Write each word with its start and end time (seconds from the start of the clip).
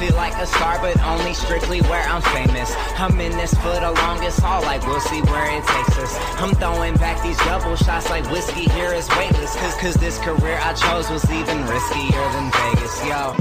feel 0.00 0.16
like 0.16 0.34
a 0.36 0.46
star, 0.46 0.80
but 0.80 0.98
only 1.02 1.34
strictly 1.34 1.82
where 1.82 2.02
I'm 2.08 2.22
famous. 2.22 2.74
I'm 2.96 3.20
in 3.20 3.32
this 3.32 3.52
for 3.52 3.74
the 3.84 3.92
longest 4.00 4.40
haul, 4.40 4.62
like 4.62 4.80
we'll 4.86 4.98
see 4.98 5.20
where 5.20 5.54
it 5.54 5.62
takes 5.66 5.98
us. 5.98 6.16
I'm 6.40 6.54
throwing 6.54 6.94
back 6.94 7.22
these 7.22 7.36
double 7.40 7.76
shots 7.76 8.08
like 8.08 8.24
whiskey 8.30 8.64
here 8.70 8.94
is 8.94 9.06
weightless. 9.10 9.54
Cause, 9.56 9.74
cause 9.76 9.94
this 9.96 10.16
career 10.20 10.58
I 10.62 10.72
chose 10.72 11.10
was 11.10 11.30
even 11.30 11.58
riskier 11.64 12.32
than 12.32 12.50
Vegas, 12.50 13.04
yo. 13.04 13.36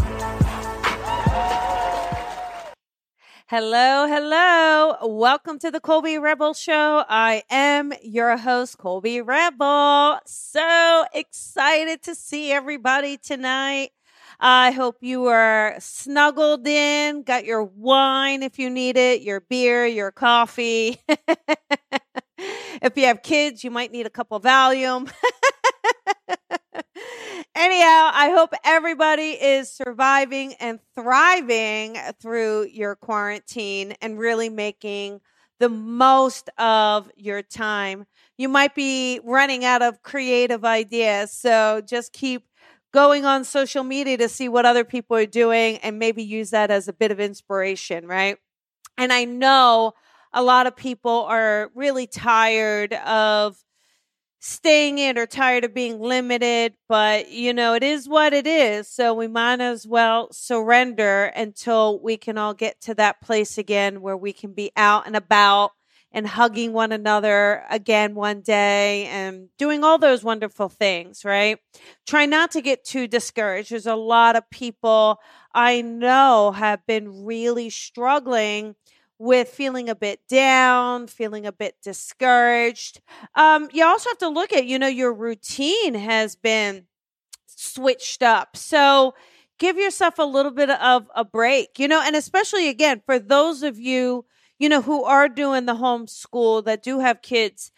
Hello, 3.47 4.05
hello. 4.05 5.07
Welcome 5.07 5.59
to 5.59 5.71
the 5.71 5.79
Colby 5.79 6.17
Rebel 6.17 6.53
Show. 6.53 7.05
I 7.07 7.43
am 7.49 7.93
your 8.03 8.35
host, 8.35 8.77
Colby 8.77 9.21
Rebel. 9.21 10.19
So 10.25 11.05
excited 11.13 12.03
to 12.03 12.15
see 12.15 12.51
everybody 12.51 13.15
tonight. 13.15 13.91
I 14.39 14.71
hope 14.71 14.97
you 15.01 15.25
are 15.25 15.75
snuggled 15.79 16.65
in, 16.65 17.23
got 17.23 17.43
your 17.45 17.63
wine 17.63 18.41
if 18.41 18.57
you 18.57 18.69
need 18.69 18.95
it, 18.95 19.21
your 19.21 19.41
beer, 19.41 19.85
your 19.85 20.11
coffee. 20.11 21.01
if 22.81 22.95
you 22.95 23.05
have 23.05 23.21
kids, 23.21 23.65
you 23.65 23.71
might 23.71 23.91
need 23.91 24.05
a 24.05 24.09
couple 24.09 24.39
Valium. 24.39 25.11
Anyhow, 27.55 28.11
I 28.13 28.31
hope 28.33 28.53
everybody 28.63 29.31
is 29.31 29.73
surviving 29.73 30.53
and 30.61 30.79
thriving 30.95 31.97
through 32.21 32.67
your 32.71 32.95
quarantine 32.95 33.95
and 34.01 34.17
really 34.17 34.47
making 34.49 35.19
the 35.59 35.67
most 35.67 36.49
of 36.57 37.11
your 37.17 37.41
time. 37.41 38.05
You 38.37 38.47
might 38.47 38.73
be 38.75 39.19
running 39.25 39.65
out 39.65 39.81
of 39.81 40.01
creative 40.01 40.63
ideas, 40.63 41.33
so 41.33 41.81
just 41.85 42.13
keep 42.13 42.43
going 42.93 43.25
on 43.25 43.43
social 43.43 43.83
media 43.83 44.17
to 44.17 44.29
see 44.29 44.49
what 44.49 44.65
other 44.65 44.83
people 44.83 45.15
are 45.15 45.25
doing 45.25 45.77
and 45.77 45.99
maybe 45.99 46.23
use 46.23 46.49
that 46.51 46.71
as 46.71 46.87
a 46.87 46.93
bit 46.93 47.11
of 47.11 47.19
inspiration, 47.19 48.07
right? 48.07 48.37
And 48.97 49.13
I 49.13 49.25
know 49.25 49.93
a 50.33 50.43
lot 50.43 50.67
of 50.67 50.75
people 50.75 51.25
are 51.25 51.71
really 51.75 52.07
tired 52.07 52.93
of 52.93 53.57
staying 54.39 54.97
in 54.97 55.17
or 55.17 55.25
tired 55.25 55.65
of 55.65 55.73
being 55.73 55.99
limited, 55.99 56.73
but 56.87 57.29
you 57.29 57.53
know, 57.53 57.73
it 57.73 57.83
is 57.83 58.07
what 58.07 58.33
it 58.33 58.47
is. 58.47 58.87
So 58.87 59.13
we 59.13 59.27
might 59.27 59.59
as 59.59 59.85
well 59.85 60.31
surrender 60.31 61.25
until 61.25 61.99
we 61.99 62.17
can 62.17 62.37
all 62.37 62.53
get 62.53 62.79
to 62.81 62.95
that 62.95 63.21
place 63.21 63.57
again 63.57 64.01
where 64.01 64.17
we 64.17 64.31
can 64.31 64.53
be 64.53 64.71
out 64.75 65.05
and 65.07 65.15
about 65.15 65.71
and 66.11 66.27
hugging 66.27 66.73
one 66.73 66.91
another 66.91 67.63
again 67.69 68.15
one 68.15 68.41
day 68.41 69.05
and 69.05 69.49
doing 69.57 69.83
all 69.83 69.97
those 69.97 70.23
wonderful 70.23 70.69
things, 70.69 71.23
right? 71.23 71.59
Try 72.07 72.25
not 72.25 72.51
to 72.51 72.61
get 72.61 72.83
too 72.83 73.07
discouraged. 73.07 73.71
There's 73.71 73.85
a 73.85 73.95
lot 73.95 74.35
of 74.35 74.49
people 74.49 75.19
I 75.53 75.81
know 75.81 76.51
have 76.51 76.85
been 76.87 77.25
really 77.25 77.69
struggling 77.69 78.75
with 79.19 79.49
feeling 79.49 79.89
a 79.89 79.95
bit 79.95 80.21
down, 80.29 81.05
feeling 81.07 81.45
a 81.45 81.51
bit 81.51 81.75
discouraged. 81.83 83.01
Um, 83.35 83.69
you 83.73 83.85
also 83.85 84.09
have 84.09 84.17
to 84.19 84.29
look 84.29 84.53
at, 84.53 84.65
you 84.65 84.79
know, 84.79 84.87
your 84.87 85.13
routine 85.13 85.93
has 85.93 86.35
been 86.35 86.85
switched 87.45 88.23
up. 88.23 88.55
So 88.55 89.13
give 89.59 89.77
yourself 89.77 90.17
a 90.19 90.23
little 90.23 90.51
bit 90.53 90.69
of 90.69 91.07
a 91.15 91.25
break, 91.25 91.77
you 91.77 91.87
know, 91.87 92.01
and 92.01 92.15
especially 92.15 92.69
again, 92.69 93.01
for 93.05 93.19
those 93.19 93.61
of 93.61 93.77
you, 93.77 94.25
you 94.59 94.69
know, 94.69 94.81
who 94.81 95.03
are 95.03 95.29
doing 95.29 95.65
the 95.65 95.75
homeschool 95.75 96.65
that 96.65 96.83
do 96.83 96.99
have 96.99 97.21
kids, 97.21 97.71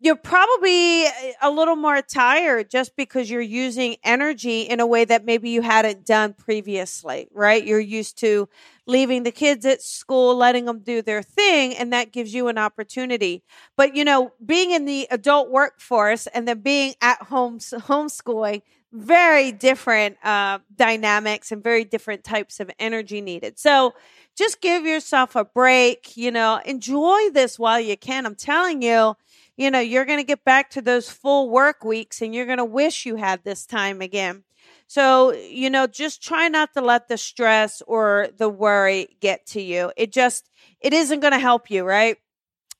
you're 0.00 0.16
probably 0.16 1.04
eh, 1.06 1.32
a 1.42 1.50
little 1.50 1.76
more 1.76 2.02
tired 2.02 2.70
just 2.70 2.96
because 2.96 3.30
you're 3.30 3.40
using 3.40 3.96
energy 4.04 4.62
in 4.62 4.80
a 4.80 4.86
way 4.86 5.04
that 5.04 5.24
maybe 5.24 5.50
you 5.50 5.62
hadn't 5.62 6.04
done 6.04 6.34
previously, 6.34 7.28
right? 7.32 7.64
You're 7.64 7.80
used 7.80 8.18
to 8.20 8.48
leaving 8.86 9.22
the 9.22 9.30
kids 9.30 9.64
at 9.64 9.80
school, 9.82 10.36
letting 10.36 10.66
them 10.66 10.80
do 10.80 11.00
their 11.00 11.22
thing, 11.22 11.74
and 11.76 11.92
that 11.92 12.12
gives 12.12 12.34
you 12.34 12.48
an 12.48 12.58
opportunity. 12.58 13.42
But, 13.76 13.96
you 13.96 14.04
know, 14.04 14.32
being 14.44 14.72
in 14.72 14.84
the 14.84 15.06
adult 15.10 15.50
workforce 15.50 16.26
and 16.28 16.46
then 16.46 16.60
being 16.60 16.94
at 17.00 17.22
home 17.22 17.58
homeschooling, 17.60 18.62
very 18.94 19.50
different 19.50 20.16
uh, 20.22 20.60
dynamics 20.76 21.50
and 21.50 21.64
very 21.64 21.84
different 21.84 22.22
types 22.22 22.60
of 22.60 22.70
energy 22.78 23.20
needed. 23.20 23.58
So 23.58 23.92
just 24.38 24.60
give 24.60 24.86
yourself 24.86 25.34
a 25.34 25.44
break, 25.44 26.16
you 26.16 26.30
know, 26.30 26.60
enjoy 26.64 27.30
this 27.30 27.58
while 27.58 27.80
you 27.80 27.96
can. 27.96 28.24
I'm 28.24 28.36
telling 28.36 28.82
you, 28.82 29.16
you 29.56 29.70
know, 29.70 29.80
you're 29.80 30.04
going 30.04 30.20
to 30.20 30.24
get 30.24 30.44
back 30.44 30.70
to 30.70 30.82
those 30.82 31.10
full 31.10 31.50
work 31.50 31.84
weeks 31.84 32.22
and 32.22 32.32
you're 32.32 32.46
going 32.46 32.58
to 32.58 32.64
wish 32.64 33.04
you 33.04 33.16
had 33.16 33.42
this 33.42 33.66
time 33.66 34.00
again. 34.00 34.44
So, 34.86 35.32
you 35.32 35.70
know, 35.70 35.88
just 35.88 36.22
try 36.22 36.48
not 36.48 36.72
to 36.74 36.80
let 36.80 37.08
the 37.08 37.18
stress 37.18 37.82
or 37.88 38.28
the 38.36 38.48
worry 38.48 39.16
get 39.20 39.44
to 39.46 39.60
you. 39.60 39.90
It 39.96 40.12
just, 40.12 40.48
it 40.80 40.92
isn't 40.92 41.20
going 41.20 41.32
to 41.32 41.38
help 41.40 41.68
you, 41.68 41.84
right? 41.84 42.16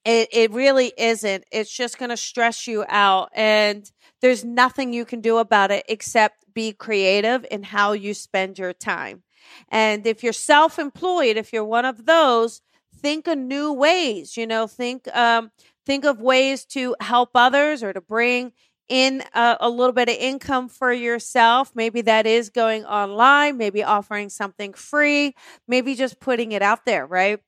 It, 0.05 0.29
it 0.33 0.53
really 0.53 0.93
isn't. 0.97 1.45
It's 1.51 1.75
just 1.75 1.99
going 1.99 2.11
to 2.11 2.17
stress 2.17 2.69
you 2.69 2.85
out. 2.89 3.31
And 3.35 3.91
there's 4.25 4.43
nothing 4.43 4.95
you 4.95 5.05
can 5.05 5.21
do 5.21 5.37
about 5.37 5.71
it 5.71 5.85
except 5.87 6.47
be 6.55 6.73
creative 6.73 7.45
in 7.51 7.63
how 7.63 7.93
you 7.93 8.15
spend 8.15 8.59
your 8.59 8.73
time. 8.73 9.23
And 9.69 10.07
if 10.07 10.25
you're 10.25 10.33
self 10.33 10.79
employed, 10.79 11.37
if 11.37 11.53
you're 11.53 11.63
one 11.63 11.85
of 11.85 12.07
those, 12.07 12.63
think 12.97 13.27
of 13.27 13.37
new 13.37 13.71
ways, 13.71 14.35
you 14.39 14.47
know, 14.47 14.67
think, 14.67 15.15
um, 15.15 15.51
think 15.85 16.07
of 16.07 16.23
ways 16.23 16.65
to 16.69 16.97
help 17.01 17.33
others 17.35 17.83
or 17.83 17.93
to 17.93 18.01
bring 18.01 18.53
in 18.89 19.23
a, 19.35 19.59
a, 19.61 19.69
little 19.69 19.93
bit 19.93 20.09
of 20.09 20.15
income 20.15 20.71
for 20.71 20.91
yourself. 20.91 21.73
Maybe 21.75 22.01
that 22.01 22.27
is 22.27 22.49
going 22.49 22.87
online, 22.87 23.59
maybe 23.59 23.85
offering 23.85 24.31
something 24.31 24.73
free, 24.73 25.35
maybe 25.69 25.95
just 25.95 26.19
putting 26.19 26.53
it 26.53 26.63
out 26.63 26.87
there, 26.87 27.05
right? 27.05 27.41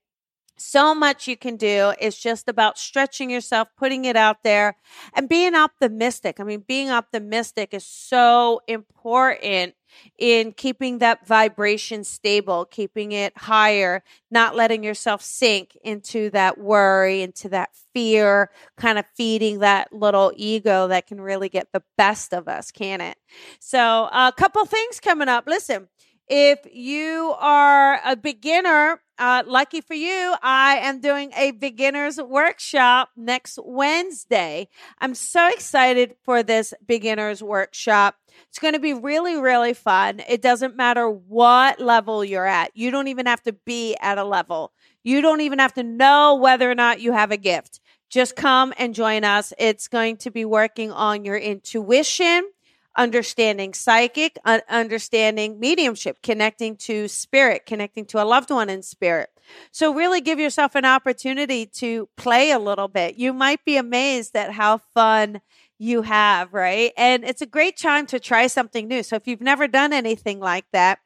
So 0.57 0.95
much 0.95 1.27
you 1.27 1.37
can 1.37 1.55
do. 1.55 1.93
It's 1.99 2.17
just 2.17 2.49
about 2.49 2.77
stretching 2.79 3.29
yourself, 3.29 3.69
putting 3.77 4.05
it 4.05 4.15
out 4.15 4.43
there, 4.43 4.75
and 5.13 5.29
being 5.29 5.53
optimistic. 5.55 6.39
I 6.39 6.43
mean, 6.43 6.63
being 6.67 6.89
optimistic 6.89 7.73
is 7.73 7.85
so 7.85 8.61
important 8.67 9.75
in 10.17 10.51
keeping 10.51 10.97
that 10.97 11.25
vibration 11.25 12.03
stable, 12.03 12.65
keeping 12.65 13.11
it 13.11 13.37
higher, 13.37 14.03
not 14.31 14.55
letting 14.55 14.83
yourself 14.83 15.21
sink 15.21 15.77
into 15.83 16.29
that 16.31 16.57
worry, 16.57 17.21
into 17.21 17.49
that 17.49 17.69
fear, 17.93 18.49
kind 18.77 18.99
of 18.99 19.05
feeding 19.15 19.59
that 19.59 19.93
little 19.93 20.31
ego 20.35 20.87
that 20.87 21.07
can 21.07 21.21
really 21.21 21.49
get 21.49 21.71
the 21.71 21.83
best 21.97 22.33
of 22.33 22.47
us, 22.47 22.71
can 22.71 22.99
it? 22.99 23.17
So, 23.59 24.09
a 24.11 24.33
couple 24.35 24.65
things 24.65 24.99
coming 24.99 25.27
up. 25.27 25.45
Listen, 25.47 25.87
if 26.27 26.59
you 26.71 27.33
are 27.39 27.99
a 28.05 28.15
beginner, 28.15 29.01
uh, 29.17 29.43
lucky 29.47 29.81
for 29.81 29.93
you, 29.93 30.35
I 30.43 30.77
am 30.77 30.99
doing 30.99 31.31
a 31.35 31.51
beginner's 31.51 32.17
workshop 32.21 33.09
next 33.15 33.57
Wednesday. 33.63 34.67
I'm 34.99 35.15
so 35.15 35.47
excited 35.47 36.15
for 36.23 36.43
this 36.43 36.73
beginner's 36.85 37.41
workshop. 37.41 38.15
It's 38.49 38.59
going 38.59 38.73
to 38.73 38.79
be 38.79 38.93
really, 38.93 39.39
really 39.39 39.73
fun. 39.73 40.21
It 40.27 40.41
doesn't 40.41 40.75
matter 40.75 41.09
what 41.09 41.79
level 41.79 42.23
you're 42.23 42.45
at. 42.45 42.71
You 42.75 42.91
don't 42.91 43.07
even 43.07 43.25
have 43.25 43.41
to 43.43 43.53
be 43.53 43.95
at 44.01 44.17
a 44.17 44.23
level. 44.23 44.73
You 45.03 45.21
don't 45.21 45.41
even 45.41 45.59
have 45.59 45.73
to 45.75 45.83
know 45.83 46.35
whether 46.35 46.69
or 46.69 46.75
not 46.75 46.99
you 46.99 47.13
have 47.13 47.31
a 47.31 47.37
gift. 47.37 47.79
Just 48.09 48.35
come 48.35 48.73
and 48.77 48.93
join 48.93 49.23
us. 49.23 49.53
It's 49.57 49.87
going 49.87 50.17
to 50.17 50.31
be 50.31 50.45
working 50.45 50.91
on 50.91 51.25
your 51.25 51.37
intuition 51.37 52.49
understanding 52.97 53.73
psychic, 53.73 54.37
uh, 54.43 54.59
understanding 54.67 55.59
mediumship, 55.59 56.21
connecting 56.21 56.75
to 56.75 57.07
spirit, 57.07 57.65
connecting 57.65 58.05
to 58.05 58.21
a 58.21 58.25
loved 58.25 58.49
one 58.49 58.69
in 58.69 58.81
spirit. 58.81 59.29
So 59.71 59.93
really 59.93 60.19
give 60.19 60.39
yourself 60.39 60.75
an 60.75 60.83
opportunity 60.83 61.65
to 61.77 62.09
play 62.17 62.51
a 62.51 62.59
little 62.59 62.87
bit. 62.87 63.15
You 63.15 63.31
might 63.31 63.63
be 63.63 63.77
amazed 63.77 64.35
at 64.35 64.51
how 64.51 64.79
fun 64.93 65.41
you 65.79 66.01
have, 66.01 66.53
right? 66.53 66.91
And 66.97 67.23
it's 67.23 67.41
a 67.41 67.45
great 67.45 67.77
time 67.77 68.07
to 68.07 68.19
try 68.19 68.47
something 68.47 68.87
new. 68.87 69.03
So 69.03 69.15
if 69.15 69.27
you've 69.27 69.41
never 69.41 69.67
done 69.67 69.93
anything 69.93 70.39
like 70.39 70.65
that, 70.73 70.99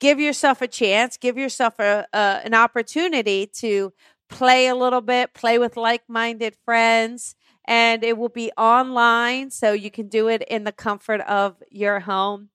give 0.00 0.18
yourself 0.18 0.62
a 0.62 0.68
chance, 0.68 1.16
give 1.16 1.36
yourself 1.36 1.78
a, 1.78 2.06
a 2.12 2.40
an 2.44 2.54
opportunity 2.54 3.46
to 3.58 3.92
play 4.28 4.66
a 4.66 4.74
little 4.74 5.02
bit, 5.02 5.34
play 5.34 5.58
with 5.58 5.76
like-minded 5.76 6.56
friends 6.64 7.36
and 7.66 8.04
it 8.04 8.16
will 8.16 8.28
be 8.28 8.52
online 8.56 9.50
so 9.50 9.72
you 9.72 9.90
can 9.90 10.08
do 10.08 10.28
it 10.28 10.42
in 10.42 10.64
the 10.64 10.72
comfort 10.72 11.20
of 11.22 11.62
your 11.70 12.00
home. 12.00 12.50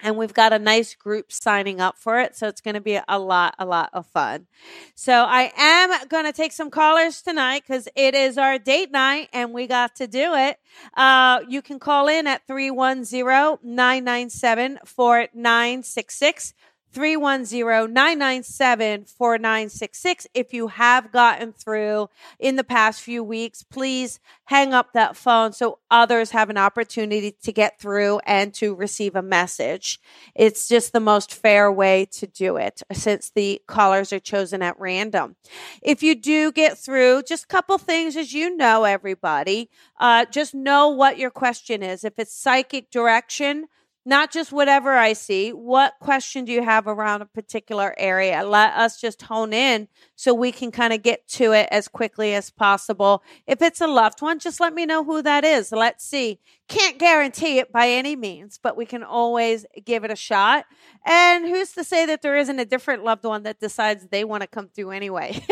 And 0.00 0.18
we've 0.18 0.34
got 0.34 0.52
a 0.52 0.58
nice 0.58 0.94
group 0.94 1.32
signing 1.32 1.80
up 1.80 1.96
for 1.96 2.20
it. 2.20 2.36
So 2.36 2.48
it's 2.48 2.60
going 2.60 2.74
to 2.74 2.82
be 2.82 3.00
a 3.08 3.18
lot, 3.18 3.54
a 3.58 3.64
lot 3.64 3.88
of 3.94 4.06
fun. 4.06 4.46
So 4.94 5.24
I 5.26 5.50
am 5.56 6.08
going 6.08 6.26
to 6.26 6.34
take 6.34 6.52
some 6.52 6.70
callers 6.70 7.22
tonight 7.22 7.62
because 7.66 7.88
it 7.96 8.14
is 8.14 8.36
our 8.36 8.58
date 8.58 8.90
night 8.90 9.30
and 9.32 9.54
we 9.54 9.66
got 9.66 9.96
to 9.96 10.06
do 10.06 10.34
it. 10.34 10.58
Uh, 10.94 11.40
you 11.48 11.62
can 11.62 11.78
call 11.78 12.08
in 12.08 12.26
at 12.26 12.46
310 12.46 13.58
997 13.62 14.80
4966. 14.84 16.52
310 16.96 17.92
997 17.92 19.04
4966. 19.04 20.26
If 20.32 20.54
you 20.54 20.68
have 20.68 21.12
gotten 21.12 21.52
through 21.52 22.08
in 22.38 22.56
the 22.56 22.64
past 22.64 23.02
few 23.02 23.22
weeks, 23.22 23.62
please 23.62 24.18
hang 24.46 24.72
up 24.72 24.94
that 24.94 25.14
phone 25.14 25.52
so 25.52 25.78
others 25.90 26.30
have 26.30 26.48
an 26.48 26.56
opportunity 26.56 27.32
to 27.42 27.52
get 27.52 27.78
through 27.78 28.20
and 28.20 28.54
to 28.54 28.74
receive 28.74 29.14
a 29.14 29.20
message. 29.20 30.00
It's 30.34 30.68
just 30.68 30.94
the 30.94 31.00
most 31.00 31.34
fair 31.34 31.70
way 31.70 32.06
to 32.12 32.26
do 32.26 32.56
it 32.56 32.80
since 32.90 33.28
the 33.28 33.60
callers 33.66 34.10
are 34.10 34.18
chosen 34.18 34.62
at 34.62 34.80
random. 34.80 35.36
If 35.82 36.02
you 36.02 36.14
do 36.14 36.50
get 36.50 36.78
through, 36.78 37.24
just 37.24 37.44
a 37.44 37.48
couple 37.48 37.76
things 37.76 38.16
as 38.16 38.32
you 38.32 38.56
know, 38.56 38.84
everybody, 38.84 39.68
uh, 40.00 40.24
just 40.24 40.54
know 40.54 40.88
what 40.88 41.18
your 41.18 41.30
question 41.30 41.82
is. 41.82 42.04
If 42.04 42.14
it's 42.18 42.32
psychic 42.32 42.90
direction, 42.90 43.66
not 44.06 44.30
just 44.30 44.52
whatever 44.52 44.94
I 44.94 45.14
see. 45.14 45.50
What 45.50 45.94
question 46.00 46.44
do 46.44 46.52
you 46.52 46.62
have 46.62 46.86
around 46.86 47.22
a 47.22 47.26
particular 47.26 47.92
area? 47.98 48.44
Let 48.44 48.72
us 48.74 49.00
just 49.00 49.22
hone 49.22 49.52
in 49.52 49.88
so 50.14 50.32
we 50.32 50.52
can 50.52 50.70
kind 50.70 50.92
of 50.92 51.02
get 51.02 51.26
to 51.30 51.50
it 51.52 51.68
as 51.72 51.88
quickly 51.88 52.32
as 52.32 52.48
possible. 52.48 53.24
If 53.48 53.60
it's 53.60 53.80
a 53.80 53.88
loved 53.88 54.22
one, 54.22 54.38
just 54.38 54.60
let 54.60 54.72
me 54.72 54.86
know 54.86 55.02
who 55.02 55.22
that 55.22 55.44
is. 55.44 55.72
Let's 55.72 56.04
see. 56.04 56.38
Can't 56.68 56.98
guarantee 56.98 57.58
it 57.58 57.72
by 57.72 57.88
any 57.88 58.14
means, 58.14 58.60
but 58.62 58.76
we 58.76 58.86
can 58.86 59.02
always 59.02 59.66
give 59.84 60.04
it 60.04 60.12
a 60.12 60.16
shot. 60.16 60.66
And 61.04 61.44
who's 61.44 61.72
to 61.72 61.82
say 61.82 62.06
that 62.06 62.22
there 62.22 62.36
isn't 62.36 62.60
a 62.60 62.64
different 62.64 63.02
loved 63.02 63.24
one 63.24 63.42
that 63.42 63.58
decides 63.58 64.06
they 64.06 64.24
want 64.24 64.42
to 64.42 64.46
come 64.46 64.68
through 64.68 64.92
anyway? 64.92 65.44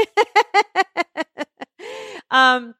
um, 2.31 2.77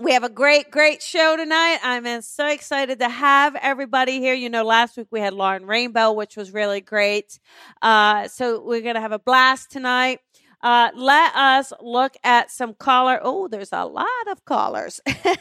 we 0.00 0.12
have 0.12 0.24
a 0.24 0.28
great, 0.28 0.70
great 0.70 1.02
show 1.02 1.36
tonight. 1.36 1.78
I'm 1.82 2.20
so 2.22 2.48
excited 2.48 2.98
to 2.98 3.08
have 3.08 3.54
everybody 3.54 4.18
here. 4.18 4.34
You 4.34 4.50
know, 4.50 4.64
last 4.64 4.96
week 4.96 5.06
we 5.12 5.20
had 5.20 5.34
Lauren 5.34 5.66
Rainbow, 5.66 6.12
which 6.12 6.36
was 6.36 6.52
really 6.52 6.80
great. 6.80 7.38
Uh, 7.80 8.26
so 8.26 8.60
we're 8.64 8.80
going 8.80 8.96
to 8.96 9.00
have 9.00 9.12
a 9.12 9.20
blast 9.20 9.70
tonight. 9.70 10.18
Uh, 10.64 10.90
let 10.96 11.36
us 11.36 11.74
look 11.80 12.16
at 12.24 12.50
some 12.50 12.72
caller. 12.74 13.20
Oh, 13.22 13.48
there's 13.48 13.72
a 13.72 13.84
lot 13.84 14.06
of 14.30 14.44
callers. 14.46 14.98
a 15.06 15.12
lot 15.26 15.34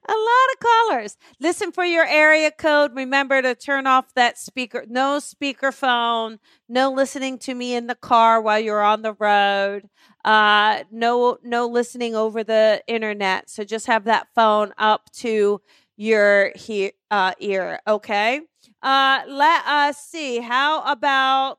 of 0.00 0.58
callers. 0.60 1.18
Listen 1.38 1.70
for 1.70 1.84
your 1.84 2.06
area 2.06 2.50
code. 2.50 2.92
Remember 2.96 3.42
to 3.42 3.54
turn 3.54 3.86
off 3.86 4.14
that 4.14 4.38
speaker. 4.38 4.84
No 4.88 5.18
speakerphone. 5.20 6.38
No 6.66 6.90
listening 6.90 7.38
to 7.40 7.54
me 7.54 7.74
in 7.74 7.88
the 7.88 7.94
car 7.94 8.40
while 8.40 8.58
you're 8.58 8.82
on 8.82 9.02
the 9.02 9.12
road. 9.12 9.88
Uh, 10.24 10.84
no, 10.90 11.38
no 11.42 11.66
listening 11.66 12.14
over 12.14 12.44
the 12.44 12.82
internet. 12.86 13.48
So 13.50 13.64
just 13.64 13.86
have 13.86 14.04
that 14.04 14.28
phone 14.34 14.72
up 14.78 15.10
to 15.16 15.60
your 15.96 16.52
he- 16.56 16.92
uh, 17.10 17.32
ear. 17.40 17.80
Okay. 17.86 18.40
Uh, 18.82 19.20
let 19.26 19.66
us 19.66 19.98
see. 19.98 20.40
How 20.40 20.82
about 20.90 21.58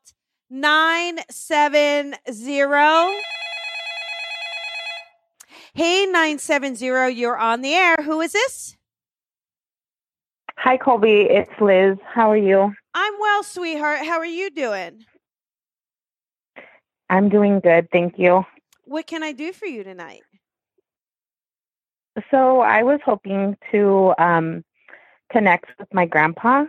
970. 0.49 2.17
Hey, 5.73 6.05
970, 6.05 7.13
you're 7.13 7.37
on 7.37 7.61
the 7.61 7.73
air. 7.73 7.95
Who 8.03 8.19
is 8.19 8.33
this? 8.33 8.75
Hi, 10.57 10.75
Colby. 10.77 11.21
It's 11.29 11.49
Liz. 11.61 11.97
How 12.05 12.29
are 12.29 12.37
you? 12.37 12.73
I'm 12.93 13.13
well, 13.19 13.41
sweetheart. 13.43 14.05
How 14.05 14.19
are 14.19 14.25
you 14.25 14.49
doing? 14.49 15.05
I'm 17.11 17.27
doing 17.27 17.59
good. 17.59 17.89
Thank 17.91 18.17
you. 18.17 18.45
What 18.85 19.05
can 19.05 19.21
I 19.21 19.33
do 19.33 19.51
for 19.51 19.65
you 19.65 19.83
tonight? 19.83 20.21
So, 22.31 22.61
I 22.61 22.83
was 22.83 22.99
hoping 23.05 23.57
to 23.71 24.13
um, 24.17 24.63
connect 25.31 25.65
with 25.77 25.93
my 25.93 26.05
grandpa. 26.05 26.65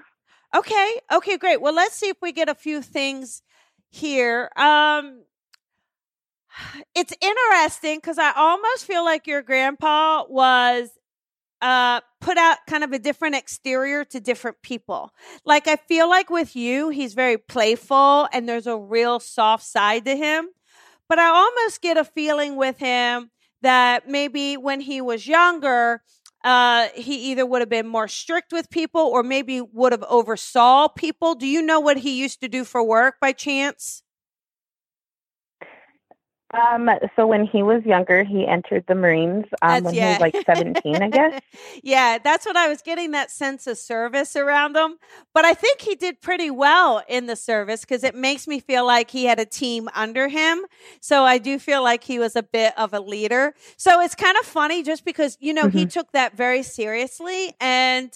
Okay. 0.55 1.01
Okay, 1.13 1.39
great. 1.39 1.61
Well, 1.61 1.75
let's 1.75 1.95
see 1.95 2.09
if 2.09 2.17
we 2.21 2.33
get 2.33 2.49
a 2.49 2.55
few 2.55 2.83
things 2.83 3.43
here. 3.89 4.51
Um, 4.57 5.23
it's 6.95 7.15
interesting 7.21 7.99
because 7.99 8.19
I 8.19 8.33
almost 8.33 8.85
feel 8.85 9.05
like 9.05 9.29
your 9.29 9.43
grandpa 9.43 10.25
was 10.29 10.91
uh, 11.63 12.01
put 12.21 12.37
out 12.37 12.59
kind 12.67 12.83
of 12.83 12.93
a 12.93 12.99
different 12.99 13.37
exterior 13.37 14.05
to 14.07 14.21
different 14.21 14.61
people. 14.63 15.13
Like 15.47 15.69
I 15.69 15.77
feel 15.77 16.11
like 16.11 16.29
with 16.29 16.57
you, 16.57 16.91
he's 16.91 17.15
very 17.15 17.39
playful 17.39 18.29
and 18.33 18.49
there's 18.49 18.67
a 18.67 18.77
real 18.77 19.21
soft 19.21 19.65
side 19.65 20.05
to 20.07 20.17
him. 20.17 20.49
But 21.09 21.21
I 21.21 21.27
almost 21.27 21.81
get 21.81 21.97
a 21.97 22.05
feeling 22.05 22.57
with 22.57 22.79
him 22.79 23.31
that 23.63 24.09
maybe 24.09 24.57
when 24.57 24.81
he 24.81 25.01
was 25.01 25.27
younger, 25.27 26.03
uh, 26.45 26.89
he 26.95 27.31
either 27.31 27.47
would 27.47 27.61
have 27.61 27.69
been 27.69 27.87
more 27.87 28.09
strict 28.09 28.53
with 28.53 28.69
people 28.69 29.03
or 29.03 29.23
maybe 29.23 29.61
would 29.61 29.93
have 29.93 30.05
oversaw 30.09 30.89
people. 30.89 31.37
Do 31.37 31.47
you 31.47 31.63
know 31.63 31.79
what 31.79 31.99
he 31.99 32.21
used 32.21 32.41
to 32.41 32.49
do 32.49 32.65
for 32.65 32.83
work 32.83 33.17
by 33.21 33.33
chance? 33.33 34.03
Um, 36.53 36.91
so 37.17 37.27
when 37.27 37.47
he 37.47 37.63
was 37.63 37.83
younger, 37.85 38.25
he 38.25 38.47
entered 38.47 38.85
the 38.87 38.95
Marines 38.95 39.47
um, 39.63 39.85
when 39.85 39.95
yeah. 39.95 40.19
he 40.19 40.23
was 40.25 40.33
like 40.35 40.47
17, 40.47 41.03
I 41.03 41.09
guess. 41.09 41.41
yeah, 41.83 42.19
that's 42.23 42.45
what 42.45 42.57
I 42.57 42.69
was 42.69 42.83
getting 42.83 43.13
that 43.13 43.31
sense 43.31 43.67
of 43.67 43.79
service 43.79 44.37
around 44.37 44.77
him. 44.77 44.99
But 45.33 45.47
I 45.47 45.55
think 45.55 45.81
he 45.81 45.95
did 45.95 46.21
pretty 46.21 46.51
well 46.51 47.03
in 47.09 47.27
the 47.27 47.37
service 47.37 47.81
because 47.81 48.05
it 48.05 48.15
makes 48.15 48.47
me 48.47 48.61
feel 48.61 48.87
like 48.87 49.11
he 49.11 49.25
had 49.25 49.41
a 49.41 49.47
team 49.47 49.89
under 49.95 50.29
him. 50.29 50.65
So 51.01 51.25
I 51.25 51.39
do 51.39 51.59
feel 51.59 51.83
like 51.83 52.05
he 52.05 52.19
was 52.19 52.37
a 52.37 52.43
bit 52.43 52.75
of 52.77 52.93
a 52.93 53.01
leader. 53.01 53.55
So 53.79 54.01
it's 54.03 54.15
kind 54.15 54.37
of 54.39 54.45
funny 54.45 54.83
just 54.83 55.07
because, 55.07 55.39
you 55.41 55.55
know, 55.55 55.65
mm-hmm. 55.65 55.79
he 55.79 55.87
took 55.87 56.13
that 56.13 56.37
very 56.37 56.63
seriously. 56.63 57.55
And 57.61 58.11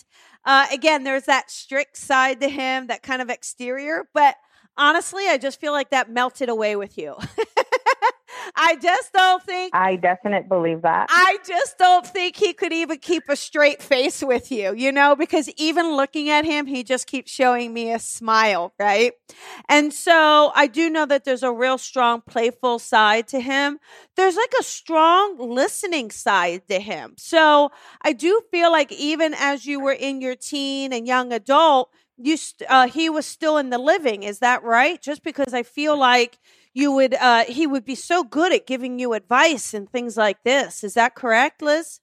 uh, 0.44 0.66
again, 0.70 1.04
there's 1.04 1.24
that 1.24 1.50
strict 1.50 1.96
side 1.96 2.40
to 2.40 2.50
him, 2.50 2.88
that 2.88 3.02
kind 3.02 3.22
of 3.22 3.30
exterior. 3.30 4.08
But 4.12 4.36
honestly, 4.76 5.26
I 5.26 5.38
just 5.38 5.58
feel 5.58 5.72
like 5.72 5.90
that 5.90 6.10
melted 6.10 6.50
away 6.50 6.76
with 6.76 6.98
you. 6.98 7.16
I 8.54 8.76
just 8.76 9.12
don't 9.12 9.42
think 9.42 9.74
I 9.74 9.96
definitely 9.96 10.48
believe 10.48 10.82
that. 10.82 11.06
I 11.10 11.38
just 11.46 11.78
don't 11.78 12.06
think 12.06 12.36
he 12.36 12.52
could 12.52 12.72
even 12.72 12.98
keep 12.98 13.24
a 13.28 13.36
straight 13.36 13.82
face 13.82 14.22
with 14.22 14.50
you, 14.50 14.74
you 14.74 14.92
know, 14.92 15.16
because 15.16 15.48
even 15.56 15.96
looking 15.96 16.28
at 16.28 16.44
him, 16.44 16.66
he 16.66 16.82
just 16.84 17.06
keeps 17.06 17.30
showing 17.30 17.72
me 17.72 17.92
a 17.92 17.98
smile, 17.98 18.72
right? 18.78 19.12
And 19.68 19.92
so 19.92 20.52
I 20.54 20.66
do 20.66 20.90
know 20.90 21.06
that 21.06 21.24
there's 21.24 21.42
a 21.42 21.52
real 21.52 21.78
strong 21.78 22.22
playful 22.22 22.78
side 22.78 23.28
to 23.28 23.40
him. 23.40 23.78
There's 24.16 24.36
like 24.36 24.52
a 24.58 24.62
strong 24.62 25.36
listening 25.38 26.10
side 26.10 26.68
to 26.68 26.80
him. 26.80 27.14
So 27.18 27.70
I 28.02 28.12
do 28.12 28.42
feel 28.50 28.70
like 28.70 28.92
even 28.92 29.34
as 29.34 29.66
you 29.66 29.80
were 29.80 29.92
in 29.92 30.20
your 30.20 30.36
teen 30.36 30.92
and 30.92 31.06
young 31.06 31.32
adult, 31.32 31.90
you 32.18 32.36
st- 32.36 32.70
uh, 32.70 32.88
he 32.88 33.10
was 33.10 33.26
still 33.26 33.58
in 33.58 33.70
the 33.70 33.78
living. 33.78 34.22
Is 34.22 34.38
that 34.38 34.62
right? 34.62 35.00
Just 35.02 35.22
because 35.22 35.52
I 35.52 35.62
feel 35.62 35.98
like 35.98 36.38
you 36.76 36.92
would 36.92 37.14
uh, 37.14 37.44
he 37.44 37.66
would 37.66 37.86
be 37.86 37.94
so 37.94 38.22
good 38.22 38.52
at 38.52 38.66
giving 38.66 38.98
you 38.98 39.14
advice 39.14 39.72
and 39.72 39.90
things 39.90 40.18
like 40.18 40.42
this. 40.44 40.84
Is 40.84 40.92
that 40.92 41.14
correct, 41.14 41.62
Liz? 41.62 42.00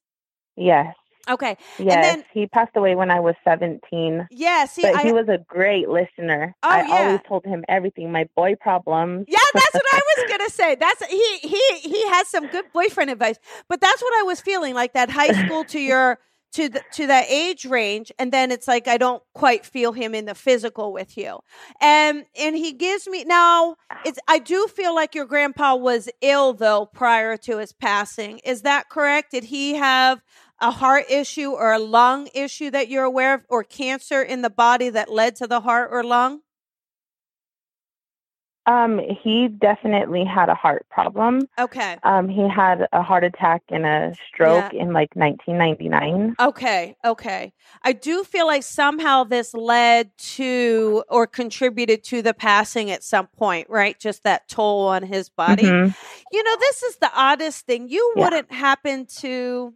Yes. 0.57 0.95
Okay. 1.29 1.55
Yes, 1.77 2.03
then, 2.03 2.23
he 2.33 2.47
passed 2.47 2.75
away 2.75 2.95
when 2.95 3.09
I 3.09 3.19
was 3.19 3.35
17. 3.45 4.27
Yeah, 4.31 4.65
see, 4.65 4.81
but 4.81 4.95
I, 4.95 5.03
he 5.03 5.13
was 5.13 5.29
a 5.29 5.37
great 5.47 5.87
listener. 5.87 6.53
Oh, 6.63 6.69
I 6.69 6.79
yeah. 6.79 6.95
always 6.95 7.19
told 7.25 7.45
him 7.45 7.63
everything, 7.69 8.11
my 8.11 8.27
boy 8.35 8.55
problems. 8.59 9.25
Yeah, 9.29 9.37
that's 9.53 9.73
what 9.73 9.85
I 9.93 10.01
was 10.17 10.25
gonna 10.29 10.49
say. 10.49 10.75
That's 10.75 11.05
he 11.05 11.37
he 11.43 11.89
he 11.89 12.07
has 12.09 12.27
some 12.27 12.47
good 12.47 12.65
boyfriend 12.73 13.11
advice. 13.11 13.37
But 13.69 13.79
that's 13.79 14.01
what 14.01 14.13
I 14.19 14.23
was 14.23 14.41
feeling 14.41 14.73
like 14.73 14.93
that 14.93 15.11
high 15.11 15.31
school 15.33 15.63
to 15.65 15.79
your 15.79 16.17
to 16.53 16.69
the, 16.69 16.81
to 16.93 17.07
that 17.07 17.25
age 17.29 17.65
range 17.65 18.11
and 18.19 18.31
then 18.31 18.51
it's 18.51 18.67
like 18.67 18.87
I 18.87 18.97
don't 18.97 19.23
quite 19.33 19.65
feel 19.65 19.91
him 19.91 20.13
in 20.13 20.25
the 20.25 20.35
physical 20.35 20.93
with 20.93 21.17
you. 21.17 21.39
And 21.81 22.25
and 22.39 22.55
he 22.55 22.73
gives 22.73 23.07
me 23.07 23.23
now 23.23 23.75
it's 24.05 24.19
I 24.27 24.39
do 24.39 24.67
feel 24.67 24.93
like 24.93 25.15
your 25.15 25.25
grandpa 25.25 25.75
was 25.75 26.09
ill 26.21 26.53
though 26.53 26.85
prior 26.85 27.37
to 27.37 27.57
his 27.57 27.73
passing. 27.73 28.39
Is 28.39 28.61
that 28.61 28.89
correct? 28.89 29.31
Did 29.31 29.45
he 29.45 29.75
have 29.75 30.21
a 30.61 30.71
heart 30.71 31.05
issue 31.09 31.51
or 31.51 31.73
a 31.73 31.79
lung 31.79 32.29
issue 32.33 32.69
that 32.71 32.87
you're 32.87 33.03
aware 33.03 33.33
of 33.33 33.41
or 33.49 33.63
cancer 33.63 34.21
in 34.21 34.41
the 34.41 34.49
body 34.49 34.89
that 34.89 35.11
led 35.11 35.35
to 35.37 35.47
the 35.47 35.61
heart 35.61 35.89
or 35.91 36.03
lung? 36.03 36.41
Um, 38.65 38.99
he 39.23 39.47
definitely 39.49 40.23
had 40.23 40.49
a 40.49 40.55
heart 40.55 40.85
problem. 40.89 41.47
Okay. 41.59 41.97
Um, 42.03 42.29
he 42.29 42.47
had 42.47 42.87
a 42.93 43.01
heart 43.01 43.23
attack 43.23 43.61
and 43.69 43.85
a 43.85 44.13
stroke 44.27 44.71
yeah. 44.71 44.81
in 44.81 44.93
like 44.93 45.15
1999. 45.15 46.35
Okay. 46.39 46.95
Okay. 47.03 47.53
I 47.81 47.93
do 47.93 48.23
feel 48.23 48.47
like 48.47 48.63
somehow 48.63 49.25
this 49.25 49.53
led 49.53 50.15
to 50.17 51.03
or 51.09 51.27
contributed 51.27 52.03
to 52.05 52.21
the 52.21 52.33
passing 52.33 52.89
at 52.89 53.03
some 53.03 53.27
point, 53.27 53.69
right? 53.69 53.99
Just 53.99 54.23
that 54.23 54.47
toll 54.47 54.87
on 54.87 55.03
his 55.03 55.29
body. 55.29 55.63
Mm-hmm. 55.63 55.91
You 56.31 56.43
know, 56.43 56.55
this 56.59 56.83
is 56.83 56.97
the 56.97 57.11
oddest 57.13 57.65
thing. 57.65 57.89
You 57.89 58.13
yeah. 58.15 58.23
wouldn't 58.23 58.51
happen 58.51 59.07
to 59.17 59.73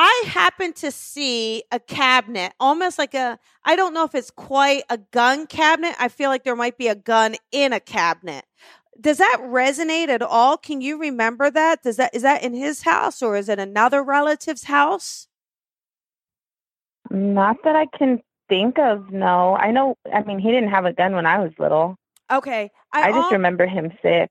I 0.00 0.24
happened 0.28 0.76
to 0.76 0.92
see 0.92 1.64
a 1.72 1.80
cabinet, 1.80 2.52
almost 2.60 3.00
like 3.00 3.14
a, 3.14 3.36
I 3.64 3.74
don't 3.74 3.92
know 3.92 4.04
if 4.04 4.14
it's 4.14 4.30
quite 4.30 4.84
a 4.88 4.96
gun 4.96 5.48
cabinet. 5.48 5.96
I 5.98 6.06
feel 6.06 6.30
like 6.30 6.44
there 6.44 6.54
might 6.54 6.78
be 6.78 6.86
a 6.86 6.94
gun 6.94 7.34
in 7.50 7.72
a 7.72 7.80
cabinet. 7.80 8.44
Does 9.00 9.18
that 9.18 9.38
resonate 9.42 10.06
at 10.06 10.22
all? 10.22 10.56
Can 10.56 10.80
you 10.80 11.00
remember 11.00 11.50
that? 11.50 11.82
Does 11.82 11.96
that, 11.96 12.14
is 12.14 12.22
that 12.22 12.44
in 12.44 12.54
his 12.54 12.82
house 12.82 13.22
or 13.22 13.36
is 13.36 13.48
it 13.48 13.58
another 13.58 14.04
relative's 14.04 14.64
house? 14.64 15.26
Not 17.10 17.56
that 17.64 17.74
I 17.74 17.86
can 17.98 18.20
think 18.48 18.78
of, 18.78 19.10
no. 19.10 19.56
I 19.56 19.72
know, 19.72 19.96
I 20.14 20.22
mean, 20.22 20.38
he 20.38 20.52
didn't 20.52 20.70
have 20.70 20.84
a 20.84 20.92
gun 20.92 21.16
when 21.16 21.26
I 21.26 21.40
was 21.40 21.50
little. 21.58 21.96
Okay. 22.30 22.70
I, 22.92 23.08
I 23.08 23.10
just 23.10 23.26
al- 23.26 23.32
remember 23.32 23.66
him 23.66 23.90
sick 24.00 24.30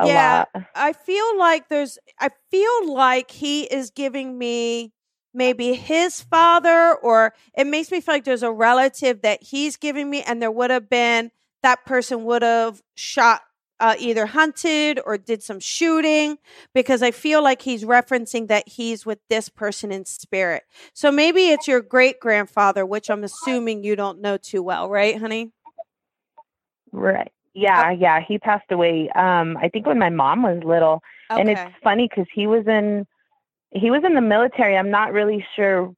a 0.00 0.08
yeah, 0.08 0.44
lot. 0.54 0.64
I 0.74 0.92
feel 0.92 1.38
like 1.38 1.68
there's 1.68 1.98
I 2.18 2.30
feel 2.50 2.92
like 2.92 3.30
he 3.30 3.62
is 3.64 3.90
giving 3.90 4.36
me 4.38 4.92
maybe 5.34 5.74
his 5.74 6.22
father 6.22 6.94
or 7.02 7.34
it 7.56 7.66
makes 7.66 7.90
me 7.90 8.00
feel 8.00 8.14
like 8.14 8.24
there's 8.24 8.42
a 8.42 8.52
relative 8.52 9.22
that 9.22 9.42
he's 9.42 9.76
giving 9.76 10.08
me 10.08 10.22
and 10.22 10.40
there 10.40 10.50
would 10.50 10.70
have 10.70 10.88
been 10.88 11.30
that 11.62 11.84
person 11.84 12.24
would 12.24 12.42
have 12.42 12.82
shot 12.94 13.42
uh, 13.80 13.94
either 13.98 14.26
hunted 14.26 15.00
or 15.04 15.18
did 15.18 15.42
some 15.42 15.58
shooting 15.58 16.38
because 16.72 17.02
I 17.02 17.10
feel 17.10 17.42
like 17.42 17.62
he's 17.62 17.84
referencing 17.84 18.48
that 18.48 18.68
he's 18.68 19.04
with 19.04 19.18
this 19.28 19.48
person 19.48 19.90
in 19.90 20.04
spirit. 20.04 20.62
So 20.92 21.10
maybe 21.10 21.48
it's 21.48 21.66
your 21.66 21.80
great 21.80 22.20
grandfather, 22.20 22.86
which 22.86 23.10
I'm 23.10 23.24
assuming 23.24 23.82
you 23.82 23.96
don't 23.96 24.20
know 24.20 24.36
too 24.36 24.62
well, 24.62 24.88
right, 24.88 25.18
honey? 25.18 25.52
Right. 26.92 27.32
Yeah, 27.54 27.88
oh. 27.88 27.90
yeah. 27.90 28.20
He 28.26 28.38
passed 28.38 28.70
away. 28.70 29.10
Um, 29.14 29.56
I 29.56 29.68
think 29.68 29.86
when 29.86 29.98
my 29.98 30.10
mom 30.10 30.42
was 30.42 30.62
little, 30.64 31.02
okay. 31.30 31.40
and 31.40 31.50
it's 31.50 31.62
funny 31.82 32.08
because 32.08 32.26
he 32.32 32.46
was 32.46 32.66
in 32.66 33.06
he 33.74 33.90
was 33.90 34.02
in 34.04 34.14
the 34.14 34.20
military. 34.20 34.76
I'm 34.76 34.90
not 34.90 35.12
really 35.12 35.44
sure 35.56 35.94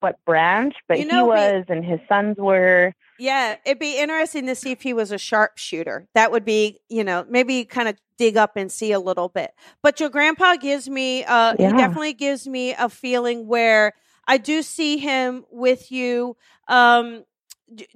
what 0.00 0.22
branch, 0.24 0.74
but 0.88 0.98
you 0.98 1.06
know, 1.06 1.24
he 1.24 1.40
was, 1.40 1.64
and 1.68 1.84
his 1.84 2.00
sons 2.08 2.36
were. 2.36 2.92
Yeah, 3.18 3.56
it'd 3.64 3.78
be 3.78 3.98
interesting 3.98 4.46
to 4.46 4.54
see 4.54 4.72
if 4.72 4.82
he 4.82 4.92
was 4.92 5.12
a 5.12 5.18
sharpshooter. 5.18 6.08
That 6.14 6.30
would 6.32 6.44
be, 6.44 6.80
you 6.88 7.04
know, 7.04 7.24
maybe 7.28 7.64
kind 7.64 7.88
of 7.88 7.96
dig 8.18 8.36
up 8.36 8.56
and 8.56 8.70
see 8.70 8.92
a 8.92 9.00
little 9.00 9.28
bit. 9.28 9.52
But 9.82 10.00
your 10.00 10.10
grandpa 10.10 10.56
gives 10.56 10.88
me, 10.88 11.24
uh, 11.24 11.54
yeah. 11.58 11.70
he 11.70 11.76
definitely 11.76 12.14
gives 12.14 12.46
me 12.46 12.74
a 12.74 12.88
feeling 12.88 13.46
where 13.46 13.94
I 14.26 14.38
do 14.38 14.62
see 14.62 14.98
him 14.98 15.44
with 15.50 15.90
you, 15.90 16.36
um, 16.68 17.24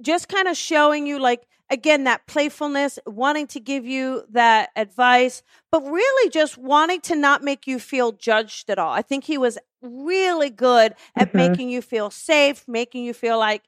just 0.01 0.27
kind 0.27 0.47
of 0.47 0.57
showing 0.57 1.07
you 1.07 1.19
like 1.19 1.47
again 1.69 2.05
that 2.05 2.25
playfulness 2.27 2.97
wanting 3.05 3.47
to 3.47 3.59
give 3.59 3.85
you 3.85 4.23
that 4.29 4.69
advice 4.75 5.43
but 5.71 5.83
really 5.83 6.29
just 6.29 6.57
wanting 6.57 7.01
to 7.01 7.15
not 7.15 7.43
make 7.43 7.67
you 7.67 7.79
feel 7.79 8.11
judged 8.11 8.69
at 8.69 8.79
all 8.79 8.91
i 8.91 9.01
think 9.01 9.25
he 9.25 9.37
was 9.37 9.57
really 9.81 10.49
good 10.49 10.95
at 11.15 11.29
mm-hmm. 11.29 11.37
making 11.37 11.69
you 11.69 11.81
feel 11.81 12.09
safe, 12.09 12.65
making 12.67 13.03
you 13.03 13.13
feel 13.13 13.37
like 13.37 13.63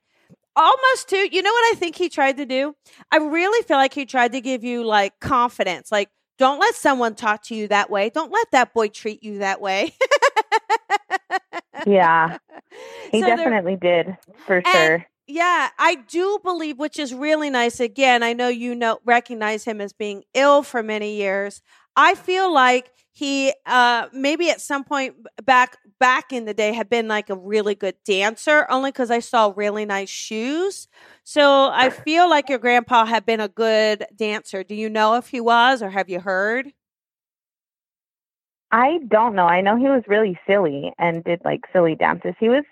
almost 0.55 1.09
too, 1.09 1.27
you 1.31 1.41
know 1.41 1.51
what 1.51 1.75
I 1.75 1.79
think 1.79 1.95
he 1.95 2.09
tried 2.09 2.37
to 2.37 2.45
do? 2.45 2.75
I 3.11 3.17
really 3.17 3.63
feel 3.63 3.77
like 3.77 3.93
he 3.93 4.05
tried 4.05 4.33
to 4.33 4.41
give 4.41 4.63
you 4.63 4.83
like 4.83 5.19
confidence. 5.19 5.91
Like, 5.91 6.09
don't 6.37 6.59
let 6.59 6.75
someone 6.75 7.15
talk 7.15 7.43
to 7.43 7.55
you 7.55 7.67
that 7.67 7.89
way. 7.89 8.09
Don't 8.09 8.31
let 8.31 8.51
that 8.51 8.73
boy 8.73 8.87
treat 8.87 9.23
you 9.23 9.39
that 9.39 9.61
way. 9.61 9.95
yeah. 11.85 12.37
He 13.11 13.21
so 13.21 13.27
definitely 13.27 13.77
did, 13.77 14.15
for 14.45 14.61
sure. 14.63 15.05
Yeah, 15.31 15.69
I 15.77 15.93
do 15.95 16.39
believe, 16.43 16.79
which 16.79 16.97
is 16.97 17.13
really 17.13 17.51
nice. 17.51 17.79
Again, 17.79 18.23
I 18.23 18.33
know 18.33 18.47
you 18.47 18.73
know 18.73 18.99
recognize 19.05 19.63
him 19.63 19.79
as 19.79 19.93
being 19.93 20.23
ill 20.33 20.63
for 20.63 20.81
many 20.81 21.17
years. 21.17 21.61
I 21.95 22.15
feel 22.15 22.51
like 22.51 22.91
he 23.11 23.53
uh 23.67 24.07
maybe 24.11 24.49
at 24.49 24.59
some 24.59 24.83
point 24.83 25.13
back 25.45 25.77
back 25.99 26.31
in 26.33 26.45
the 26.45 26.53
day 26.55 26.73
had 26.73 26.89
been 26.89 27.07
like 27.07 27.29
a 27.29 27.35
really 27.35 27.75
good 27.75 27.95
dancer 28.05 28.65
only 28.71 28.89
because 28.91 29.11
I 29.11 29.19
saw 29.19 29.53
really 29.55 29.85
nice 29.85 30.09
shoes. 30.09 30.87
So 31.23 31.69
I 31.71 31.91
feel 31.91 32.27
like 32.27 32.49
your 32.49 32.59
grandpa 32.59 33.05
had 33.05 33.23
been 33.25 33.39
a 33.39 33.47
good 33.49 34.05
dancer. 34.15 34.63
Do 34.63 34.73
you 34.73 34.89
know 34.89 35.15
if 35.15 35.27
he 35.27 35.39
was 35.41 35.83
or 35.83 35.91
have 35.91 36.09
you 36.09 36.21
heard? 36.21 36.73
I 38.71 38.99
don't 39.07 39.35
know. 39.35 39.45
I 39.45 39.61
know 39.61 39.75
he 39.77 39.85
was 39.89 40.03
really 40.07 40.39
silly 40.47 40.91
and 40.99 41.23
did 41.23 41.41
like 41.43 41.61
silly 41.73 41.95
dances. 41.95 42.35
He 42.39 42.49
was 42.49 42.63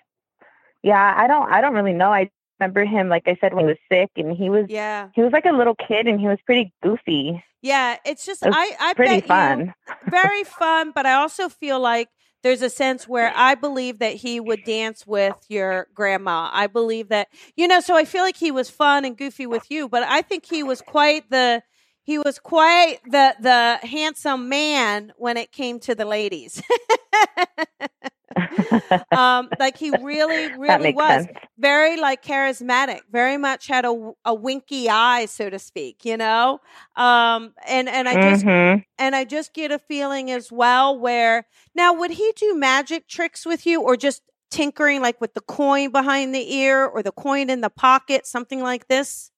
yeah, 0.82 1.14
I 1.16 1.26
don't 1.28 1.50
I 1.52 1.60
don't 1.62 1.74
really 1.74 1.92
know. 1.94 2.12
I 2.12 2.30
remember 2.58 2.84
him 2.84 3.08
like 3.08 3.24
I 3.26 3.36
said 3.40 3.54
when 3.54 3.66
he 3.66 3.72
mm. 3.72 3.76
was 3.76 3.78
sick 3.90 4.10
and 4.16 4.36
he 4.36 4.50
was 4.50 4.66
yeah. 4.68 5.08
he 5.14 5.22
was 5.22 5.32
like 5.32 5.46
a 5.46 5.56
little 5.56 5.74
kid 5.74 6.06
and 6.06 6.20
he 6.20 6.26
was 6.26 6.38
pretty 6.44 6.72
goofy. 6.82 7.42
Yeah, 7.62 7.96
it's 8.04 8.24
just 8.24 8.44
it 8.44 8.52
I 8.54 8.76
I 8.78 8.94
pretty 8.94 9.26
fun. 9.26 9.74
You, 9.88 9.94
very 10.10 10.44
fun, 10.44 10.92
but 10.94 11.06
I 11.06 11.14
also 11.14 11.48
feel 11.48 11.80
like 11.80 12.08
there's 12.42 12.62
a 12.62 12.70
sense 12.70 13.08
where 13.08 13.32
I 13.34 13.54
believe 13.54 13.98
that 13.98 14.14
he 14.14 14.38
would 14.38 14.64
dance 14.64 15.06
with 15.06 15.36
your 15.48 15.88
grandma. 15.94 16.50
I 16.52 16.68
believe 16.68 17.08
that, 17.08 17.28
you 17.56 17.66
know, 17.66 17.80
so 17.80 17.96
I 17.96 18.04
feel 18.04 18.22
like 18.22 18.36
he 18.36 18.52
was 18.52 18.70
fun 18.70 19.04
and 19.04 19.16
goofy 19.16 19.46
with 19.46 19.70
you, 19.70 19.88
but 19.88 20.04
I 20.04 20.22
think 20.22 20.46
he 20.46 20.62
was 20.62 20.80
quite 20.80 21.28
the 21.30 21.62
he 22.04 22.18
was 22.18 22.38
quite 22.38 23.00
the 23.04 23.34
the 23.40 23.86
handsome 23.86 24.48
man 24.48 25.12
when 25.16 25.36
it 25.36 25.52
came 25.52 25.78
to 25.80 25.94
the 25.94 26.04
ladies. 26.04 26.62
um, 29.16 29.48
like 29.58 29.76
he 29.76 29.90
really, 30.02 30.52
really 30.58 30.92
was 30.92 31.24
sense. 31.24 31.38
very 31.58 31.98
like 31.98 32.22
charismatic. 32.22 33.00
Very 33.10 33.36
much 33.36 33.66
had 33.66 33.84
a, 33.84 34.12
a 34.24 34.34
winky 34.34 34.88
eye, 34.88 35.26
so 35.26 35.50
to 35.50 35.58
speak. 35.58 36.04
You 36.04 36.16
know, 36.16 36.60
um, 36.96 37.54
and 37.66 37.88
and 37.88 38.08
I 38.08 38.30
just 38.30 38.44
mm-hmm. 38.44 38.80
and 38.98 39.16
I 39.16 39.24
just 39.24 39.54
get 39.54 39.70
a 39.70 39.78
feeling 39.78 40.30
as 40.30 40.50
well 40.52 40.98
where 40.98 41.46
now 41.74 41.92
would 41.92 42.12
he 42.12 42.32
do 42.36 42.56
magic 42.56 43.08
tricks 43.08 43.44
with 43.46 43.66
you 43.66 43.82
or 43.82 43.96
just 43.96 44.22
tinkering 44.50 45.02
like 45.02 45.20
with 45.20 45.34
the 45.34 45.40
coin 45.42 45.90
behind 45.90 46.34
the 46.34 46.54
ear 46.54 46.86
or 46.86 47.02
the 47.02 47.12
coin 47.12 47.50
in 47.50 47.60
the 47.60 47.70
pocket, 47.70 48.26
something 48.26 48.62
like 48.62 48.88
this? 48.88 49.30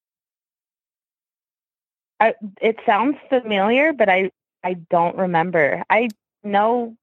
I, 2.21 2.35
it 2.61 2.76
sounds 2.85 3.16
familiar, 3.28 3.92
but 3.92 4.09
I 4.09 4.30
I 4.62 4.75
don't 4.90 5.16
remember. 5.16 5.83
I 5.88 6.09
know 6.45 6.97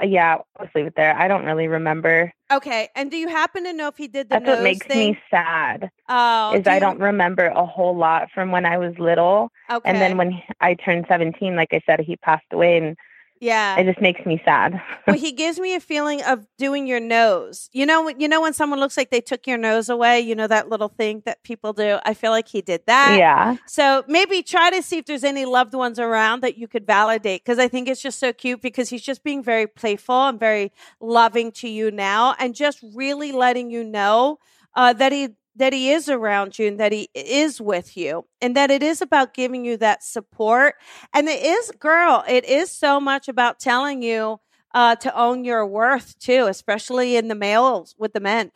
Uh, 0.00 0.06
yeah, 0.06 0.36
let's 0.58 0.74
leave 0.74 0.86
it 0.86 0.94
there. 0.96 1.16
I 1.16 1.28
don't 1.28 1.44
really 1.44 1.68
remember. 1.68 2.32
Okay, 2.50 2.88
and 2.94 3.10
do 3.10 3.16
you 3.16 3.28
happen 3.28 3.64
to 3.64 3.72
know 3.72 3.88
if 3.88 3.96
he 3.96 4.08
did 4.08 4.28
the 4.28 4.36
That's 4.36 4.46
what 4.46 4.62
makes 4.62 4.86
thing? 4.86 5.12
me 5.12 5.18
sad. 5.30 5.90
Oh, 6.08 6.54
is 6.54 6.64
do 6.64 6.70
I 6.70 6.74
you- 6.74 6.80
don't 6.80 7.00
remember 7.00 7.46
a 7.46 7.66
whole 7.66 7.96
lot 7.96 8.28
from 8.32 8.50
when 8.50 8.64
I 8.64 8.78
was 8.78 8.98
little, 8.98 9.50
Okay, 9.70 9.88
and 9.90 10.00
then 10.00 10.16
when 10.16 10.42
I 10.60 10.74
turned 10.74 11.06
seventeen, 11.08 11.56
like 11.56 11.72
I 11.72 11.80
said, 11.86 12.00
he 12.00 12.16
passed 12.16 12.46
away, 12.52 12.78
and 12.78 12.96
yeah, 13.40 13.76
it 13.78 13.84
just 13.84 14.00
makes 14.00 14.24
me 14.26 14.40
sad. 14.44 14.80
well, 15.06 15.16
he 15.18 15.32
gives 15.32 15.58
me 15.58 15.74
a 15.74 15.80
feeling 15.80 16.22
of 16.22 16.46
doing 16.58 16.86
your 16.86 17.00
nose. 17.00 17.68
You 17.72 17.86
know, 17.86 18.08
you 18.08 18.28
know 18.28 18.40
when 18.40 18.52
someone 18.52 18.80
looks 18.80 18.96
like 18.96 19.10
they 19.10 19.20
took 19.20 19.46
your 19.46 19.58
nose 19.58 19.88
away. 19.88 20.20
You 20.20 20.34
know 20.34 20.46
that 20.46 20.68
little 20.68 20.88
thing 20.88 21.22
that 21.24 21.42
people 21.42 21.72
do. 21.72 21.98
I 22.04 22.14
feel 22.14 22.30
like 22.30 22.48
he 22.48 22.60
did 22.62 22.82
that. 22.86 23.16
yeah, 23.18 23.56
So 23.66 24.04
maybe 24.08 24.42
try 24.42 24.70
to 24.70 24.82
see 24.82 24.98
if 24.98 25.06
there's 25.06 25.24
any 25.24 25.44
loved 25.44 25.74
ones 25.74 25.98
around 25.98 26.42
that 26.42 26.58
you 26.58 26.68
could 26.68 26.86
validate 26.86 27.44
because 27.44 27.58
I 27.58 27.68
think 27.68 27.88
it's 27.88 28.02
just 28.02 28.18
so 28.18 28.32
cute 28.32 28.60
because 28.60 28.88
he's 28.88 29.02
just 29.02 29.22
being 29.22 29.42
very 29.42 29.66
playful 29.66 30.28
and 30.28 30.38
very 30.38 30.72
loving 31.00 31.52
to 31.52 31.68
you 31.68 31.90
now 31.90 32.34
and 32.38 32.54
just 32.54 32.80
really 32.94 33.32
letting 33.32 33.70
you 33.70 33.84
know 33.84 34.38
uh, 34.74 34.92
that 34.92 35.12
he 35.12 35.30
that 35.58 35.72
he 35.72 35.90
is 35.90 36.08
around 36.08 36.58
you 36.58 36.68
and 36.68 36.80
that 36.80 36.92
he 36.92 37.08
is 37.14 37.60
with 37.60 37.96
you 37.96 38.24
and 38.40 38.56
that 38.56 38.70
it 38.70 38.82
is 38.82 39.02
about 39.02 39.34
giving 39.34 39.64
you 39.64 39.76
that 39.76 40.02
support. 40.02 40.74
And 41.12 41.28
it 41.28 41.42
is 41.42 41.70
girl 41.78 42.24
it 42.28 42.44
is 42.44 42.70
so 42.70 43.00
much 43.00 43.28
about 43.28 43.60
telling 43.60 44.02
you 44.02 44.40
uh, 44.74 44.96
to 44.96 45.16
own 45.18 45.44
your 45.44 45.66
worth 45.66 46.18
too 46.18 46.46
especially 46.48 47.16
in 47.16 47.28
the 47.28 47.34
males 47.34 47.94
with 47.98 48.12
the 48.12 48.20
men. 48.20 48.50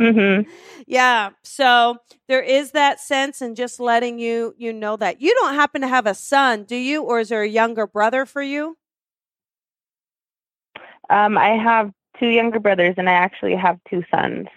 Mm-hmm. 0.00 0.50
yeah 0.86 1.30
so 1.42 1.96
there 2.28 2.42
is 2.42 2.72
that 2.72 3.00
sense 3.00 3.40
and 3.40 3.56
just 3.56 3.80
letting 3.80 4.18
you 4.18 4.54
you 4.58 4.72
know 4.72 4.96
that. 4.96 5.20
You 5.20 5.34
don't 5.34 5.54
happen 5.54 5.80
to 5.80 5.88
have 5.88 6.06
a 6.06 6.14
son 6.14 6.64
do 6.64 6.76
you? 6.76 7.02
Or 7.02 7.20
is 7.20 7.30
there 7.30 7.42
a 7.42 7.48
younger 7.48 7.86
brother 7.86 8.26
for 8.26 8.42
you? 8.42 8.76
Um, 11.08 11.38
I 11.38 11.50
have 11.50 11.92
two 12.18 12.28
younger 12.28 12.60
brothers, 12.60 12.94
and 12.96 13.08
I 13.08 13.12
actually 13.12 13.54
have 13.56 13.78
two 13.88 14.02
sons. 14.10 14.48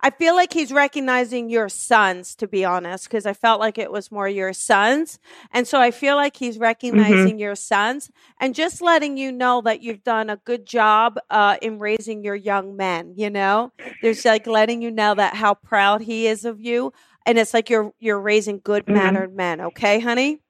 I 0.00 0.10
feel 0.10 0.34
like 0.34 0.52
he's 0.52 0.72
recognizing 0.72 1.48
your 1.48 1.68
sons, 1.68 2.34
to 2.36 2.48
be 2.48 2.64
honest, 2.64 3.04
because 3.04 3.26
I 3.26 3.32
felt 3.32 3.60
like 3.60 3.78
it 3.78 3.90
was 3.90 4.10
more 4.10 4.28
your 4.28 4.52
sons. 4.52 5.18
And 5.52 5.66
so 5.66 5.80
I 5.80 5.90
feel 5.90 6.16
like 6.16 6.36
he's 6.36 6.58
recognizing 6.58 7.34
mm-hmm. 7.34 7.38
your 7.38 7.54
sons 7.54 8.10
and 8.40 8.54
just 8.54 8.82
letting 8.82 9.16
you 9.16 9.32
know 9.32 9.60
that 9.62 9.82
you've 9.82 10.04
done 10.04 10.30
a 10.30 10.36
good 10.36 10.66
job 10.66 11.18
uh, 11.30 11.56
in 11.62 11.78
raising 11.78 12.24
your 12.24 12.36
young 12.36 12.76
men. 12.76 13.14
You 13.16 13.30
know, 13.30 13.72
there's 14.02 14.24
like 14.24 14.46
letting 14.46 14.82
you 14.82 14.90
know 14.90 15.14
that 15.14 15.34
how 15.34 15.54
proud 15.54 16.02
he 16.02 16.26
is 16.26 16.44
of 16.44 16.60
you. 16.60 16.92
And 17.24 17.38
it's 17.38 17.52
like 17.52 17.68
you're 17.70 17.92
you're 17.98 18.20
raising 18.20 18.60
good 18.62 18.86
mannered 18.88 19.30
mm-hmm. 19.30 19.36
men, 19.36 19.60
okay, 19.62 19.98
honey? 19.98 20.40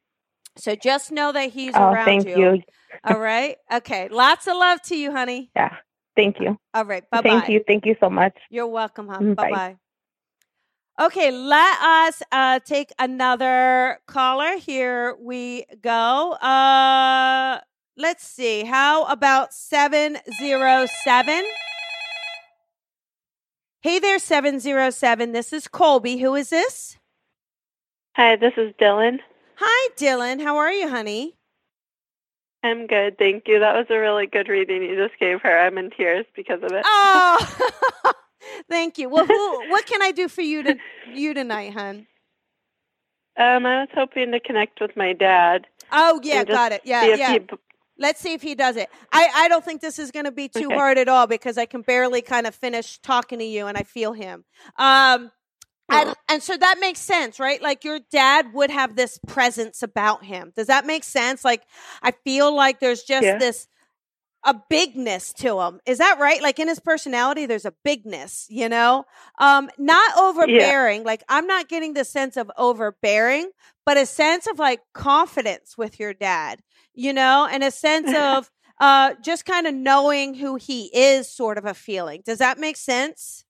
So 0.56 0.74
just 0.74 1.12
know 1.12 1.32
that 1.32 1.50
he's 1.50 1.74
oh, 1.74 1.90
around 1.90 2.04
thank 2.04 2.26
you. 2.26 2.36
you. 2.36 2.62
All 3.04 3.18
right. 3.18 3.56
Okay. 3.72 4.08
Lots 4.08 4.46
of 4.46 4.56
love 4.56 4.80
to 4.82 4.96
you, 4.96 5.12
honey. 5.12 5.50
Yeah. 5.54 5.76
Thank 6.16 6.40
you. 6.40 6.58
All 6.74 6.84
right. 6.84 7.08
Bye 7.10 7.22
bye. 7.22 7.28
Thank 7.30 7.48
you. 7.50 7.62
Thank 7.66 7.86
you 7.86 7.96
so 8.00 8.10
much. 8.10 8.36
You're 8.50 8.66
welcome, 8.66 9.08
hon. 9.08 9.34
Bye 9.34 9.50
Bye. 9.50 9.50
bye. 9.50 9.76
Okay, 10.98 11.30
let 11.30 11.82
us 11.82 12.22
uh, 12.32 12.58
take 12.60 12.90
another 12.98 14.00
caller. 14.06 14.56
Here 14.58 15.14
we 15.20 15.66
go. 15.82 16.32
Uh, 16.32 17.60
let's 17.98 18.26
see. 18.26 18.64
How 18.64 19.04
about 19.04 19.52
707? 19.52 21.44
Hey 23.82 23.98
there, 23.98 24.18
707. 24.18 25.32
This 25.32 25.52
is 25.52 25.68
Colby. 25.68 26.16
Who 26.16 26.34
is 26.34 26.48
this? 26.50 26.96
Hi, 28.16 28.36
this 28.36 28.54
is 28.56 28.72
Dylan. 28.80 29.18
Hi, 29.56 29.88
Dylan. 29.96 30.42
How 30.42 30.56
are 30.56 30.72
you, 30.72 30.88
honey? 30.88 31.35
I'm 32.66 32.86
good, 32.88 33.16
thank 33.16 33.44
you. 33.46 33.60
That 33.60 33.74
was 33.74 33.86
a 33.90 33.98
really 33.98 34.26
good 34.26 34.48
reading 34.48 34.82
you 34.82 34.96
just 34.96 35.18
gave 35.20 35.40
her. 35.42 35.58
I'm 35.58 35.78
in 35.78 35.90
tears 35.90 36.26
because 36.34 36.58
of 36.62 36.72
it. 36.72 36.82
Oh, 36.84 38.12
thank 38.70 38.98
you. 38.98 39.08
Well, 39.08 39.24
who, 39.24 39.34
what 39.70 39.86
can 39.86 40.02
I 40.02 40.10
do 40.10 40.28
for 40.28 40.42
you 40.42 40.64
to 40.64 40.76
you 41.14 41.32
tonight, 41.32 41.74
hun? 41.74 42.06
Um, 43.38 43.66
I 43.66 43.80
was 43.80 43.88
hoping 43.94 44.32
to 44.32 44.40
connect 44.40 44.80
with 44.80 44.96
my 44.96 45.12
dad. 45.12 45.66
Oh 45.92 46.20
yeah, 46.24 46.42
got 46.42 46.72
it. 46.72 46.82
Yeah, 46.84 47.14
yeah. 47.14 47.32
He... 47.34 47.40
Let's 47.98 48.20
see 48.20 48.34
if 48.34 48.42
he 48.42 48.54
does 48.54 48.76
it. 48.76 48.90
I, 49.12 49.28
I 49.34 49.48
don't 49.48 49.64
think 49.64 49.80
this 49.80 49.98
is 49.98 50.10
going 50.10 50.26
to 50.26 50.32
be 50.32 50.48
too 50.48 50.66
okay. 50.66 50.74
hard 50.74 50.98
at 50.98 51.08
all 51.08 51.26
because 51.26 51.56
I 51.56 51.64
can 51.64 51.80
barely 51.80 52.20
kind 52.20 52.46
of 52.46 52.54
finish 52.54 52.98
talking 52.98 53.38
to 53.38 53.44
you 53.44 53.66
and 53.68 53.78
I 53.78 53.84
feel 53.84 54.12
him. 54.12 54.44
Um, 54.76 55.30
and, 55.88 56.14
and 56.28 56.42
so 56.42 56.56
that 56.56 56.78
makes 56.80 56.98
sense, 56.98 57.38
right? 57.38 57.62
Like 57.62 57.84
your 57.84 58.00
dad 58.10 58.52
would 58.52 58.70
have 58.70 58.96
this 58.96 59.18
presence 59.26 59.82
about 59.82 60.24
him. 60.24 60.52
Does 60.56 60.66
that 60.66 60.86
make 60.86 61.04
sense? 61.04 61.44
Like 61.44 61.62
I 62.02 62.10
feel 62.10 62.54
like 62.54 62.80
there's 62.80 63.02
just 63.02 63.24
yeah. 63.24 63.38
this 63.38 63.68
a 64.44 64.54
bigness 64.70 65.32
to 65.32 65.60
him. 65.60 65.80
Is 65.86 65.98
that 65.98 66.18
right? 66.20 66.40
Like 66.40 66.58
in 66.58 66.68
his 66.68 66.78
personality, 66.78 67.46
there's 67.46 67.64
a 67.64 67.74
bigness, 67.84 68.46
you 68.48 68.68
know? 68.68 69.04
Um, 69.38 69.68
not 69.76 70.16
overbearing. 70.16 71.00
Yeah. 71.00 71.06
Like 71.06 71.24
I'm 71.28 71.46
not 71.46 71.68
getting 71.68 71.94
the 71.94 72.04
sense 72.04 72.36
of 72.36 72.50
overbearing, 72.56 73.50
but 73.84 73.96
a 73.96 74.06
sense 74.06 74.46
of 74.46 74.58
like 74.58 74.80
confidence 74.94 75.76
with 75.76 75.98
your 75.98 76.14
dad, 76.14 76.60
you 76.94 77.12
know, 77.12 77.48
and 77.50 77.64
a 77.64 77.70
sense 77.70 78.08
of 78.16 78.50
uh 78.78 79.14
just 79.22 79.46
kind 79.46 79.66
of 79.66 79.74
knowing 79.74 80.34
who 80.34 80.56
he 80.56 80.90
is, 80.96 81.28
sort 81.28 81.58
of 81.58 81.64
a 81.64 81.74
feeling. 81.74 82.22
Does 82.24 82.38
that 82.38 82.58
make 82.58 82.76
sense? 82.76 83.44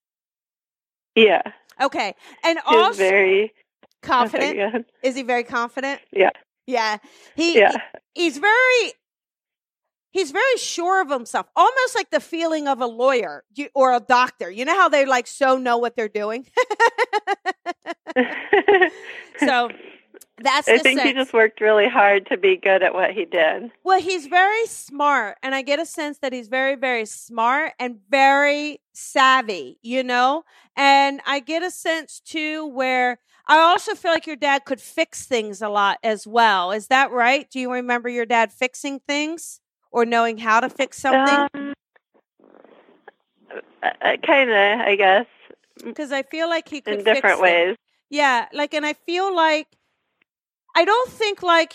Yeah. 1.15 1.41
Okay. 1.81 2.13
And 2.43 2.59
He's 2.67 2.77
also 2.77 2.97
very 2.97 3.53
confident. 4.01 4.87
Is 5.03 5.15
he 5.15 5.23
very 5.23 5.43
confident? 5.43 6.01
Yeah. 6.11 6.31
Yeah. 6.65 6.97
He, 7.35 7.57
yeah. 7.57 7.73
He, 8.13 8.23
he's 8.23 8.37
very 8.37 8.93
he's 10.11 10.31
very 10.31 10.57
sure 10.57 11.01
of 11.01 11.09
himself, 11.09 11.47
almost 11.55 11.95
like 11.95 12.09
the 12.09 12.19
feeling 12.19 12.67
of 12.67 12.81
a 12.81 12.87
lawyer 12.87 13.43
or 13.75 13.93
a 13.93 13.99
doctor. 13.99 14.49
You 14.49 14.65
know 14.65 14.75
how 14.75 14.89
they 14.89 15.05
like 15.05 15.27
so 15.27 15.57
know 15.57 15.77
what 15.77 15.95
they're 15.95 16.09
doing? 16.09 16.47
so 19.39 19.69
that's 20.39 20.67
I 20.67 20.77
think 20.77 20.99
sense. 20.99 21.09
he 21.09 21.13
just 21.13 21.33
worked 21.33 21.61
really 21.61 21.89
hard 21.89 22.27
to 22.27 22.37
be 22.37 22.57
good 22.57 22.83
at 22.83 22.93
what 22.93 23.11
he 23.11 23.25
did. 23.25 23.71
Well, 23.83 23.99
he's 23.99 24.27
very 24.27 24.65
smart, 24.67 25.37
and 25.41 25.55
I 25.55 25.61
get 25.61 25.79
a 25.79 25.85
sense 25.85 26.19
that 26.19 26.33
he's 26.33 26.47
very, 26.47 26.75
very 26.75 27.05
smart 27.05 27.73
and 27.79 27.99
very 28.09 28.81
savvy, 28.93 29.79
you 29.81 30.03
know? 30.03 30.43
And 30.75 31.21
I 31.25 31.39
get 31.39 31.63
a 31.63 31.71
sense 31.71 32.19
too 32.19 32.67
where 32.67 33.19
I 33.47 33.59
also 33.59 33.95
feel 33.95 34.11
like 34.11 34.27
your 34.27 34.35
dad 34.35 34.65
could 34.65 34.81
fix 34.81 35.25
things 35.25 35.61
a 35.61 35.69
lot 35.69 35.97
as 36.03 36.27
well. 36.27 36.71
Is 36.71 36.87
that 36.87 37.11
right? 37.11 37.49
Do 37.49 37.59
you 37.59 37.71
remember 37.71 38.09
your 38.09 38.25
dad 38.25 38.51
fixing 38.51 38.99
things 38.99 39.61
or 39.91 40.05
knowing 40.05 40.37
how 40.37 40.59
to 40.59 40.69
fix 40.69 40.99
something? 40.99 41.47
Um, 41.53 41.73
kind 44.23 44.49
of, 44.49 44.79
I 44.81 44.95
guess. 44.97 45.25
Because 45.83 46.11
I 46.11 46.23
feel 46.23 46.49
like 46.49 46.67
he 46.67 46.81
could 46.81 46.99
in 46.99 47.03
different 47.03 47.39
ways. 47.41 47.73
It. 47.73 47.79
Yeah, 48.09 48.47
like, 48.53 48.73
and 48.73 48.85
I 48.85 48.93
feel 48.93 49.33
like 49.35 49.67
I 50.77 50.85
don't 50.85 51.09
think 51.09 51.41
like 51.41 51.73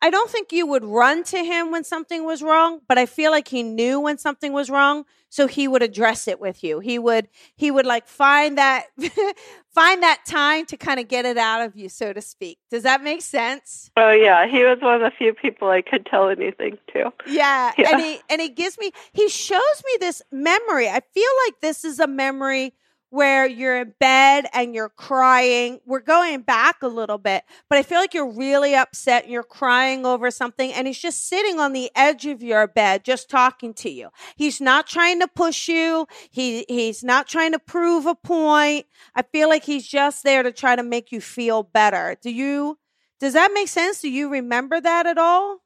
I 0.00 0.08
don't 0.08 0.30
think 0.30 0.52
you 0.52 0.66
would 0.66 0.84
run 0.84 1.22
to 1.24 1.44
him 1.44 1.70
when 1.70 1.84
something 1.84 2.24
was 2.24 2.42
wrong, 2.42 2.80
but 2.88 2.96
I 2.96 3.04
feel 3.04 3.30
like 3.30 3.46
he 3.46 3.62
knew 3.62 4.00
when 4.00 4.16
something 4.16 4.54
was 4.54 4.70
wrong, 4.70 5.04
so 5.28 5.46
he 5.46 5.68
would 5.68 5.82
address 5.82 6.26
it 6.26 6.40
with 6.40 6.64
you. 6.64 6.80
He 6.80 6.98
would 6.98 7.28
he 7.56 7.70
would 7.70 7.84
like 7.84 8.08
find 8.08 8.56
that 8.56 8.86
find 9.74 10.02
that 10.02 10.22
time 10.26 10.64
to 10.66 10.78
kind 10.78 10.98
of 10.98 11.08
get 11.08 11.26
it 11.26 11.36
out 11.36 11.60
of 11.60 11.76
you, 11.76 11.90
so 11.90 12.14
to 12.14 12.22
speak. 12.22 12.58
Does 12.70 12.84
that 12.84 13.02
make 13.02 13.20
sense? 13.20 13.90
Oh 13.98 14.12
yeah, 14.12 14.48
he 14.48 14.64
was 14.64 14.78
one 14.80 14.94
of 14.94 15.02
the 15.02 15.14
few 15.14 15.34
people 15.34 15.68
I 15.68 15.82
could 15.82 16.06
tell 16.06 16.30
anything 16.30 16.78
to. 16.94 17.12
Yeah, 17.26 17.72
yeah. 17.78 17.90
and 17.92 18.00
he 18.00 18.18
and 18.30 18.40
he 18.40 18.48
gives 18.48 18.78
me 18.78 18.92
he 19.12 19.28
shows 19.28 19.82
me 19.84 19.98
this 20.00 20.22
memory. 20.32 20.88
I 20.88 21.00
feel 21.12 21.30
like 21.44 21.60
this 21.60 21.84
is 21.84 22.00
a 22.00 22.06
memory 22.06 22.72
where 23.12 23.46
you're 23.46 23.76
in 23.78 23.92
bed 24.00 24.46
and 24.54 24.74
you're 24.74 24.88
crying. 24.88 25.78
We're 25.84 26.00
going 26.00 26.40
back 26.40 26.82
a 26.82 26.88
little 26.88 27.18
bit, 27.18 27.44
but 27.68 27.78
I 27.78 27.82
feel 27.82 27.98
like 27.98 28.14
you're 28.14 28.32
really 28.32 28.74
upset 28.74 29.24
and 29.24 29.32
you're 29.32 29.42
crying 29.42 30.06
over 30.06 30.30
something 30.30 30.72
and 30.72 30.86
he's 30.86 30.98
just 30.98 31.28
sitting 31.28 31.60
on 31.60 31.74
the 31.74 31.90
edge 31.94 32.24
of 32.24 32.42
your 32.42 32.66
bed 32.66 33.04
just 33.04 33.28
talking 33.28 33.74
to 33.74 33.90
you. 33.90 34.08
He's 34.36 34.62
not 34.62 34.86
trying 34.86 35.20
to 35.20 35.28
push 35.28 35.68
you. 35.68 36.06
He 36.30 36.64
he's 36.70 37.04
not 37.04 37.28
trying 37.28 37.52
to 37.52 37.58
prove 37.58 38.06
a 38.06 38.14
point. 38.14 38.86
I 39.14 39.20
feel 39.20 39.50
like 39.50 39.64
he's 39.64 39.86
just 39.86 40.24
there 40.24 40.42
to 40.42 40.50
try 40.50 40.74
to 40.74 40.82
make 40.82 41.12
you 41.12 41.20
feel 41.20 41.64
better. 41.64 42.16
Do 42.22 42.30
you 42.30 42.78
does 43.20 43.34
that 43.34 43.50
make 43.52 43.68
sense? 43.68 44.00
Do 44.00 44.08
you 44.08 44.30
remember 44.30 44.80
that 44.80 45.04
at 45.04 45.18
all? 45.18 45.58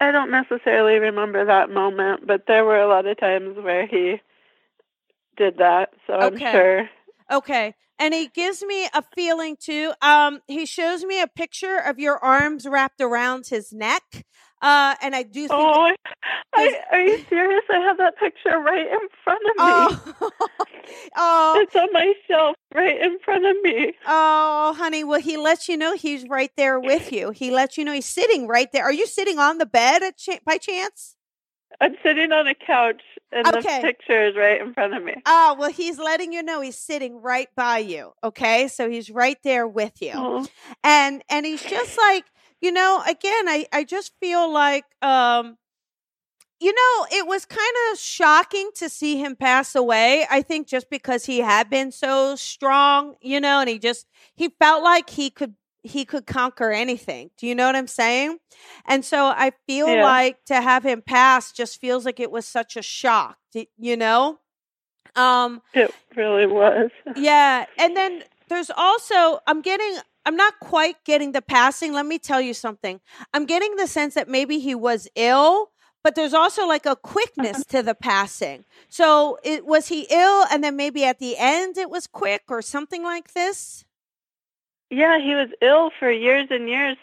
I 0.00 0.10
don't 0.10 0.32
necessarily 0.32 0.98
remember 0.98 1.44
that 1.44 1.70
moment, 1.70 2.26
but 2.26 2.46
there 2.48 2.64
were 2.64 2.80
a 2.80 2.88
lot 2.88 3.06
of 3.06 3.16
times 3.18 3.56
where 3.58 3.86
he 3.86 4.20
did 5.38 5.58
that, 5.58 5.90
so 6.06 6.14
okay. 6.14 6.46
I'm 6.46 6.52
sure. 6.52 6.90
Okay. 7.30 7.74
And 8.00 8.14
he 8.14 8.28
gives 8.28 8.62
me 8.62 8.88
a 8.94 9.02
feeling 9.14 9.56
too. 9.58 9.92
Um, 10.00 10.40
he 10.46 10.66
shows 10.66 11.04
me 11.04 11.20
a 11.20 11.26
picture 11.26 11.78
of 11.78 11.98
your 11.98 12.16
arms 12.18 12.66
wrapped 12.66 13.00
around 13.00 13.46
his 13.48 13.72
neck. 13.72 14.24
Uh, 14.60 14.94
and 15.02 15.14
I 15.14 15.22
do 15.22 15.48
think. 15.48 15.52
Oh, 15.52 15.94
I, 16.54 16.74
are 16.90 17.00
you 17.00 17.24
serious? 17.28 17.62
I 17.70 17.78
have 17.78 17.98
that 17.98 18.18
picture 18.18 18.58
right 18.58 18.86
in 18.86 19.08
front 19.22 19.42
of 19.44 19.56
me. 19.56 20.10
Oh, 20.20 20.30
oh, 21.16 21.60
it's 21.60 21.76
on 21.76 21.88
my 21.92 22.12
shelf 22.26 22.56
right 22.74 23.00
in 23.00 23.18
front 23.24 23.46
of 23.46 23.56
me. 23.62 23.92
Oh, 24.06 24.74
honey. 24.76 25.04
Well, 25.04 25.20
he 25.20 25.36
lets 25.36 25.68
you 25.68 25.76
know 25.76 25.94
he's 25.94 26.28
right 26.28 26.50
there 26.56 26.80
with 26.80 27.12
you. 27.12 27.30
He 27.30 27.50
lets 27.50 27.78
you 27.78 27.84
know 27.84 27.92
he's 27.92 28.06
sitting 28.06 28.48
right 28.48 28.70
there. 28.72 28.84
Are 28.84 28.92
you 28.92 29.06
sitting 29.06 29.38
on 29.38 29.58
the 29.58 29.66
bed 29.66 30.02
ch- 30.16 30.40
by 30.44 30.58
chance? 30.58 31.16
I'm 31.80 31.94
sitting 32.02 32.32
on 32.32 32.48
a 32.48 32.54
couch 32.54 33.02
and 33.32 33.46
okay. 33.46 33.80
the 33.80 33.86
picture 33.88 34.26
is 34.26 34.36
right 34.36 34.60
in 34.60 34.72
front 34.72 34.94
of 34.94 35.02
me. 35.02 35.14
Oh, 35.26 35.56
well, 35.58 35.70
he's 35.70 35.98
letting 35.98 36.32
you 36.32 36.42
know 36.42 36.60
he's 36.60 36.78
sitting 36.78 37.20
right 37.20 37.48
by 37.54 37.78
you. 37.78 38.12
Okay. 38.24 38.68
So 38.68 38.88
he's 38.88 39.10
right 39.10 39.38
there 39.44 39.66
with 39.66 40.00
you. 40.00 40.12
Oh. 40.14 40.46
And 40.82 41.22
and 41.28 41.44
he's 41.44 41.62
just 41.62 41.98
like, 41.98 42.24
you 42.60 42.72
know, 42.72 43.02
again, 43.06 43.48
I, 43.48 43.66
I 43.72 43.84
just 43.84 44.12
feel 44.20 44.50
like 44.50 44.84
um 45.02 45.56
you 46.60 46.72
know, 46.72 47.06
it 47.12 47.26
was 47.26 47.44
kind 47.44 47.60
of 47.92 47.98
shocking 47.98 48.70
to 48.76 48.88
see 48.88 49.16
him 49.16 49.36
pass 49.36 49.76
away. 49.76 50.26
I 50.28 50.42
think 50.42 50.66
just 50.66 50.90
because 50.90 51.24
he 51.24 51.38
had 51.38 51.70
been 51.70 51.92
so 51.92 52.34
strong, 52.34 53.14
you 53.20 53.40
know, 53.40 53.60
and 53.60 53.68
he 53.68 53.78
just 53.78 54.06
he 54.34 54.48
felt 54.58 54.82
like 54.82 55.10
he 55.10 55.30
could 55.30 55.54
he 55.88 56.04
could 56.04 56.26
conquer 56.26 56.70
anything. 56.70 57.30
Do 57.38 57.46
you 57.46 57.54
know 57.54 57.66
what 57.66 57.76
I'm 57.76 57.86
saying? 57.86 58.38
And 58.86 59.04
so 59.04 59.26
I 59.26 59.52
feel 59.66 59.88
yeah. 59.88 60.02
like 60.02 60.44
to 60.46 60.60
have 60.60 60.84
him 60.84 61.02
pass 61.02 61.52
just 61.52 61.80
feels 61.80 62.04
like 62.04 62.20
it 62.20 62.30
was 62.30 62.46
such 62.46 62.76
a 62.76 62.82
shock, 62.82 63.38
you 63.78 63.96
know? 63.96 64.38
Um 65.16 65.62
It 65.74 65.92
really 66.14 66.46
was. 66.46 66.90
yeah, 67.16 67.66
and 67.78 67.96
then 67.96 68.22
there's 68.48 68.70
also 68.70 69.40
I'm 69.46 69.62
getting 69.62 69.98
I'm 70.26 70.36
not 70.36 70.60
quite 70.60 71.02
getting 71.04 71.32
the 71.32 71.42
passing. 71.42 71.94
Let 71.94 72.04
me 72.04 72.18
tell 72.18 72.40
you 72.40 72.52
something. 72.52 73.00
I'm 73.32 73.46
getting 73.46 73.76
the 73.76 73.86
sense 73.86 74.14
that 74.14 74.28
maybe 74.28 74.58
he 74.58 74.74
was 74.74 75.08
ill, 75.14 75.70
but 76.04 76.14
there's 76.14 76.34
also 76.34 76.66
like 76.66 76.84
a 76.84 76.96
quickness 76.96 77.56
uh-huh. 77.56 77.78
to 77.78 77.82
the 77.82 77.94
passing. 77.94 78.66
So, 78.90 79.38
it 79.42 79.64
was 79.64 79.88
he 79.88 80.06
ill 80.10 80.44
and 80.50 80.62
then 80.62 80.76
maybe 80.76 81.04
at 81.04 81.18
the 81.18 81.36
end 81.38 81.78
it 81.78 81.88
was 81.88 82.06
quick 82.06 82.42
or 82.48 82.60
something 82.60 83.02
like 83.02 83.32
this? 83.32 83.86
Yeah, 84.90 85.18
he 85.18 85.34
was 85.34 85.48
ill 85.60 85.90
for 85.98 86.10
years 86.10 86.48
and 86.50 86.68
years, 86.68 86.96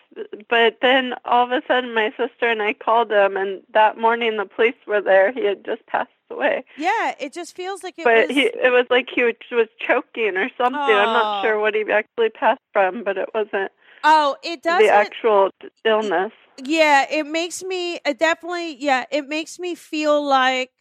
but 0.50 0.78
then 0.82 1.14
all 1.24 1.44
of 1.44 1.52
a 1.52 1.62
sudden 1.68 1.94
my 1.94 2.10
sister 2.18 2.50
and 2.50 2.62
I 2.62 2.74
called 2.74 3.12
him, 3.12 3.38
and 3.38 3.62
that 3.74 3.98
morning 3.98 4.38
the 4.38 4.46
police 4.46 4.76
were 4.88 5.02
there. 5.02 5.32
He 5.32 5.46
had 5.46 5.64
just 5.64 5.86
passed 5.86 6.10
away. 6.32 6.66
Yeah, 6.78 7.14
it 7.20 7.32
just 7.32 7.56
feels 7.56 7.84
like 7.84 8.00
it 8.00 8.04
but 8.04 8.28
was. 8.28 8.36
He, 8.36 8.44
it 8.46 8.72
was 8.72 8.88
like 8.90 9.10
he 9.14 9.24
was 9.24 9.68
choking 9.80 10.36
or 10.36 10.50
something. 10.58 10.80
Oh. 10.80 10.98
I'm 10.98 11.14
not 11.14 11.44
sure 11.44 11.60
what 11.60 11.76
he 11.76 11.84
actually 11.92 12.30
passed 12.30 12.62
from, 12.74 13.04
but 13.04 13.18
it 13.18 13.30
wasn't. 13.36 13.72
Oh, 14.04 14.36
it 14.44 14.64
does 14.64 14.82
the 14.82 14.90
actual 14.90 15.52
illness. 15.84 16.32
Yeah, 16.64 17.06
it 17.10 17.26
makes 17.28 17.64
me 17.64 18.00
it 18.06 18.18
definitely. 18.18 18.78
Yeah, 18.78 19.06
it 19.12 19.28
makes 19.28 19.60
me 19.60 19.76
feel 19.76 20.26
like 20.26 20.72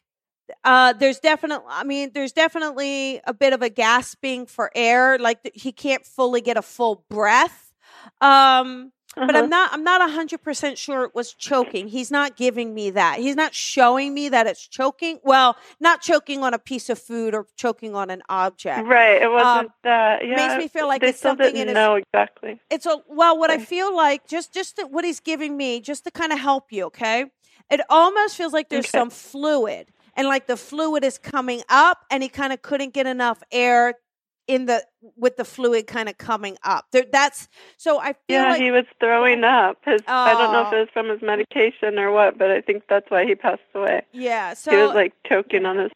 uh, 0.63 0.93
there's 0.95 1.19
definitely, 1.19 1.67
I 1.69 1.85
mean, 1.85 2.11
there's 2.15 2.33
definitely 2.33 3.21
a 3.27 3.35
bit 3.35 3.53
of 3.53 3.63
a 3.63 3.69
gasping 3.69 4.47
for 4.47 4.71
air. 4.75 5.19
Like 5.19 5.51
he 5.55 5.73
can't 5.73 6.05
fully 6.05 6.41
get 6.41 6.57
a 6.57 6.63
full 6.63 7.05
breath. 7.09 7.73
Um, 8.21 8.93
uh-huh. 9.17 9.27
but 9.27 9.37
I'm 9.37 9.45
uh-huh. 9.45 9.49
not, 9.49 9.73
I'm 9.73 9.85
not 9.85 10.01
a 10.09 10.13
hundred 10.13 10.43
percent 10.43 10.77
sure 10.77 11.05
it 11.05 11.15
was 11.15 11.33
choking. 11.33 11.89
He's 11.89 12.11
not 12.11 12.37
giving 12.37 12.75
me 12.75 12.91
that. 12.91 13.21
He's 13.21 13.37
not 13.37 13.55
showing 13.55 14.13
me 14.13 14.29
that 14.29 14.47
it's 14.47 14.67
choking. 14.67 15.21
Well, 15.23 15.57
not 15.79 16.01
choking 16.03 16.43
on 16.43 16.53
a 16.53 16.59
piece 16.59 16.91
of 16.91 16.99
food 16.99 17.35
or 17.35 17.47
choking 17.57 17.95
on 17.95 18.11
an 18.11 18.23
object. 18.29 18.89
Right. 18.89 19.23
It 19.23 19.31
wasn't 19.31 19.67
um, 19.67 19.75
that. 19.85 20.27
Yeah. 20.27 20.37
Makes 20.37 20.57
me 20.57 20.69
feel 20.69 20.89
like 20.89 21.01
they 21.01 21.11
it's 21.11 21.21
something 21.21 21.57
in 21.57 21.69
his. 21.69 21.75
know 21.75 21.95
exactly. 21.95 22.61
It's 22.71 22.87
a 22.87 22.99
well. 23.09 23.39
What 23.39 23.51
I 23.51 23.59
feel 23.59 23.95
like 23.95 24.27
just 24.27 24.53
just 24.53 24.81
what 24.91 25.05
he's 25.05 25.21
giving 25.21 25.57
me, 25.57 25.81
just 25.81 26.05
to 26.05 26.11
kind 26.11 26.33
of 26.33 26.41
help 26.41 26.73
you. 26.73 26.87
Okay. 26.87 27.27
It 27.71 27.81
almost 27.89 28.37
feels 28.37 28.53
like 28.53 28.69
there's 28.69 28.85
okay. 28.85 28.99
some 28.99 29.11
fluid 29.11 29.91
and 30.17 30.29
like 30.29 30.47
the 30.47 30.57
fluid 30.57 31.05
is 31.05 31.19
coming 31.19 31.63
up 31.69 32.05
and 32.11 32.23
he 32.23 32.29
kind 32.29 32.53
of 32.53 32.63
couldn't 32.63 32.95
get 32.95 33.07
enough 33.07 33.43
air 33.51 33.95
in 34.47 34.67
the 34.67 34.85
with 35.17 35.37
the 35.37 35.45
fluid 35.45 35.87
kind 35.87 36.09
of 36.09 36.19
coming 36.19 36.57
up. 36.63 36.87
There, 36.93 37.05
that's 37.11 37.49
so 37.77 37.99
I 37.99 38.13
feel 38.13 38.43
yeah 38.43 38.51
like, 38.51 38.63
he 38.63 38.71
was 38.71 38.85
throwing 39.01 39.45
up. 39.45 39.79
His 39.85 40.01
oh. 40.07 40.13
I 40.13 40.33
don't 40.33 40.53
know 40.53 40.67
if 40.67 40.73
it 40.73 40.81
was 40.81 40.89
from 40.93 41.09
his 41.09 41.23
medication 41.23 41.99
or 41.99 42.13
what, 42.13 42.39
but 42.39 42.51
I 42.51 42.61
think 42.61 42.85
that's 42.89 43.11
why 43.11 43.25
he 43.25 43.35
passed 43.35 43.63
away. 43.75 44.03
Yeah, 44.13 44.55
so 44.55 44.71
he 44.71 44.77
was 44.77 44.95
like 44.95 45.15
choking 45.27 45.65
on 45.65 45.79
his. 45.79 45.91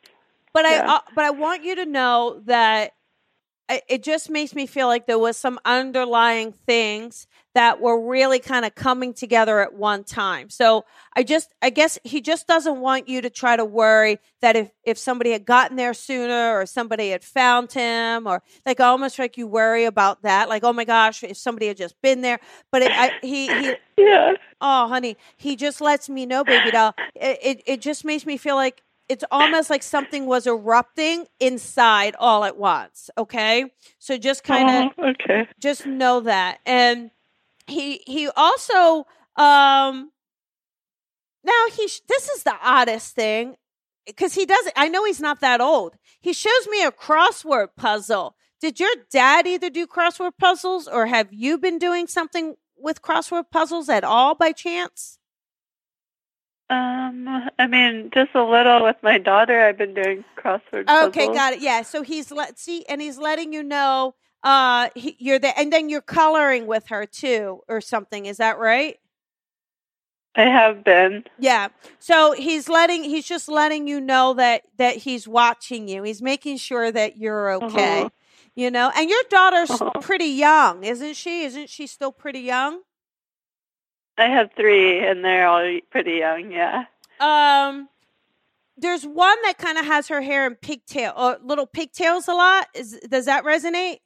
But 0.55 0.65
yeah. 0.65 0.85
I 0.87 0.97
uh, 0.97 1.01
but 1.15 1.25
I 1.25 1.31
want 1.31 1.65
you 1.65 1.75
to 1.77 1.87
know 1.87 2.41
that 2.47 2.93
it 3.69 4.03
just 4.03 4.31
makes 4.31 4.55
me 4.55 4.67
feel 4.67 4.87
like 4.87 5.07
there 5.07 5.19
was 5.19 5.37
some 5.37 5.59
underlying 5.65 6.53
things 6.53 7.27
that 7.59 7.81
were 7.81 8.01
really 8.09 8.39
kind 8.39 8.65
of 8.65 8.73
coming 8.77 9.13
together 9.13 9.59
at 9.59 9.75
one 9.75 10.05
time. 10.05 10.49
So 10.49 10.85
I 11.17 11.25
just, 11.25 11.53
I 11.61 11.71
guess 11.71 11.99
he 12.05 12.21
just 12.21 12.47
doesn't 12.47 12.79
want 12.79 13.09
you 13.09 13.21
to 13.21 13.31
try 13.31 13.57
to 13.57 13.65
worry 13.65 14.21
that 14.43 14.55
if, 14.55 14.71
if 14.85 14.97
somebody 14.97 15.33
had 15.33 15.45
gotten 15.45 15.77
there 15.77 15.93
sooner 15.93 16.57
or 16.57 16.67
somebody 16.67 17.11
had 17.11 17.25
found 17.25 17.73
him 17.73 18.29
or 18.29 18.45
like 18.65 18.79
almost 18.79 19.19
like 19.19 19.37
you 19.37 19.49
worry 19.49 19.87
about 19.87 20.23
that. 20.23 20.49
Like, 20.49 20.63
oh 20.63 20.73
my 20.73 20.85
gosh, 20.85 21.25
if 21.25 21.37
somebody 21.37 21.67
had 21.67 21.77
just 21.77 22.01
been 22.01 22.21
there. 22.21 22.39
But 22.71 22.83
it, 22.83 22.93
I, 22.93 23.11
he, 23.23 23.49
he, 23.49 23.75
yeah. 23.99 24.35
Oh, 24.61 24.87
honey, 24.87 25.17
he 25.37 25.57
just 25.57 25.81
lets 25.81 26.09
me 26.09 26.27
know, 26.27 26.45
baby 26.45 26.71
doll. 26.71 26.95
It, 27.17 27.39
it, 27.43 27.63
it 27.67 27.81
just 27.81 28.05
makes 28.05 28.25
me 28.25 28.37
feel 28.37 28.55
like 28.55 28.85
it's 29.09 29.25
almost 29.33 29.69
like 29.69 29.83
something 29.83 30.27
was 30.27 30.47
erupting 30.47 31.27
inside 31.41 32.15
all 32.21 32.45
at 32.45 32.57
once. 32.57 33.11
Okay. 33.19 33.65
So 33.99 34.17
just 34.17 34.45
kind 34.45 34.71
of, 34.71 34.93
oh, 34.97 35.09
okay. 35.09 35.49
Just 35.59 35.87
know 35.87 36.21
that. 36.21 36.61
And 36.65 37.11
he, 37.69 38.03
he 38.07 38.29
also, 38.37 39.07
um, 39.37 40.11
now 41.45 41.65
he, 41.73 41.89
this 42.09 42.29
is 42.29 42.43
the 42.43 42.57
oddest 42.63 43.15
thing 43.15 43.57
because 44.07 44.35
he 44.35 44.47
doesn't, 44.47 44.73
I 44.77 44.89
know 44.89 45.05
he's 45.05 45.21
not 45.21 45.41
that 45.41 45.61
old. 45.61 45.97
He 46.21 46.33
shows 46.33 46.67
me 46.69 46.83
a 46.83 46.91
crossword 46.91 47.69
puzzle. 47.77 48.37
Did 48.61 48.81
your 48.81 48.91
dad 49.11 49.47
either 49.47 49.71
do 49.71 49.87
crossword 49.87 50.33
puzzles 50.39 50.89
or 50.89 51.07
have 51.07 51.29
you 51.33 51.59
been 51.59 51.79
doing 51.79 52.07
something 52.07 52.57
with 52.77 53.03
crossword 53.03 53.45
puzzles 53.53 53.89
at 53.89 54.05
all 54.05 54.35
by 54.35 54.53
chance? 54.53 55.19
Um, 56.71 57.49
I 57.59 57.67
mean, 57.67 58.11
just 58.13 58.35
a 58.35 58.45
little 58.45 58.83
with 58.83 58.97
my 59.03 59.17
daughter. 59.17 59.59
I've 59.65 59.79
been 59.79 59.95
doing 59.95 60.25
crossword. 60.37 60.87
Puzzles. 60.87 61.09
Okay, 61.09 61.27
got 61.29 61.55
it. 61.55 61.61
Yeah, 61.61 61.83
so 61.83 62.03
he's 62.03 62.31
let 62.31 62.59
see, 62.59 62.85
and 62.87 63.01
he's 63.01 63.17
letting 63.17 63.55
you 63.55 63.63
know 63.63 64.15
uh 64.43 64.89
he, 64.95 65.17
you're 65.19 65.39
there, 65.39 65.55
and 65.57 65.73
then 65.73 65.89
you're 65.89 66.01
coloring 66.01 66.67
with 66.67 66.89
her 66.89 67.07
too, 67.07 67.61
or 67.69 67.81
something. 67.81 68.27
Is 68.27 68.39
that 68.39 68.59
right? 68.59 68.99
I 70.39 70.43
have 70.43 70.85
been. 70.85 71.25
Yeah. 71.39 71.69
So 71.99 72.33
he's 72.33 72.69
letting 72.69 73.03
he's 73.03 73.27
just 73.27 73.49
letting 73.49 73.89
you 73.89 74.01
know 74.01 74.35
that 74.35 74.63
that 74.77 74.97
he's 74.97 75.27
watching 75.27 75.89
you. 75.89 76.05
He's 76.05 76.23
making 76.23 76.59
sure 76.59 76.93
that 76.93 77.17
you're 77.17 77.53
okay. 77.55 78.01
Uh-huh. 78.01 78.09
You 78.55 78.71
know, 78.71 78.91
and 78.97 79.09
your 79.09 79.23
daughter's 79.31 79.71
uh-huh. 79.71 80.01
pretty 80.01 80.27
young, 80.27 80.85
isn't 80.85 81.15
she? 81.15 81.45
Isn't 81.45 81.69
she 81.69 81.87
still 81.87 82.13
pretty 82.13 82.41
young? 82.41 82.81
I 84.17 84.27
have 84.27 84.51
three, 84.57 84.99
and 84.99 85.25
they're 85.25 85.47
all 85.47 85.79
pretty 85.91 86.15
young. 86.15 86.51
Yeah. 86.51 86.85
Um, 87.21 87.89
there's 88.77 89.05
one 89.05 89.37
that 89.43 89.59
kind 89.59 89.79
of 89.79 89.87
has 89.87 90.09
her 90.09 90.23
hair 90.23 90.47
in 90.47 90.57
pigtail, 90.57 91.13
or 91.17 91.35
uh, 91.35 91.39
little 91.43 91.67
pigtails 91.67 92.29
a 92.29 92.35
lot. 92.35 92.69
Is 92.75 92.99
does 93.09 93.27
that 93.27 93.45
resonate? 93.45 93.99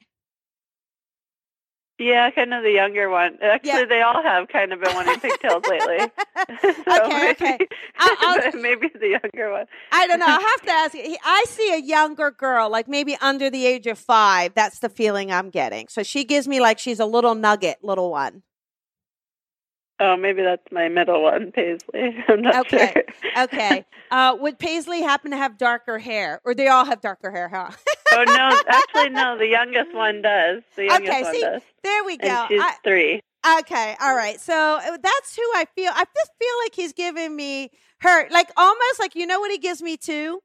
Yeah, 1.99 2.31
kind 2.31 2.53
of 2.55 2.63
the 2.63 2.71
younger 2.71 3.09
one. 3.11 3.39
Actually, 3.43 3.71
yeah. 3.71 3.85
they 3.85 4.03
all 4.03 4.23
have 4.23 4.49
kind 4.49 4.73
of 4.73 4.81
been 4.81 4.95
wanting 4.95 5.21
pigtails 5.21 5.63
lately. 5.69 5.99
so 6.63 7.05
okay, 7.05 7.31
okay. 7.31 7.59
I'll, 7.99 8.17
I'll, 8.21 8.53
maybe 8.61 8.89
the 8.89 9.19
younger 9.23 9.53
one. 9.53 9.67
I 9.93 10.07
don't 10.07 10.19
know. 10.19 10.27
I'll 10.27 10.41
have 10.41 10.63
to 10.63 10.71
ask. 10.71 10.97
I 11.25 11.45
see 11.49 11.73
a 11.73 11.81
younger 11.81 12.31
girl, 12.31 12.71
like 12.71 12.89
maybe 12.89 13.17
under 13.21 13.51
the 13.51 13.67
age 13.67 13.87
of 13.87 13.99
five. 13.99 14.55
That's 14.55 14.81
the 14.81 14.89
feeling 14.89 15.31
I'm 15.31 15.51
getting. 15.51 15.89
So 15.89 16.03
she 16.03 16.25
gives 16.25 16.49
me 16.49 16.61
like 16.61 16.79
she's 16.79 16.99
a 16.99 17.07
little 17.07 17.35
nugget, 17.35 17.79
little 17.83 18.11
one. 18.11 18.43
Oh, 20.01 20.17
maybe 20.17 20.43
that's 20.43 20.67
my 20.73 20.89
middle 20.89 21.23
one, 21.23 21.53
Paisley. 21.53 22.17
I'm 22.29 22.43
not 22.43 22.67
okay. 22.67 22.93
sure. 22.95 23.45
okay. 23.45 23.85
Uh, 24.11 24.37
would 24.41 24.59
Paisley 24.59 25.03
happen 25.03 25.31
to 25.31 25.37
have 25.37 25.57
darker 25.57 25.99
hair, 25.99 26.41
or 26.45 26.55
they 26.55 26.67
all 26.67 26.85
have 26.85 27.01
darker 27.01 27.31
hair? 27.31 27.49
Huh? 27.49 27.71
Oh 28.13 28.25
no, 28.25 28.61
actually 28.69 29.11
no. 29.11 29.39
The 29.39 29.47
youngest 29.47 29.95
one 29.95 30.23
does. 30.23 30.63
The 30.77 30.85
youngest 30.85 31.13
okay, 31.13 31.23
one 31.23 31.35
see, 31.35 31.41
does. 31.41 31.63
there 31.83 32.05
we 32.05 32.17
go. 32.17 32.29
And 32.29 32.49
she's 32.49 32.61
I, 32.61 32.75
three. 32.85 33.23
Okay, 33.61 33.97
all 34.01 34.15
right. 34.15 34.41
So 34.41 34.55
uh, 34.55 34.99
that's 35.03 35.37
who 35.37 35.43
I 35.55 35.65
feel. 35.75 35.91
I 35.95 36.05
just 36.05 36.31
feel 36.39 36.55
like 36.65 36.75
he's 36.75 36.93
giving 36.93 37.35
me 37.35 37.71
her, 38.01 38.29
like 38.31 38.51
almost 38.57 39.01
like 39.01 39.15
you 39.15 39.27
know 39.27 39.41
what 39.41 39.51
he 39.51 39.59
gives 39.59 39.83
me 39.83 39.97
too, 39.97 40.41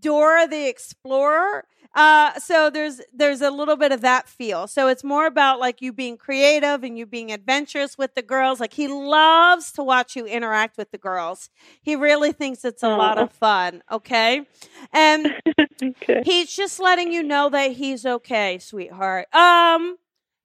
Dora 0.00 0.46
the 0.46 0.68
Explorer. 0.68 1.64
Uh, 1.94 2.38
so 2.38 2.70
there's 2.70 3.00
there's 3.12 3.40
a 3.40 3.50
little 3.50 3.76
bit 3.76 3.92
of 3.92 4.02
that 4.02 4.28
feel. 4.28 4.66
So 4.66 4.88
it's 4.88 5.02
more 5.02 5.26
about 5.26 5.58
like 5.58 5.80
you 5.80 5.92
being 5.92 6.16
creative 6.16 6.84
and 6.84 6.98
you 6.98 7.06
being 7.06 7.32
adventurous 7.32 7.96
with 7.96 8.14
the 8.14 8.22
girls. 8.22 8.60
Like 8.60 8.74
he 8.74 8.88
loves 8.88 9.72
to 9.72 9.82
watch 9.82 10.14
you 10.14 10.26
interact 10.26 10.76
with 10.76 10.90
the 10.90 10.98
girls. 10.98 11.50
He 11.82 11.96
really 11.96 12.32
thinks 12.32 12.64
it's 12.64 12.82
a 12.82 12.86
Aww. 12.86 12.98
lot 12.98 13.18
of 13.18 13.32
fun. 13.32 13.82
Okay, 13.90 14.46
and 14.92 15.34
okay. 15.82 16.22
he's 16.24 16.54
just 16.54 16.78
letting 16.78 17.12
you 17.12 17.22
know 17.22 17.48
that 17.48 17.72
he's 17.72 18.04
okay, 18.04 18.58
sweetheart. 18.58 19.34
Um, 19.34 19.96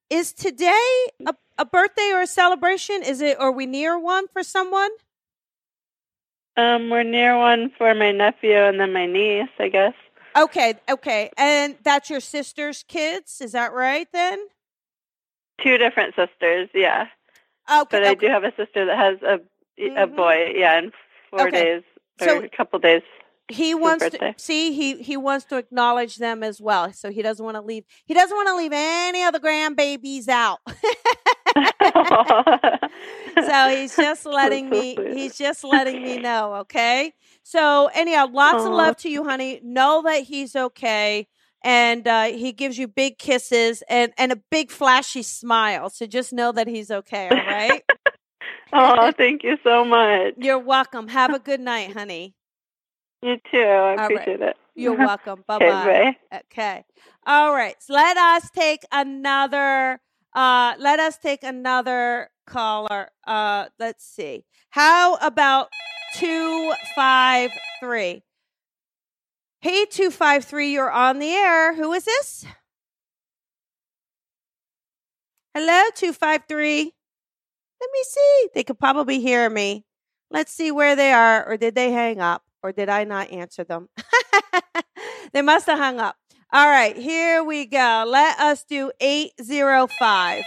is 0.09 0.33
today 0.33 1.07
a, 1.25 1.35
a 1.57 1.65
birthday 1.65 2.11
or 2.13 2.21
a 2.21 2.27
celebration? 2.27 3.03
Is 3.03 3.21
it? 3.21 3.39
Are 3.39 3.51
we 3.51 3.65
near 3.65 3.99
one 3.99 4.27
for 4.27 4.43
someone? 4.43 4.91
Um, 6.55 6.89
we're 6.89 7.03
near 7.03 7.37
one 7.37 7.71
for 7.77 7.93
my 7.95 8.11
nephew 8.11 8.55
and 8.55 8.79
then 8.79 8.93
my 8.93 9.07
niece, 9.07 9.49
I 9.59 9.69
guess. 9.69 9.93
Okay, 10.35 10.73
okay. 10.89 11.29
And 11.37 11.75
that's 11.83 12.09
your 12.09 12.19
sister's 12.19 12.83
kids, 12.87 13.41
is 13.41 13.51
that 13.51 13.73
right 13.73 14.07
then? 14.13 14.39
Two 15.61 15.77
different 15.77 16.15
sisters, 16.15 16.69
yeah. 16.73 17.07
Okay. 17.71 17.87
But 17.89 18.01
okay. 18.01 18.09
I 18.09 18.13
do 18.15 18.27
have 18.27 18.43
a 18.43 18.53
sister 18.57 18.85
that 18.85 18.97
has 18.97 19.21
a 19.21 19.39
mm-hmm. 19.81 19.97
a 19.97 20.07
boy, 20.07 20.53
yeah, 20.55 20.79
in 20.79 20.91
four 21.29 21.47
okay. 21.47 21.63
days 21.63 21.83
or 22.21 22.27
so 22.27 22.43
a 22.43 22.49
couple 22.49 22.79
days. 22.79 23.03
He 23.49 23.75
wants 23.75 24.09
to 24.09 24.33
see 24.37 24.73
he 24.73 25.01
he 25.01 25.17
wants 25.17 25.45
to 25.45 25.57
acknowledge 25.57 26.15
them 26.15 26.43
as 26.43 26.61
well. 26.61 26.91
So 26.93 27.11
he 27.11 27.21
doesn't 27.21 27.43
want 27.43 27.55
to 27.55 27.61
leave 27.61 27.83
he 28.05 28.13
doesn't 28.13 28.35
want 28.35 28.47
to 28.47 28.55
leave 28.55 28.71
any 28.73 29.23
of 29.23 29.33
the 29.33 29.39
grandbabies 29.39 30.27
out. 30.27 30.59
so 33.53 33.69
he's 33.75 33.95
just 33.95 34.25
letting 34.25 34.69
me 34.69 34.97
he's 35.13 35.37
just 35.37 35.63
letting 35.63 36.01
me 36.01 36.17
know, 36.17 36.55
okay? 36.55 37.13
So 37.43 37.89
anyhow, 37.93 38.27
lots 38.31 38.63
Aww. 38.63 38.67
of 38.67 38.73
love 38.73 38.97
to 38.97 39.09
you, 39.09 39.23
honey. 39.23 39.59
Know 39.63 40.01
that 40.03 40.23
he's 40.23 40.55
okay. 40.55 41.27
And 41.65 42.05
uh, 42.07 42.25
he 42.25 42.51
gives 42.51 42.77
you 42.77 42.89
big 42.89 43.17
kisses 43.17 43.83
and, 43.87 44.11
and 44.17 44.33
a 44.33 44.35
big 44.51 44.69
flashy 44.69 45.23
smile. 45.23 45.89
So 45.89 46.05
just 46.05 46.33
know 46.33 46.51
that 46.51 46.67
he's 46.67 46.91
okay, 46.91 47.29
all 47.29 47.45
right? 47.45 47.83
oh, 48.73 49.11
thank 49.17 49.43
you 49.43 49.57
so 49.63 49.85
much. 49.85 50.33
You're 50.37 50.59
welcome. 50.59 51.07
Have 51.07 51.33
a 51.33 51.39
good 51.39 51.61
night, 51.61 51.93
honey. 51.93 52.35
You 53.21 53.37
too. 53.49 53.57
I 53.59 53.93
all 53.93 54.05
appreciate 54.05 54.41
right. 54.41 54.49
it. 54.49 54.57
You're 54.75 54.97
welcome. 54.97 55.45
Bye 55.47 55.59
bye. 55.59 56.17
Okay. 56.33 56.83
All 57.25 57.53
right. 57.53 57.75
So 57.79 57.93
let 57.93 58.17
us 58.17 58.49
take 58.49 58.81
another 58.91 60.01
uh 60.35 60.73
let 60.79 60.99
us 60.99 61.17
take 61.17 61.43
another 61.43 62.29
caller. 62.45 63.09
Uh 63.25 63.67
let's 63.79 64.05
see. 64.05 64.45
How 64.69 65.15
about 65.15 65.69
253. 66.15 68.23
Hey, 69.61 69.85
253, 69.85 70.73
you're 70.73 70.91
on 70.91 71.19
the 71.19 71.29
air. 71.29 71.73
Who 71.73 71.93
is 71.93 72.05
this? 72.05 72.45
Hello, 75.55 75.83
253. 75.95 76.93
Let 77.81 77.89
me 77.91 78.03
see. 78.03 78.49
They 78.53 78.63
could 78.63 78.77
probably 78.77 79.19
hear 79.19 79.49
me. 79.49 79.85
Let's 80.29 80.51
see 80.51 80.71
where 80.71 80.95
they 80.95 81.13
are, 81.13 81.47
or 81.47 81.57
did 81.57 81.73
they 81.75 81.91
hang 81.91 82.19
up, 82.19 82.43
or 82.61 82.71
did 82.71 82.89
I 82.89 83.03
not 83.03 83.31
answer 83.31 83.63
them? 83.63 83.89
they 85.33 85.41
must 85.41 85.65
have 85.67 85.79
hung 85.79 85.99
up. 85.99 86.15
All 86.51 86.67
right, 86.67 86.97
here 86.97 87.43
we 87.43 87.65
go. 87.65 88.05
Let 88.07 88.39
us 88.39 88.63
do 88.63 88.91
805. 88.99 90.43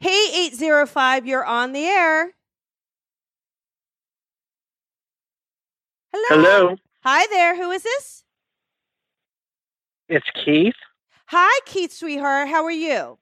Hey, 0.00 0.46
805, 0.46 1.26
you're 1.26 1.44
on 1.44 1.72
the 1.72 1.84
air. 1.84 2.32
Hello. 6.12 6.42
Hello. 6.42 6.76
Hi 7.02 7.26
there. 7.30 7.56
Who 7.56 7.70
is 7.70 7.82
this? 7.82 8.24
It's 10.08 10.26
Keith. 10.44 10.74
Hi, 11.26 11.60
Keith, 11.64 11.92
sweetheart. 11.92 12.48
How 12.48 12.64
are 12.64 12.70
you? 12.70 13.18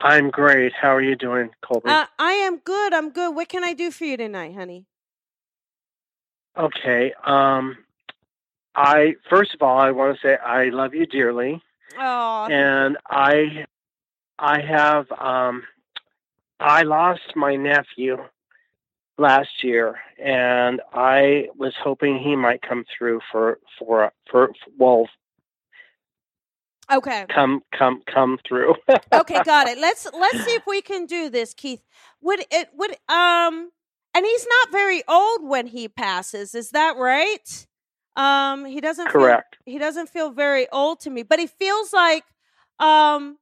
I'm 0.00 0.30
great. 0.30 0.72
How 0.72 0.94
are 0.94 1.02
you 1.02 1.16
doing, 1.16 1.50
Colby? 1.62 1.88
Uh, 1.90 2.06
I 2.18 2.32
am 2.32 2.58
good. 2.58 2.94
I'm 2.94 3.10
good. 3.10 3.34
What 3.34 3.48
can 3.48 3.64
I 3.64 3.74
do 3.74 3.90
for 3.90 4.04
you 4.04 4.16
tonight, 4.16 4.54
honey? 4.54 4.86
Okay. 6.56 7.12
Um, 7.24 7.76
I 8.74 9.16
first 9.28 9.54
of 9.54 9.62
all, 9.62 9.78
I 9.78 9.90
want 9.90 10.16
to 10.16 10.26
say 10.26 10.36
I 10.36 10.70
love 10.70 10.94
you 10.94 11.06
dearly. 11.06 11.62
Oh. 11.98 12.46
And 12.50 12.96
I, 13.08 13.66
I 14.40 14.60
have, 14.60 15.06
um, 15.12 15.62
I 16.58 16.82
lost 16.82 17.36
my 17.36 17.56
nephew 17.56 18.16
last 19.18 19.62
year, 19.62 19.96
and 20.18 20.80
I 20.92 21.48
was 21.56 21.74
hoping 21.82 22.18
he 22.18 22.36
might 22.36 22.62
come 22.62 22.84
through 22.96 23.20
for 23.30 23.58
for 23.78 24.12
for, 24.30 24.50
well. 24.78 25.08
Okay. 26.92 27.26
Come 27.32 27.62
come 27.76 28.02
come 28.12 28.38
through. 28.48 28.74
okay, 29.12 29.42
got 29.44 29.68
it. 29.68 29.78
Let's 29.78 30.08
let's 30.12 30.44
see 30.44 30.52
if 30.52 30.66
we 30.66 30.82
can 30.82 31.06
do 31.06 31.28
this, 31.28 31.54
Keith. 31.54 31.82
Would 32.22 32.44
it 32.50 32.70
would 32.74 32.96
um 33.08 33.70
and 34.14 34.26
he's 34.26 34.46
not 34.46 34.72
very 34.72 35.02
old 35.06 35.44
when 35.44 35.68
he 35.68 35.88
passes, 35.88 36.54
is 36.54 36.70
that 36.70 36.96
right? 36.96 37.66
Um, 38.16 38.64
he 38.64 38.80
doesn't 38.80 39.08
correct. 39.08 39.58
Feel, 39.64 39.72
he 39.72 39.78
doesn't 39.78 40.08
feel 40.08 40.30
very 40.30 40.68
old 40.70 41.00
to 41.00 41.10
me, 41.10 41.22
but 41.22 41.38
he 41.38 41.46
feels 41.46 41.92
like, 41.92 42.24
um, 42.80 43.38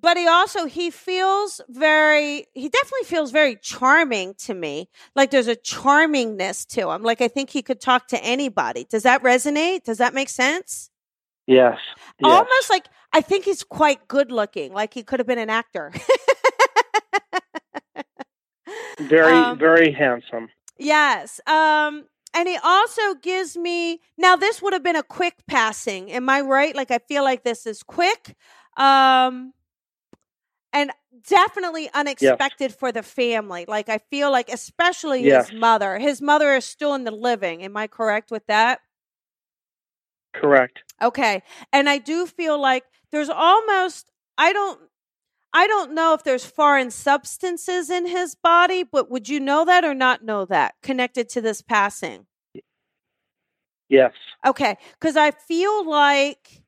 but 0.00 0.16
he 0.16 0.26
also 0.26 0.66
he 0.66 0.90
feels 0.90 1.60
very 1.68 2.46
he 2.54 2.68
definitely 2.68 3.04
feels 3.04 3.30
very 3.30 3.56
charming 3.56 4.34
to 4.34 4.54
me. 4.54 4.88
Like 5.14 5.30
there's 5.30 5.48
a 5.48 5.56
charmingness 5.56 6.66
to 6.74 6.90
him. 6.90 7.02
Like 7.02 7.20
i 7.20 7.28
think 7.28 7.50
he 7.50 7.62
could 7.62 7.80
talk 7.80 8.08
to 8.08 8.22
anybody. 8.24 8.86
Does 8.88 9.02
that 9.02 9.22
resonate? 9.22 9.84
Does 9.84 9.98
that 9.98 10.14
make 10.14 10.28
sense? 10.28 10.90
Yes, 11.46 11.78
yes. 12.20 12.30
almost 12.30 12.70
like 12.70 12.86
i 13.12 13.20
think 13.20 13.44
he's 13.44 13.62
quite 13.62 14.08
good 14.08 14.30
looking. 14.30 14.72
Like 14.72 14.94
he 14.94 15.02
could 15.02 15.20
have 15.20 15.26
been 15.26 15.38
an 15.38 15.50
actor. 15.50 15.92
Very 19.00 19.32
um, 19.32 19.58
very 19.58 19.92
handsome. 19.92 20.48
Yes. 20.78 21.40
Um 21.46 22.04
and 22.32 22.48
he 22.48 22.58
also 22.62 23.14
gives 23.14 23.56
me 23.56 24.00
now 24.16 24.36
this 24.36 24.62
would 24.62 24.72
have 24.72 24.82
been 24.82 24.96
a 24.96 25.02
quick 25.02 25.34
passing. 25.46 26.12
Am 26.12 26.28
i 26.28 26.40
right? 26.40 26.76
Like 26.76 26.90
i 26.90 26.98
feel 26.98 27.24
like 27.24 27.42
this 27.42 27.66
is 27.66 27.82
quick. 27.82 28.36
Um 28.76 29.52
and 30.72 30.90
definitely 31.28 31.90
unexpected 31.92 32.70
yes. 32.70 32.78
for 32.78 32.92
the 32.92 33.02
family. 33.02 33.64
Like 33.66 33.88
I 33.88 33.98
feel 33.98 34.30
like 34.30 34.48
especially 34.48 35.24
yes. 35.24 35.48
his 35.48 35.58
mother. 35.58 35.98
His 35.98 36.22
mother 36.22 36.54
is 36.54 36.64
still 36.64 36.94
in 36.94 37.04
the 37.04 37.10
living. 37.10 37.62
Am 37.62 37.76
I 37.76 37.86
correct 37.86 38.30
with 38.30 38.46
that? 38.46 38.80
Correct. 40.34 40.80
Okay. 41.02 41.42
And 41.72 41.88
I 41.88 41.98
do 41.98 42.26
feel 42.26 42.60
like 42.60 42.84
there's 43.10 43.28
almost 43.28 44.10
I 44.38 44.52
don't 44.52 44.80
I 45.52 45.66
don't 45.66 45.94
know 45.94 46.14
if 46.14 46.22
there's 46.22 46.44
foreign 46.44 46.92
substances 46.92 47.90
in 47.90 48.06
his 48.06 48.36
body, 48.36 48.84
but 48.84 49.10
would 49.10 49.28
you 49.28 49.40
know 49.40 49.64
that 49.64 49.84
or 49.84 49.94
not 49.94 50.24
know 50.24 50.44
that 50.44 50.74
connected 50.82 51.28
to 51.30 51.40
this 51.40 51.60
passing? 51.60 52.26
Yes. 53.88 54.12
Okay, 54.46 54.76
cuz 55.00 55.16
I 55.16 55.32
feel 55.32 55.88
like 55.88 56.62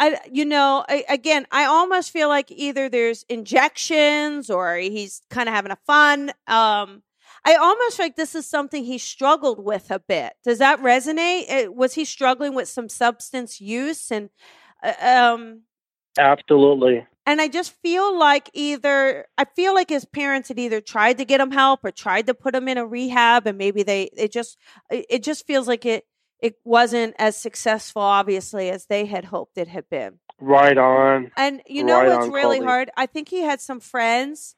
I, 0.00 0.18
you 0.32 0.46
know, 0.46 0.84
I, 0.88 1.04
again, 1.10 1.46
I 1.52 1.66
almost 1.66 2.10
feel 2.10 2.28
like 2.28 2.50
either 2.50 2.88
there's 2.88 3.24
injections 3.28 4.48
or 4.48 4.76
he's 4.76 5.20
kind 5.28 5.46
of 5.48 5.54
having 5.54 5.72
a 5.72 5.78
fun. 5.86 6.30
Um, 6.46 7.02
I 7.44 7.54
almost 7.54 7.98
feel 7.98 8.06
like 8.06 8.16
this 8.16 8.34
is 8.34 8.46
something 8.46 8.82
he 8.82 8.96
struggled 8.96 9.62
with 9.62 9.90
a 9.90 10.00
bit. 10.00 10.32
Does 10.42 10.58
that 10.58 10.80
resonate? 10.80 11.50
Uh, 11.50 11.70
was 11.70 11.94
he 11.94 12.06
struggling 12.06 12.54
with 12.54 12.68
some 12.68 12.88
substance 12.88 13.60
use 13.60 14.10
and, 14.10 14.30
uh, 14.82 14.94
um, 15.02 15.62
absolutely. 16.18 17.06
And 17.26 17.40
I 17.40 17.48
just 17.48 17.74
feel 17.82 18.18
like 18.18 18.50
either 18.54 19.26
I 19.38 19.44
feel 19.44 19.74
like 19.74 19.90
his 19.90 20.06
parents 20.06 20.48
had 20.48 20.58
either 20.58 20.80
tried 20.80 21.18
to 21.18 21.24
get 21.24 21.40
him 21.40 21.50
help 21.50 21.80
or 21.84 21.90
tried 21.92 22.26
to 22.26 22.34
put 22.34 22.54
him 22.54 22.66
in 22.66 22.78
a 22.78 22.86
rehab, 22.86 23.46
and 23.46 23.58
maybe 23.58 23.82
they 23.82 24.10
it 24.16 24.32
just 24.32 24.56
it 24.90 25.22
just 25.22 25.46
feels 25.46 25.68
like 25.68 25.84
it 25.86 26.06
it 26.42 26.56
wasn't 26.64 27.14
as 27.18 27.36
successful, 27.36 28.02
obviously, 28.02 28.70
as 28.70 28.86
they 28.86 29.06
had 29.06 29.26
hoped 29.26 29.58
it 29.58 29.68
had 29.68 29.88
been. 29.90 30.18
Right 30.40 30.76
on. 30.76 31.30
And 31.36 31.60
you 31.66 31.84
know 31.84 32.00
right 32.00 32.08
what's 32.08 32.28
really 32.28 32.58
Colby. 32.58 32.66
hard? 32.66 32.90
I 32.96 33.06
think 33.06 33.28
he 33.28 33.42
had 33.42 33.60
some 33.60 33.80
friends 33.80 34.56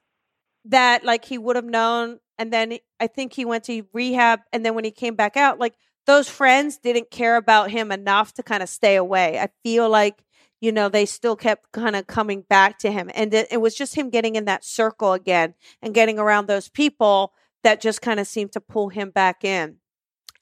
that 0.66 1.04
like 1.04 1.24
he 1.24 1.38
would 1.38 1.56
have 1.56 1.64
known, 1.64 2.20
and 2.38 2.52
then 2.52 2.78
I 3.00 3.08
think 3.08 3.32
he 3.32 3.44
went 3.44 3.64
to 3.64 3.84
rehab, 3.92 4.40
and 4.52 4.64
then 4.64 4.74
when 4.74 4.84
he 4.84 4.92
came 4.92 5.16
back 5.16 5.36
out, 5.36 5.58
like 5.58 5.74
those 6.06 6.28
friends 6.28 6.78
didn't 6.78 7.10
care 7.10 7.36
about 7.36 7.70
him 7.70 7.90
enough 7.90 8.32
to 8.34 8.42
kind 8.42 8.62
of 8.62 8.68
stay 8.68 8.96
away. 8.96 9.38
I 9.38 9.48
feel 9.64 9.88
like 9.88 10.22
you 10.60 10.70
know 10.70 10.88
they 10.88 11.04
still 11.04 11.34
kept 11.34 11.72
kind 11.72 11.96
of 11.96 12.06
coming 12.06 12.42
back 12.48 12.78
to 12.80 12.92
him, 12.92 13.10
and 13.12 13.34
it, 13.34 13.48
it 13.50 13.60
was 13.60 13.74
just 13.74 13.96
him 13.96 14.10
getting 14.10 14.36
in 14.36 14.44
that 14.44 14.64
circle 14.64 15.14
again 15.14 15.54
and 15.82 15.94
getting 15.94 16.20
around 16.20 16.46
those 16.46 16.68
people 16.68 17.32
that 17.64 17.80
just 17.80 18.00
kind 18.00 18.20
of 18.20 18.28
seemed 18.28 18.52
to 18.52 18.60
pull 18.60 18.88
him 18.88 19.10
back 19.10 19.44
in. 19.44 19.78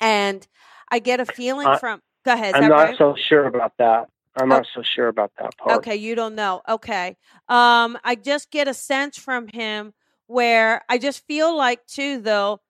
And 0.01 0.47
I 0.91 0.99
get 0.99 1.21
a 1.21 1.27
feeling 1.27 1.77
from. 1.79 2.01
Go 2.25 2.35
ahead. 2.35 2.55
I'm 2.55 2.69
not 2.69 2.75
right? 2.77 2.99
so 2.99 3.15
sure 3.17 3.47
about 3.47 3.73
that. 3.79 4.09
I'm 4.37 4.51
oh. 4.51 4.57
not 4.57 4.67
so 4.75 4.83
sure 4.83 5.09
about 5.09 5.33
that 5.39 5.57
part. 5.57 5.79
Okay, 5.79 5.97
you 5.97 6.15
don't 6.15 6.35
know. 6.35 6.63
Okay. 6.69 7.17
Um, 7.49 7.99
I 8.05 8.15
just 8.15 8.51
get 8.51 8.69
a 8.69 8.75
sense 8.75 9.19
from 9.19 9.49
him 9.49 9.93
where 10.27 10.83
I 10.89 10.99
just 10.99 11.27
feel 11.27 11.57
like 11.57 11.87
too, 11.87 12.21
though. 12.21 12.61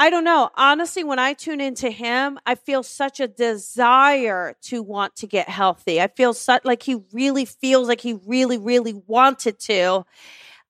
I 0.00 0.10
don't 0.10 0.24
know. 0.24 0.50
Honestly, 0.54 1.02
when 1.02 1.18
I 1.18 1.32
tune 1.32 1.60
into 1.60 1.90
him, 1.90 2.38
I 2.46 2.54
feel 2.54 2.84
such 2.84 3.18
a 3.18 3.26
desire 3.26 4.54
to 4.62 4.80
want 4.80 5.16
to 5.16 5.26
get 5.26 5.48
healthy. 5.48 6.00
I 6.00 6.06
feel 6.06 6.34
such 6.34 6.64
like 6.64 6.84
he 6.84 6.98
really 7.12 7.44
feels 7.44 7.88
like 7.88 8.00
he 8.00 8.14
really, 8.24 8.58
really 8.58 8.94
wanted 9.06 9.58
to. 9.60 10.04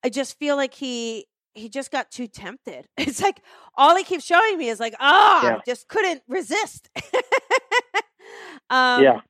I 0.03 0.09
just 0.09 0.39
feel 0.39 0.55
like 0.55 0.73
he 0.73 1.27
he 1.53 1.69
just 1.69 1.91
got 1.91 2.11
too 2.11 2.27
tempted. 2.27 2.87
It's 2.97 3.21
like 3.21 3.41
all 3.75 3.95
he 3.95 4.03
keeps 4.03 4.25
showing 4.25 4.57
me 4.57 4.69
is 4.69 4.79
like, 4.79 4.95
ah, 4.99 5.41
oh, 5.43 5.47
yeah. 5.47 5.59
just 5.65 5.87
couldn't 5.87 6.21
resist. 6.27 6.89
um, 8.69 9.03
yeah. 9.03 9.21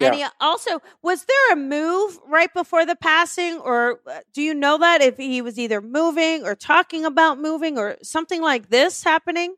And 0.00 0.14
he 0.14 0.24
also 0.40 0.80
was 1.02 1.24
there 1.24 1.52
a 1.52 1.56
move 1.56 2.18
right 2.26 2.52
before 2.54 2.86
the 2.86 2.96
passing, 2.96 3.58
or 3.58 4.00
uh, 4.06 4.20
do 4.32 4.40
you 4.40 4.54
know 4.54 4.78
that 4.78 5.02
if 5.02 5.18
he 5.18 5.42
was 5.42 5.58
either 5.58 5.82
moving 5.82 6.44
or 6.44 6.54
talking 6.54 7.04
about 7.04 7.38
moving 7.38 7.76
or 7.76 7.96
something 8.02 8.40
like 8.40 8.70
this 8.70 9.04
happening? 9.04 9.54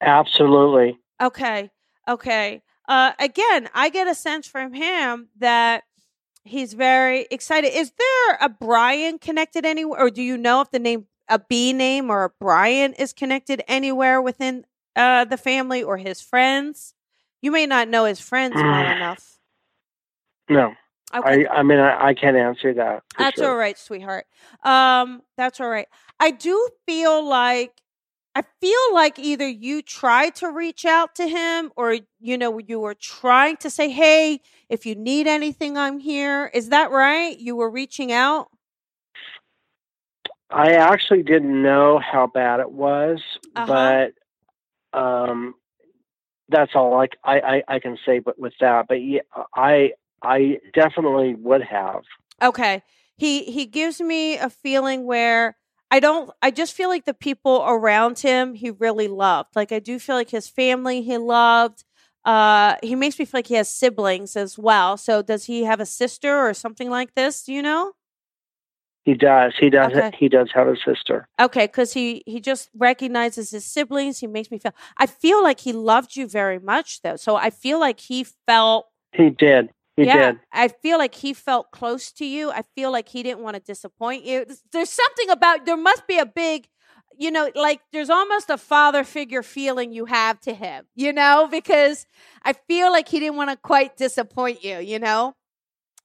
Absolutely. 0.00 0.98
Okay. 1.22 1.70
Okay. 2.08 2.62
Uh, 2.88 3.12
again, 3.18 3.68
I 3.72 3.90
get 3.90 4.08
a 4.08 4.14
sense 4.14 4.46
from 4.46 4.72
him 4.72 5.28
that 5.38 5.84
he's 6.44 6.74
very 6.74 7.26
excited. 7.30 7.68
Is 7.68 7.92
there 7.96 8.38
a 8.40 8.48
Brian 8.48 9.18
connected 9.18 9.64
anywhere, 9.64 10.00
or 10.00 10.10
do 10.10 10.22
you 10.22 10.36
know 10.36 10.60
if 10.60 10.70
the 10.70 10.78
name 10.78 11.06
a 11.28 11.38
B 11.38 11.72
name 11.72 12.10
or 12.10 12.24
a 12.24 12.30
Brian 12.40 12.92
is 12.94 13.12
connected 13.12 13.62
anywhere 13.68 14.20
within 14.20 14.64
uh, 14.96 15.24
the 15.24 15.36
family 15.36 15.82
or 15.82 15.96
his 15.96 16.20
friends? 16.20 16.94
You 17.42 17.50
may 17.50 17.66
not 17.66 17.88
know 17.88 18.04
his 18.04 18.20
friends 18.20 18.54
well 18.54 18.64
mm. 18.64 18.96
enough. 18.96 19.38
No. 20.48 20.74
Okay. 21.14 21.46
I, 21.46 21.58
I 21.58 21.62
mean, 21.62 21.78
I, 21.78 22.08
I 22.08 22.14
can't 22.14 22.36
answer 22.36 22.74
that. 22.74 23.02
That's 23.18 23.38
sure. 23.38 23.50
all 23.50 23.56
right, 23.56 23.78
sweetheart. 23.78 24.26
Um, 24.64 25.22
that's 25.36 25.60
all 25.60 25.68
right. 25.68 25.86
I 26.18 26.30
do 26.30 26.68
feel 26.86 27.26
like 27.26 27.72
I 28.34 28.42
feel 28.60 28.94
like 28.94 29.18
either 29.18 29.46
you 29.46 29.80
tried 29.80 30.34
to 30.36 30.50
reach 30.50 30.84
out 30.84 31.14
to 31.16 31.28
him 31.28 31.70
or 31.76 31.98
you 32.18 32.36
know 32.36 32.58
you 32.58 32.80
were 32.80 32.94
trying 32.94 33.56
to 33.58 33.70
say, 33.70 33.90
"Hey, 33.90 34.40
if 34.68 34.84
you 34.86 34.96
need 34.96 35.28
anything, 35.28 35.76
I'm 35.76 36.00
here." 36.00 36.50
Is 36.52 36.70
that 36.70 36.90
right? 36.90 37.38
You 37.38 37.54
were 37.54 37.70
reaching 37.70 38.10
out? 38.10 38.48
I 40.50 40.72
actually 40.72 41.22
didn't 41.22 41.62
know 41.62 41.98
how 41.98 42.26
bad 42.26 42.60
it 42.60 42.70
was, 42.70 43.20
uh-huh. 43.56 44.12
but 44.92 44.98
um, 44.98 45.54
that's 46.48 46.72
all 46.74 47.00
I, 47.00 47.08
I, 47.24 47.62
I 47.66 47.78
can 47.78 47.98
say. 48.04 48.18
But 48.18 48.38
with 48.38 48.54
that, 48.60 48.86
but 48.88 49.02
yeah, 49.02 49.20
I 49.54 49.92
I 50.22 50.58
definitely 50.72 51.34
would 51.34 51.62
have. 51.62 52.02
Okay, 52.42 52.82
he 53.16 53.44
he 53.44 53.66
gives 53.66 54.00
me 54.00 54.36
a 54.36 54.50
feeling 54.50 55.04
where 55.04 55.56
I 55.90 56.00
don't. 56.00 56.30
I 56.42 56.50
just 56.50 56.74
feel 56.74 56.88
like 56.88 57.04
the 57.04 57.14
people 57.14 57.64
around 57.66 58.18
him 58.18 58.54
he 58.54 58.70
really 58.70 59.08
loved. 59.08 59.56
Like 59.56 59.72
I 59.72 59.78
do 59.78 59.98
feel 59.98 60.16
like 60.16 60.30
his 60.30 60.48
family 60.48 61.02
he 61.02 61.16
loved. 61.16 61.84
Uh, 62.24 62.76
he 62.82 62.94
makes 62.94 63.18
me 63.18 63.26
feel 63.26 63.38
like 63.38 63.48
he 63.48 63.54
has 63.54 63.68
siblings 63.68 64.34
as 64.34 64.58
well. 64.58 64.96
So 64.96 65.20
does 65.20 65.44
he 65.44 65.64
have 65.64 65.80
a 65.80 65.86
sister 65.86 66.34
or 66.34 66.54
something 66.54 66.88
like 66.88 67.14
this? 67.14 67.42
Do 67.44 67.52
you 67.52 67.60
know? 67.60 67.92
He 69.04 69.14
does. 69.14 69.52
He 69.58 69.68
does. 69.68 69.92
Okay. 69.92 70.16
He 70.18 70.28
does 70.28 70.50
have 70.54 70.66
a 70.66 70.76
sister. 70.76 71.28
Okay, 71.38 71.66
because 71.66 71.92
he 71.92 72.22
he 72.26 72.40
just 72.40 72.70
recognizes 72.74 73.50
his 73.50 73.64
siblings. 73.66 74.18
He 74.20 74.26
makes 74.26 74.50
me 74.50 74.58
feel. 74.58 74.72
I 74.96 75.06
feel 75.06 75.42
like 75.42 75.60
he 75.60 75.74
loved 75.74 76.16
you 76.16 76.26
very 76.26 76.58
much, 76.58 77.02
though. 77.02 77.16
So 77.16 77.36
I 77.36 77.50
feel 77.50 77.78
like 77.78 78.00
he 78.00 78.24
felt. 78.24 78.86
He 79.12 79.28
did. 79.28 79.70
He 79.96 80.04
yeah, 80.06 80.32
did. 80.32 80.40
I 80.52 80.68
feel 80.68 80.96
like 80.96 81.14
he 81.14 81.34
felt 81.34 81.70
close 81.70 82.10
to 82.12 82.24
you. 82.24 82.50
I 82.50 82.62
feel 82.74 82.90
like 82.90 83.10
he 83.10 83.22
didn't 83.22 83.42
want 83.42 83.56
to 83.56 83.62
disappoint 83.62 84.24
you. 84.24 84.46
There's 84.72 84.90
something 84.90 85.28
about 85.28 85.66
there 85.66 85.76
must 85.76 86.06
be 86.08 86.18
a 86.18 86.26
big, 86.26 86.66
you 87.16 87.30
know, 87.30 87.50
like 87.54 87.80
there's 87.92 88.10
almost 88.10 88.48
a 88.48 88.56
father 88.56 89.04
figure 89.04 89.42
feeling 89.42 89.92
you 89.92 90.06
have 90.06 90.40
to 90.40 90.54
him, 90.54 90.86
you 90.96 91.12
know, 91.12 91.46
because 91.48 92.06
I 92.42 92.54
feel 92.54 92.90
like 92.90 93.08
he 93.08 93.20
didn't 93.20 93.36
want 93.36 93.50
to 93.50 93.56
quite 93.56 93.98
disappoint 93.98 94.64
you, 94.64 94.78
you 94.78 94.98
know. 94.98 95.36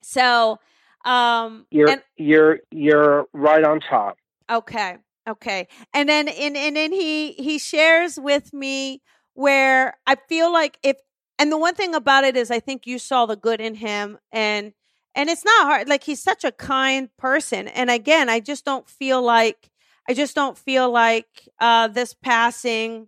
So 0.04 0.60
um, 1.06 1.66
you're 1.72 1.90
and, 1.90 2.02
you're 2.18 2.60
you're 2.72 3.26
right 3.34 3.64
on 3.64 3.80
top. 3.80 4.18
Okay, 4.50 4.98
okay, 5.28 5.68
and 5.94 6.10
then 6.10 6.28
and 6.28 6.58
and 6.58 6.76
then 6.76 6.92
he 6.92 7.34
he 7.34 7.58
shares 7.58 8.20
with 8.20 8.54
me 8.54 9.02
where 9.34 9.98
I 10.06 10.16
feel 10.28 10.52
like 10.52 10.78
if 10.84 10.98
and 11.38 11.52
the 11.52 11.58
one 11.58 11.74
thing 11.74 11.96
about 11.96 12.26
it 12.26 12.36
is 12.36 12.52
I 12.52 12.60
think 12.60 12.86
you 12.86 13.00
saw 13.00 13.26
the 13.26 13.38
good 13.38 13.62
in 13.62 13.76
him 13.76 14.18
and 14.32 14.74
and 15.16 15.30
it's 15.30 15.46
not 15.46 15.66
hard 15.66 15.90
like 15.90 16.04
he's 16.04 16.22
such 16.22 16.44
a 16.44 16.52
kind 16.52 17.10
person 17.18 17.68
and 17.70 17.90
again 17.90 18.30
I 18.30 18.42
just 18.42 18.66
don't 18.66 18.88
feel 18.90 19.22
like 19.22 19.70
I 20.08 20.14
just 20.14 20.36
don't 20.36 20.58
feel 20.58 20.92
like 20.92 21.48
uh 21.60 21.88
this 21.88 22.14
passing 22.14 23.08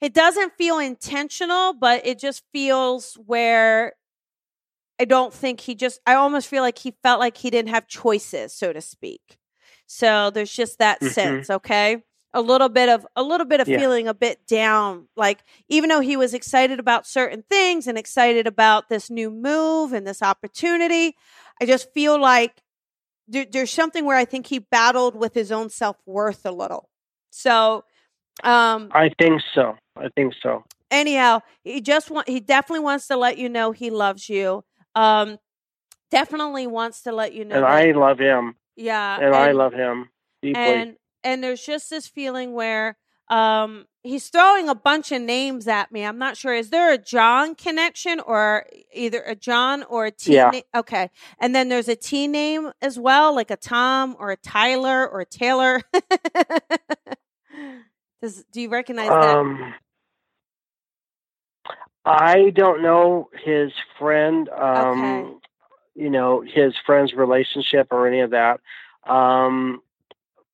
it 0.00 0.12
doesn't 0.12 0.54
feel 0.58 0.78
intentional 0.78 1.72
but 1.72 2.04
it 2.04 2.18
just 2.18 2.42
feels 2.52 3.14
where 3.24 3.94
I 5.00 5.04
don't 5.04 5.32
think 5.32 5.60
he 5.60 5.74
just, 5.74 6.00
I 6.06 6.14
almost 6.14 6.48
feel 6.48 6.62
like 6.62 6.78
he 6.78 6.94
felt 7.02 7.20
like 7.20 7.36
he 7.36 7.50
didn't 7.50 7.70
have 7.70 7.88
choices, 7.88 8.54
so 8.54 8.72
to 8.72 8.80
speak. 8.80 9.38
So 9.86 10.30
there's 10.30 10.52
just 10.52 10.78
that 10.78 11.00
mm-hmm. 11.00 11.12
sense, 11.12 11.50
okay? 11.50 12.02
a 12.34 12.42
little 12.42 12.68
bit 12.68 12.88
of 12.88 13.06
a 13.16 13.22
little 13.22 13.46
bit 13.46 13.60
of 13.60 13.68
Yeah. 13.68 13.78
feeling 13.78 14.08
a 14.08 14.12
bit 14.12 14.46
down 14.46 15.06
like 15.16 15.42
even 15.68 15.88
though 15.88 16.00
he 16.00 16.16
was 16.16 16.34
excited 16.34 16.80
about 16.80 17.06
certain 17.06 17.44
things 17.48 17.86
and 17.86 17.96
excited 17.96 18.46
about 18.46 18.88
this 18.88 19.08
new 19.08 19.30
move 19.30 19.92
and 19.92 20.06
this 20.06 20.20
opportunity 20.20 21.16
i 21.62 21.64
just 21.64 21.92
feel 21.94 22.20
like 22.20 22.60
there, 23.28 23.46
there's 23.50 23.70
something 23.70 24.04
where 24.04 24.16
i 24.16 24.24
think 24.24 24.48
he 24.48 24.58
battled 24.58 25.14
with 25.14 25.32
his 25.32 25.52
own 25.52 25.70
self-worth 25.70 26.44
a 26.44 26.50
little 26.50 26.90
so 27.30 27.84
um 28.42 28.88
I 28.92 29.10
think 29.16 29.40
so. 29.54 29.76
I 29.96 30.08
think 30.16 30.34
so. 30.42 30.64
anyhow 30.90 31.40
he 31.62 31.80
just 31.80 32.10
want 32.10 32.28
he 32.28 32.40
definitely 32.40 32.84
wants 32.84 33.06
to 33.06 33.16
let 33.16 33.38
you 33.38 33.48
know 33.48 33.70
he 33.70 33.90
loves 33.90 34.28
you 34.28 34.64
um 34.94 35.38
definitely 36.10 36.66
wants 36.66 37.02
to 37.02 37.12
let 37.12 37.32
you 37.32 37.44
know 37.44 37.56
And 37.56 37.64
that- 37.64 37.70
I 37.70 37.92
love 37.92 38.18
him. 38.18 38.56
yeah 38.76 39.18
And 39.20 39.34
I 39.34 39.52
love 39.52 39.72
him 39.72 40.08
deeply. 40.42 40.60
and 40.62 40.96
and 41.22 41.42
there's 41.42 41.64
just 41.64 41.90
this 41.90 42.06
feeling 42.06 42.52
where 42.52 42.96
um 43.30 43.86
he's 44.02 44.28
throwing 44.28 44.68
a 44.68 44.74
bunch 44.74 45.10
of 45.10 45.22
names 45.22 45.66
at 45.66 45.90
me 45.90 46.04
i'm 46.04 46.18
not 46.18 46.36
sure 46.36 46.52
is 46.52 46.68
there 46.68 46.92
a 46.92 46.98
john 46.98 47.54
connection 47.54 48.20
or 48.20 48.66
either 48.92 49.22
a 49.22 49.34
john 49.34 49.82
or 49.84 50.04
a 50.04 50.10
t 50.10 50.34
Yeah. 50.34 50.50
na- 50.52 50.80
okay 50.80 51.08
and 51.40 51.54
then 51.54 51.70
there's 51.70 51.88
a 51.88 51.96
t 51.96 52.28
name 52.28 52.70
as 52.82 52.98
well 52.98 53.34
like 53.34 53.50
a 53.50 53.56
tom 53.56 54.14
or 54.18 54.30
a 54.30 54.36
tyler 54.36 55.08
or 55.08 55.20
a 55.22 55.24
taylor 55.26 55.80
Does, 58.22 58.44
do 58.52 58.60
you 58.60 58.68
recognize 58.70 59.08
that 59.08 59.36
Um, 59.36 59.74
I 62.04 62.50
don't 62.50 62.82
know 62.82 63.28
his 63.44 63.72
friend, 63.98 64.48
um, 64.50 65.00
Okay. 65.00 65.32
you 65.94 66.10
know, 66.10 66.42
his 66.42 66.74
friend's 66.84 67.14
relationship 67.14 67.88
or 67.90 68.06
any 68.06 68.20
of 68.20 68.30
that. 68.30 68.60
Um, 69.06 69.80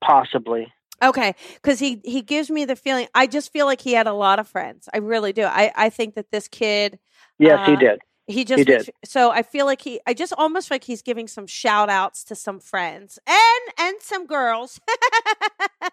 possibly. 0.03 0.73
Okay, 1.03 1.35
because 1.55 1.79
he 1.79 2.01
he 2.05 2.21
gives 2.21 2.51
me 2.51 2.67
the 2.67 2.77
feeling. 2.77 3.09
I 3.15 3.27
just 3.27 3.53
feel 3.53 3.65
like 3.67 3.81
he 3.81 3.95
had 3.95 4.07
a 4.07 4.13
lot 4.13 4.39
of 4.39 4.47
friends. 4.47 4.87
I 4.93 4.99
really 4.99 5.33
do. 5.33 5.45
I 5.45 5.73
I 5.75 5.89
think 5.91 6.15
that 6.15 6.31
this 6.31 6.47
kid. 6.47 6.99
Yes, 7.39 7.61
he 7.67 7.73
Uh, 7.73 7.79
did. 7.79 8.01
He 8.27 8.45
just 8.45 8.67
did. 8.67 8.91
so 9.05 9.31
I 9.31 9.43
feel 9.43 9.65
like 9.67 9.81
he 9.81 9.99
I 10.07 10.13
just 10.15 10.33
almost 10.37 10.71
like 10.71 10.85
he's 10.85 11.01
giving 11.03 11.27
some 11.27 11.47
shout 11.47 11.89
outs 11.89 12.23
to 12.25 12.35
some 12.37 12.61
friends 12.61 13.19
and 13.27 13.75
and 13.79 13.97
some 14.01 14.27
girls. 14.27 14.79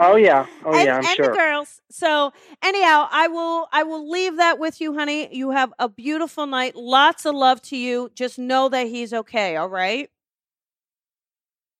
Oh 0.00 0.14
yeah. 0.14 0.46
Oh 0.64 0.72
and, 0.72 0.86
yeah. 0.86 0.96
I'm 0.96 1.04
and 1.04 1.16
sure. 1.16 1.26
the 1.26 1.32
girls. 1.32 1.82
So 1.90 2.32
anyhow, 2.62 3.08
I 3.10 3.26
will 3.26 3.66
I 3.72 3.82
will 3.82 4.08
leave 4.08 4.36
that 4.36 4.60
with 4.60 4.80
you, 4.80 4.94
honey. 4.94 5.34
You 5.34 5.50
have 5.50 5.72
a 5.78 5.88
beautiful 5.88 6.46
night. 6.46 6.76
Lots 6.76 7.26
of 7.26 7.34
love 7.34 7.60
to 7.62 7.76
you. 7.76 8.10
Just 8.14 8.38
know 8.38 8.68
that 8.68 8.86
he's 8.86 9.12
okay, 9.12 9.56
all 9.56 9.68
right? 9.68 10.08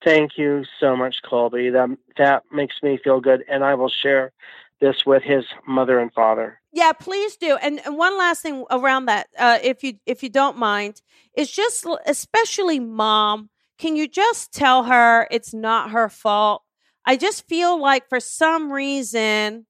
Thank 0.04 0.32
you 0.36 0.64
so 0.80 0.96
much, 0.96 1.16
Colby. 1.28 1.70
That 1.70 1.90
that 2.16 2.42
makes 2.52 2.76
me 2.82 2.98
feel 3.02 3.20
good, 3.20 3.44
and 3.48 3.64
I 3.64 3.74
will 3.74 3.88
share 3.88 4.32
this 4.80 5.06
with 5.06 5.22
his 5.22 5.44
mother 5.66 6.00
and 6.00 6.12
father. 6.12 6.60
Yeah, 6.72 6.92
please 6.92 7.36
do. 7.36 7.56
And, 7.56 7.80
and 7.84 7.96
one 7.96 8.16
last 8.18 8.42
thing 8.42 8.64
around 8.70 9.06
that, 9.06 9.28
uh, 9.38 9.58
if 9.62 9.84
you 9.84 9.94
if 10.06 10.24
you 10.24 10.28
don't 10.28 10.56
mind, 10.56 11.02
is 11.34 11.50
just 11.50 11.86
especially 12.04 12.80
mom. 12.80 13.50
Can 13.78 13.94
you 13.94 14.08
just 14.08 14.52
tell 14.52 14.84
her 14.84 15.28
it's 15.30 15.54
not 15.54 15.90
her 15.90 16.08
fault? 16.08 16.62
I 17.08 17.16
just 17.16 17.48
feel 17.48 17.80
like 17.80 18.06
for 18.10 18.20
some 18.20 18.70
reason 18.70 19.64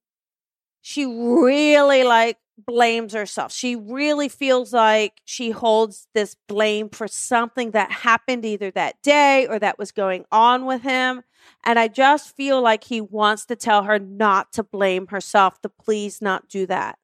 she 0.82 1.06
really 1.06 2.02
like 2.02 2.36
blames 2.66 3.12
herself. 3.12 3.52
She 3.52 3.76
really 3.76 4.28
feels 4.28 4.72
like 4.72 5.20
she 5.24 5.52
holds 5.52 6.08
this 6.14 6.34
blame 6.48 6.88
for 6.88 7.06
something 7.06 7.70
that 7.70 7.92
happened 7.92 8.44
either 8.44 8.72
that 8.72 9.00
day 9.02 9.46
or 9.46 9.60
that 9.60 9.78
was 9.78 9.92
going 9.92 10.24
on 10.32 10.66
with 10.66 10.82
him. 10.82 11.22
And 11.64 11.78
I 11.78 11.86
just 11.86 12.34
feel 12.34 12.60
like 12.60 12.82
he 12.82 13.00
wants 13.00 13.46
to 13.46 13.54
tell 13.54 13.84
her 13.84 14.00
not 14.00 14.52
to 14.54 14.64
blame 14.64 15.06
herself, 15.06 15.60
to 15.62 15.68
please 15.68 16.20
not 16.20 16.48
do 16.48 16.66
that. 16.66 16.98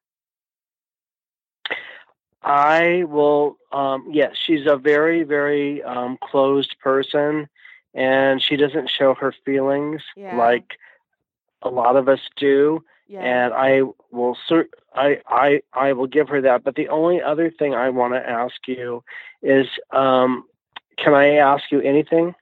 I 2.42 3.04
will. 3.06 3.56
Um, 3.70 4.08
yes, 4.10 4.32
she's 4.44 4.66
a 4.66 4.76
very, 4.76 5.22
very 5.22 5.80
um, 5.84 6.18
closed 6.20 6.74
person, 6.82 7.48
and 7.94 8.42
she 8.42 8.56
doesn't 8.56 8.90
show 8.90 9.14
her 9.14 9.32
feelings 9.44 10.02
Yeah. 10.16 10.36
like 10.36 10.78
a 11.62 11.70
lot 11.70 11.96
of 11.96 12.08
us 12.08 12.20
do. 12.36 12.84
Yeah. 13.06 13.20
And 13.20 13.54
I 13.54 13.82
will. 14.10 14.36
I 14.94 15.20
I 15.28 15.62
I 15.72 15.92
will 15.92 16.06
give 16.06 16.28
her 16.30 16.40
that. 16.40 16.64
But 16.64 16.74
the 16.74 16.88
only 16.88 17.20
other 17.20 17.50
thing 17.50 17.74
I 17.74 17.90
want 17.90 18.14
to 18.14 18.28
ask 18.28 18.56
you 18.66 19.04
is, 19.42 19.66
um, 19.90 20.44
can 20.96 21.12
I 21.14 21.34
ask 21.36 21.64
you 21.70 21.80
anything? 21.80 22.34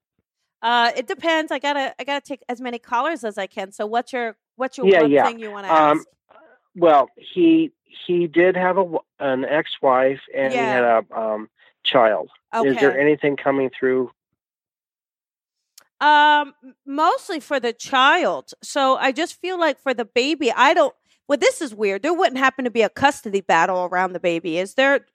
Uh, 0.62 0.92
it 0.96 1.08
depends. 1.08 1.50
I 1.50 1.58
gotta 1.58 1.94
I 1.98 2.04
gotta 2.04 2.24
take 2.24 2.42
as 2.48 2.60
many 2.60 2.78
callers 2.78 3.24
as 3.24 3.38
I 3.38 3.48
can. 3.48 3.72
So 3.72 3.86
what's 3.86 4.12
your 4.12 4.36
what's 4.54 4.78
your 4.78 4.86
Yeah, 4.86 5.02
one 5.02 5.10
yeah. 5.10 5.26
thing 5.26 5.40
you 5.40 5.50
want 5.50 5.66
to 5.66 5.72
ask? 5.72 5.96
Um, 5.98 6.04
well, 6.76 7.08
he 7.16 7.72
he 7.84 8.28
did 8.28 8.56
have 8.56 8.78
a 8.78 8.98
an 9.18 9.44
ex-wife, 9.44 10.20
and 10.34 10.52
he 10.52 10.58
had 10.58 10.84
a 10.84 11.04
um, 11.14 11.50
child. 11.82 12.30
okay. 12.54 12.68
Is 12.68 12.76
there 12.76 12.96
anything 12.98 13.36
coming 13.36 13.70
through? 13.78 14.10
Um, 16.02 16.52
mostly 16.84 17.38
for 17.38 17.60
the 17.60 17.72
child. 17.72 18.50
So 18.60 18.96
I 18.96 19.12
just 19.12 19.40
feel 19.40 19.58
like 19.58 19.78
for 19.78 19.94
the 19.94 20.04
baby, 20.04 20.50
I 20.50 20.74
don't. 20.74 20.92
Well, 21.28 21.38
this 21.38 21.62
is 21.62 21.72
weird. 21.72 22.02
There 22.02 22.12
wouldn't 22.12 22.38
happen 22.38 22.64
to 22.64 22.72
be 22.72 22.82
a 22.82 22.88
custody 22.88 23.40
battle 23.40 23.84
around 23.84 24.12
the 24.12 24.20
baby, 24.20 24.58
is 24.58 24.74
there? 24.74 25.06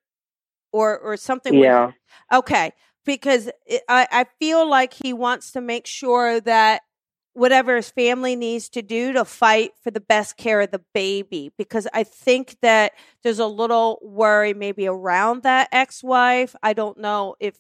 Or 0.72 0.98
or 0.98 1.18
something? 1.18 1.54
Yeah. 1.56 1.92
Okay, 2.34 2.72
because 3.06 3.50
it, 3.66 3.82
I 3.90 4.08
I 4.12 4.26
feel 4.40 4.68
like 4.68 4.94
he 4.94 5.12
wants 5.12 5.52
to 5.52 5.62
make 5.62 5.86
sure 5.86 6.40
that 6.42 6.84
whatever 7.34 7.76
his 7.76 7.92
family 7.92 8.36
needs 8.36 8.70
to 8.70 8.82
do 8.82 9.14
to 9.14 9.26
fight 9.26 9.72
for 9.84 9.92
the 9.92 10.00
best 10.00 10.38
care 10.38 10.62
of 10.62 10.72
the 10.72 10.82
baby 10.94 11.52
because 11.56 11.88
I 11.94 12.04
think 12.04 12.56
that 12.62 12.94
there's 13.22 13.38
a 13.38 13.46
little 13.46 14.00
worry 14.02 14.56
maybe 14.56 14.88
around 14.88 15.44
that 15.44 15.70
ex-wife. 15.72 16.56
I 16.64 16.74
don't 16.74 16.98
know 16.98 17.36
if 17.40 17.60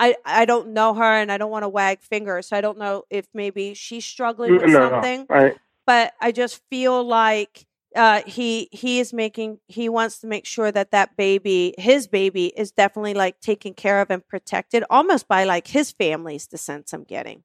I 0.00 0.16
I 0.24 0.46
don't 0.46 0.68
know 0.68 0.94
her 0.94 1.04
and 1.04 1.30
I 1.30 1.36
don't 1.36 1.50
want 1.50 1.64
to 1.64 1.68
wag 1.68 2.00
fingers. 2.00 2.48
So 2.48 2.56
I 2.56 2.62
don't 2.62 2.78
know 2.78 3.04
if 3.10 3.26
maybe 3.34 3.74
she's 3.74 4.04
struggling 4.04 4.56
with 4.56 4.70
no, 4.70 4.88
something, 4.88 5.26
no. 5.28 5.36
I, 5.36 5.54
but 5.86 6.14
I 6.20 6.32
just 6.32 6.62
feel 6.70 7.04
like 7.06 7.66
uh, 7.94 8.22
he 8.26 8.70
he 8.72 8.98
is 8.98 9.12
making 9.12 9.58
he 9.66 9.90
wants 9.90 10.18
to 10.20 10.26
make 10.26 10.46
sure 10.46 10.72
that 10.72 10.90
that 10.92 11.16
baby 11.16 11.74
his 11.76 12.08
baby 12.08 12.46
is 12.56 12.72
definitely 12.72 13.14
like 13.14 13.40
taken 13.40 13.74
care 13.74 14.00
of 14.00 14.10
and 14.10 14.26
protected 14.26 14.84
almost 14.88 15.28
by 15.28 15.44
like 15.44 15.66
his 15.66 15.92
family's 15.92 16.46
the 16.46 16.58
sense 16.58 16.94
I'm 16.94 17.04
getting. 17.04 17.42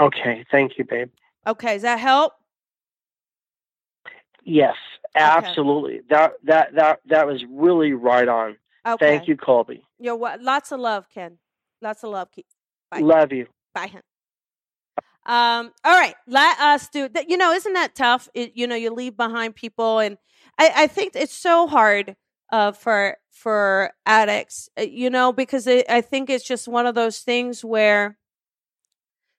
okay. 0.00 0.44
Thank 0.50 0.78
you, 0.78 0.84
babe. 0.84 1.10
Okay, 1.46 1.74
does 1.74 1.82
that 1.82 1.98
help? 1.98 2.34
Yes, 4.44 4.76
absolutely. 5.16 6.02
That 6.10 6.34
that 6.44 6.74
that 6.76 7.00
that 7.06 7.26
was 7.26 7.42
really 7.50 7.92
right 7.94 8.28
on. 8.28 8.56
Okay. 8.86 9.06
Thank 9.16 9.28
you, 9.28 9.36
Colby. 9.36 9.82
You're 9.98 10.16
what? 10.16 10.42
Lots 10.42 10.72
of 10.72 10.80
love, 10.80 11.08
Ken. 11.12 11.38
Lots 11.80 12.02
of 12.04 12.10
love. 12.10 12.30
Keith. 12.30 12.44
Bye. 12.90 13.00
Love 13.00 13.32
you. 13.32 13.46
Bye. 13.74 13.90
Um. 15.26 15.72
All 15.84 15.98
right. 15.98 16.14
Let 16.26 16.58
us 16.60 16.88
do 16.88 17.08
that. 17.08 17.30
You 17.30 17.36
know, 17.38 17.52
isn't 17.52 17.72
that 17.72 17.94
tough? 17.94 18.28
It, 18.34 18.52
you 18.54 18.66
know, 18.66 18.76
you 18.76 18.90
leave 18.90 19.16
behind 19.16 19.54
people, 19.54 19.98
and 19.98 20.18
I, 20.58 20.70
I 20.76 20.86
think 20.86 21.16
it's 21.16 21.32
so 21.34 21.66
hard 21.66 22.14
uh, 22.52 22.72
for 22.72 23.16
for 23.30 23.92
addicts. 24.04 24.68
uh, 24.78 24.82
You 24.82 25.08
know, 25.08 25.32
because 25.32 25.66
it, 25.66 25.86
I 25.88 26.02
think 26.02 26.28
it's 26.28 26.46
just 26.46 26.68
one 26.68 26.86
of 26.86 26.94
those 26.94 27.20
things 27.20 27.64
where 27.64 28.18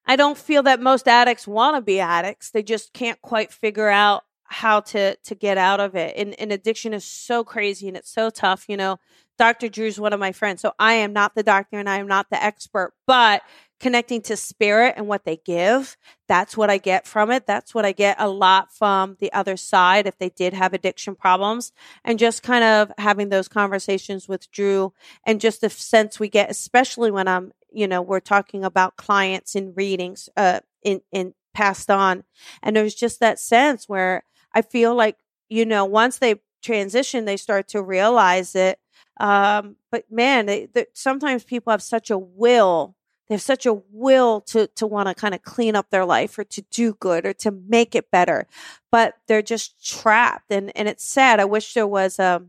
I 0.07 0.15
don't 0.15 0.37
feel 0.37 0.63
that 0.63 0.81
most 0.81 1.07
addicts 1.07 1.47
want 1.47 1.75
to 1.77 1.81
be 1.81 1.99
addicts. 1.99 2.49
They 2.49 2.63
just 2.63 2.93
can't 2.93 3.21
quite 3.21 3.51
figure 3.51 3.89
out 3.89 4.23
how 4.45 4.79
to 4.79 5.15
to 5.15 5.35
get 5.35 5.57
out 5.57 5.79
of 5.79 5.95
it. 5.95 6.15
And, 6.17 6.39
and 6.39 6.51
addiction 6.51 6.93
is 6.93 7.03
so 7.05 7.43
crazy 7.43 7.87
and 7.87 7.95
it's 7.97 8.11
so 8.11 8.29
tough. 8.31 8.65
You 8.67 8.77
know, 8.77 8.97
Dr. 9.37 9.69
Drew's 9.69 9.99
one 9.99 10.13
of 10.13 10.19
my 10.19 10.31
friends, 10.31 10.61
so 10.61 10.73
I 10.79 10.93
am 10.93 11.13
not 11.13 11.35
the 11.35 11.43
doctor 11.43 11.77
and 11.77 11.89
I 11.89 11.97
am 11.97 12.07
not 12.07 12.29
the 12.29 12.41
expert, 12.41 12.93
but 13.05 13.41
connecting 13.79 14.21
to 14.21 14.37
spirit 14.37 14.93
and 14.97 15.07
what 15.07 15.25
they 15.25 15.37
give, 15.37 15.97
that's 16.27 16.55
what 16.55 16.69
I 16.69 16.77
get 16.77 17.05
from 17.05 17.29
it. 17.29 17.45
That's 17.45 17.75
what 17.75 17.85
I 17.85 17.91
get 17.91 18.15
a 18.19 18.29
lot 18.29 18.73
from 18.73 19.17
the 19.19 19.31
other 19.33 19.57
side 19.57 20.07
if 20.07 20.17
they 20.17 20.29
did 20.29 20.53
have 20.53 20.73
addiction 20.73 21.15
problems 21.15 21.73
and 22.03 22.17
just 22.17 22.41
kind 22.41 22.63
of 22.63 22.91
having 22.97 23.29
those 23.29 23.47
conversations 23.47 24.27
with 24.27 24.49
Drew 24.51 24.93
and 25.25 25.41
just 25.41 25.61
the 25.61 25.69
sense 25.69 26.19
we 26.19 26.29
get, 26.29 26.49
especially 26.49 27.11
when 27.11 27.27
I'm, 27.27 27.51
you 27.71 27.87
know, 27.87 28.01
we're 28.01 28.21
talking 28.21 28.63
about 28.63 28.95
clients 28.95 29.55
in 29.55 29.73
readings, 29.75 30.29
uh, 30.37 30.61
in, 30.81 31.01
in 31.11 31.33
passed 31.53 31.91
on. 31.91 32.23
And 32.63 32.75
there's 32.75 32.95
just 32.95 33.19
that 33.19 33.39
sense 33.39 33.89
where 33.89 34.23
I 34.53 34.61
feel 34.61 34.95
like, 34.95 35.17
you 35.49 35.65
know, 35.65 35.85
once 35.85 36.19
they 36.19 36.41
transition, 36.63 37.25
they 37.25 37.37
start 37.37 37.67
to 37.69 37.81
realize 37.81 38.55
it. 38.55 38.79
Um, 39.17 39.77
but 39.91 40.11
man, 40.11 40.45
they, 40.45 40.67
sometimes 40.93 41.43
people 41.43 41.71
have 41.71 41.81
such 41.81 42.09
a 42.09 42.17
will 42.17 42.95
they 43.27 43.33
have 43.33 43.41
such 43.41 43.65
a 43.65 43.81
will 43.91 44.41
to 44.41 44.67
to 44.67 44.85
want 44.85 45.07
to 45.07 45.15
kind 45.15 45.33
of 45.33 45.41
clean 45.41 45.75
up 45.75 45.89
their 45.89 46.05
life 46.05 46.37
or 46.37 46.43
to 46.43 46.61
do 46.69 46.93
good 46.93 47.25
or 47.25 47.33
to 47.33 47.51
make 47.51 47.95
it 47.95 48.11
better 48.11 48.45
but 48.91 49.15
they're 49.27 49.41
just 49.41 49.83
trapped 49.83 50.51
and 50.51 50.71
and 50.77 50.87
it's 50.87 51.03
sad 51.03 51.39
i 51.39 51.45
wish 51.45 51.73
there 51.73 51.87
was 51.87 52.19
a 52.19 52.43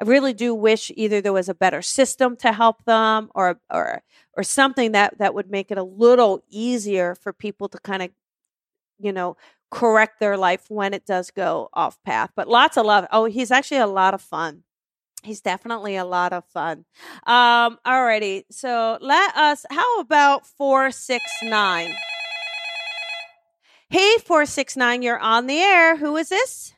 i 0.00 0.04
really 0.04 0.32
do 0.32 0.54
wish 0.54 0.90
either 0.96 1.20
there 1.20 1.32
was 1.32 1.48
a 1.48 1.54
better 1.54 1.82
system 1.82 2.36
to 2.36 2.52
help 2.52 2.84
them 2.84 3.30
or 3.34 3.60
or 3.70 4.02
or 4.34 4.42
something 4.42 4.92
that 4.92 5.18
that 5.18 5.34
would 5.34 5.50
make 5.50 5.70
it 5.70 5.78
a 5.78 5.82
little 5.82 6.42
easier 6.48 7.14
for 7.14 7.32
people 7.32 7.68
to 7.68 7.78
kind 7.80 8.02
of 8.02 8.10
you 8.98 9.12
know, 9.12 9.36
correct 9.70 10.20
their 10.20 10.36
life 10.36 10.66
when 10.68 10.94
it 10.94 11.04
does 11.04 11.30
go 11.30 11.68
off 11.72 12.02
path. 12.04 12.30
But 12.36 12.48
lots 12.48 12.76
of 12.76 12.86
love. 12.86 13.06
Oh, 13.10 13.24
he's 13.24 13.50
actually 13.50 13.78
a 13.78 13.86
lot 13.86 14.14
of 14.14 14.22
fun. 14.22 14.62
He's 15.24 15.40
definitely 15.40 15.96
a 15.96 16.04
lot 16.04 16.32
of 16.32 16.44
fun. 16.44 16.84
Um, 17.26 17.78
alrighty. 17.86 18.44
So 18.50 18.98
let 19.00 19.34
us 19.36 19.64
how 19.70 20.00
about 20.00 20.46
four 20.46 20.90
six 20.90 21.24
nine? 21.42 21.94
Hey, 23.88 24.16
four 24.24 24.44
six 24.44 24.76
nine, 24.76 25.02
you're 25.02 25.18
on 25.18 25.46
the 25.46 25.58
air. 25.58 25.96
Who 25.96 26.16
is 26.16 26.28
this? 26.28 26.74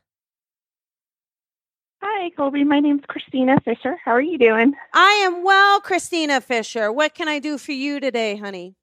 Hi, 2.02 2.30
Colby. 2.36 2.62
My 2.62 2.78
name's 2.78 3.02
Christina 3.08 3.56
Fisher. 3.64 3.96
How 4.04 4.12
are 4.12 4.20
you 4.20 4.38
doing? 4.38 4.74
I 4.94 5.22
am 5.26 5.42
well, 5.42 5.80
Christina 5.80 6.40
Fisher. 6.40 6.92
What 6.92 7.14
can 7.14 7.26
I 7.26 7.40
do 7.40 7.58
for 7.58 7.72
you 7.72 7.98
today, 7.98 8.36
honey? 8.36 8.76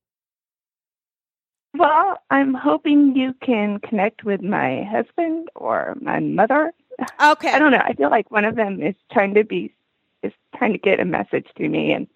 Well, 1.75 2.17
I'm 2.29 2.53
hoping 2.53 3.15
you 3.15 3.33
can 3.41 3.79
connect 3.79 4.23
with 4.23 4.41
my 4.43 4.83
husband 4.83 5.47
or 5.55 5.95
my 6.01 6.19
mother. 6.19 6.73
Okay. 7.21 7.51
I 7.51 7.59
don't 7.59 7.71
know. 7.71 7.81
I 7.83 7.93
feel 7.93 8.09
like 8.09 8.29
one 8.31 8.45
of 8.45 8.55
them 8.55 8.81
is 8.81 8.95
trying 9.11 9.33
to 9.35 9.43
be 9.43 9.73
is 10.21 10.31
trying 10.55 10.73
to 10.73 10.77
get 10.77 10.99
a 10.99 11.05
message 11.05 11.47
to 11.57 11.67
me 11.67 11.91
and 11.91 12.07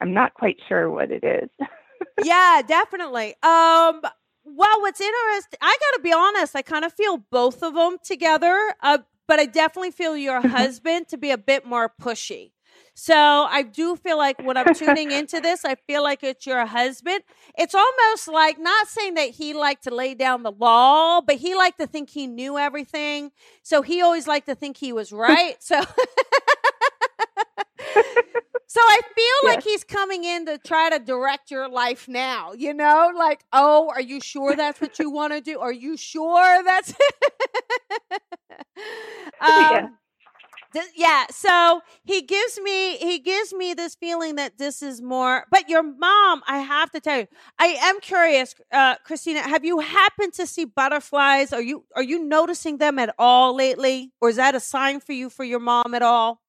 I'm 0.00 0.12
not 0.12 0.34
quite 0.34 0.56
sure 0.68 0.90
what 0.90 1.10
it 1.10 1.22
is. 1.22 1.48
yeah, 2.24 2.62
definitely. 2.66 3.34
Um 3.42 4.02
well, 4.46 4.80
what's 4.80 5.00
interesting, 5.00 5.58
I 5.62 5.76
got 5.80 5.96
to 5.96 6.02
be 6.02 6.12
honest, 6.12 6.54
I 6.54 6.62
kind 6.62 6.84
of 6.84 6.92
feel 6.92 7.18
both 7.30 7.62
of 7.62 7.74
them 7.74 7.96
together. 8.04 8.74
Uh, 8.82 8.98
but 9.26 9.40
I 9.40 9.46
definitely 9.46 9.90
feel 9.90 10.16
your 10.16 10.40
husband 10.48 11.08
to 11.08 11.16
be 11.16 11.30
a 11.30 11.38
bit 11.38 11.66
more 11.66 11.92
pushy. 12.00 12.52
So 12.94 13.14
I 13.16 13.62
do 13.62 13.96
feel 13.96 14.16
like 14.18 14.40
when 14.42 14.56
I'm 14.56 14.72
tuning 14.74 15.10
into 15.10 15.40
this, 15.40 15.64
I 15.64 15.74
feel 15.74 16.02
like 16.02 16.22
it's 16.22 16.46
your 16.46 16.64
husband. 16.66 17.20
It's 17.58 17.74
almost 17.74 18.28
like 18.28 18.58
not 18.58 18.86
saying 18.88 19.14
that 19.14 19.30
he 19.30 19.52
liked 19.52 19.84
to 19.84 19.94
lay 19.94 20.14
down 20.14 20.42
the 20.44 20.52
law, 20.52 21.20
but 21.20 21.36
he 21.36 21.54
liked 21.56 21.78
to 21.80 21.86
think 21.86 22.10
he 22.10 22.26
knew 22.26 22.56
everything. 22.58 23.32
So 23.62 23.82
he 23.82 24.00
always 24.00 24.26
liked 24.28 24.46
to 24.46 24.54
think 24.54 24.76
he 24.76 24.92
was 24.92 25.12
right. 25.12 25.56
So 25.60 25.80
So 28.66 28.80
I 28.80 28.98
feel 29.14 29.24
yes. 29.42 29.54
like 29.54 29.62
he's 29.62 29.84
coming 29.84 30.24
in 30.24 30.46
to 30.46 30.58
try 30.58 30.90
to 30.90 30.98
direct 30.98 31.50
your 31.50 31.68
life 31.68 32.08
now, 32.08 32.52
you 32.54 32.74
know? 32.74 33.12
Like, 33.16 33.44
oh, 33.52 33.90
are 33.94 34.00
you 34.00 34.20
sure 34.20 34.56
that's 34.56 34.80
what 34.80 34.98
you 34.98 35.10
want 35.10 35.32
to 35.32 35.40
do? 35.40 35.60
Are 35.60 35.72
you 35.72 35.96
sure 35.96 36.62
that's 36.64 36.90
um, 39.40 39.48
yeah 39.56 39.88
yeah 40.96 41.24
so 41.30 41.80
he 42.04 42.22
gives 42.22 42.60
me 42.60 42.96
he 42.96 43.18
gives 43.18 43.52
me 43.52 43.74
this 43.74 43.94
feeling 43.94 44.34
that 44.36 44.58
this 44.58 44.82
is 44.82 45.00
more 45.00 45.44
but 45.50 45.68
your 45.68 45.82
mom 45.82 46.42
i 46.46 46.58
have 46.58 46.90
to 46.90 47.00
tell 47.00 47.18
you 47.18 47.26
i 47.58 47.66
am 47.66 48.00
curious 48.00 48.54
uh 48.72 48.96
christina 49.04 49.40
have 49.40 49.64
you 49.64 49.78
happened 49.78 50.32
to 50.34 50.46
see 50.46 50.64
butterflies? 50.64 51.52
Are 51.52 51.62
you 51.62 51.84
are 51.94 52.02
you 52.02 52.24
noticing 52.24 52.78
them 52.78 52.98
at 52.98 53.14
all 53.18 53.54
lately? 53.54 54.12
Or 54.20 54.28
is 54.28 54.36
that 54.36 54.54
a 54.54 54.60
sign 54.60 55.00
for 55.00 55.12
you 55.12 55.30
for 55.30 55.44
your 55.44 55.60
mom 55.60 55.94
at 55.94 56.02
all? 56.02 56.40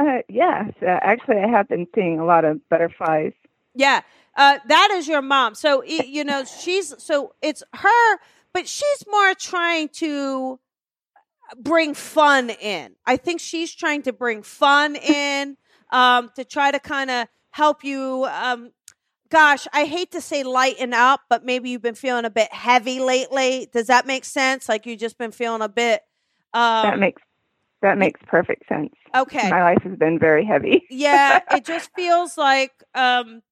Uh 0.00 0.22
yes 0.28 0.72
uh, 0.82 0.98
actually 1.02 1.36
i 1.36 1.48
have 1.48 1.68
been 1.68 1.86
seeing 1.94 2.18
a 2.18 2.24
lot 2.24 2.44
of 2.44 2.60
butterflies. 2.68 3.32
Yeah 3.74 4.02
uh 4.36 4.58
that 4.66 4.90
is 4.92 5.08
your 5.08 5.22
mom. 5.22 5.54
So 5.54 5.82
you 5.84 6.24
know 6.24 6.44
she's 6.44 6.94
so 7.02 7.34
it's 7.42 7.62
her 7.74 8.18
but 8.52 8.66
she's 8.68 9.04
more 9.08 9.34
trying 9.34 9.88
to 9.88 10.58
bring 11.56 11.94
fun 11.94 12.50
in. 12.50 12.94
I 13.06 13.16
think 13.16 13.40
she's 13.40 13.74
trying 13.74 14.02
to 14.02 14.12
bring 14.12 14.42
fun 14.42 14.96
in 14.96 15.56
um, 15.90 16.30
to 16.36 16.44
try 16.44 16.70
to 16.70 16.78
kind 16.78 17.10
of 17.10 17.28
help 17.50 17.84
you. 17.84 18.26
Um, 18.30 18.72
gosh, 19.28 19.66
I 19.72 19.84
hate 19.84 20.12
to 20.12 20.20
say 20.20 20.42
lighten 20.42 20.92
up, 20.92 21.20
but 21.28 21.44
maybe 21.44 21.70
you've 21.70 21.82
been 21.82 21.94
feeling 21.94 22.24
a 22.24 22.30
bit 22.30 22.52
heavy 22.52 23.00
lately. 23.00 23.68
Does 23.72 23.86
that 23.88 24.06
make 24.06 24.24
sense? 24.24 24.68
Like 24.68 24.86
you've 24.86 25.00
just 25.00 25.18
been 25.18 25.32
feeling 25.32 25.62
a 25.62 25.68
bit. 25.68 26.02
Um, 26.54 26.82
that 26.82 26.98
makes 26.98 27.22
that 27.82 27.98
makes 27.98 28.20
perfect 28.26 28.66
sense. 28.68 28.92
Okay, 29.14 29.50
my 29.50 29.62
life 29.62 29.82
has 29.82 29.96
been 29.96 30.18
very 30.18 30.44
heavy. 30.44 30.84
yeah, 30.90 31.40
it 31.52 31.64
just 31.66 31.90
feels 31.94 32.36
like. 32.36 32.72
Um, 32.94 33.42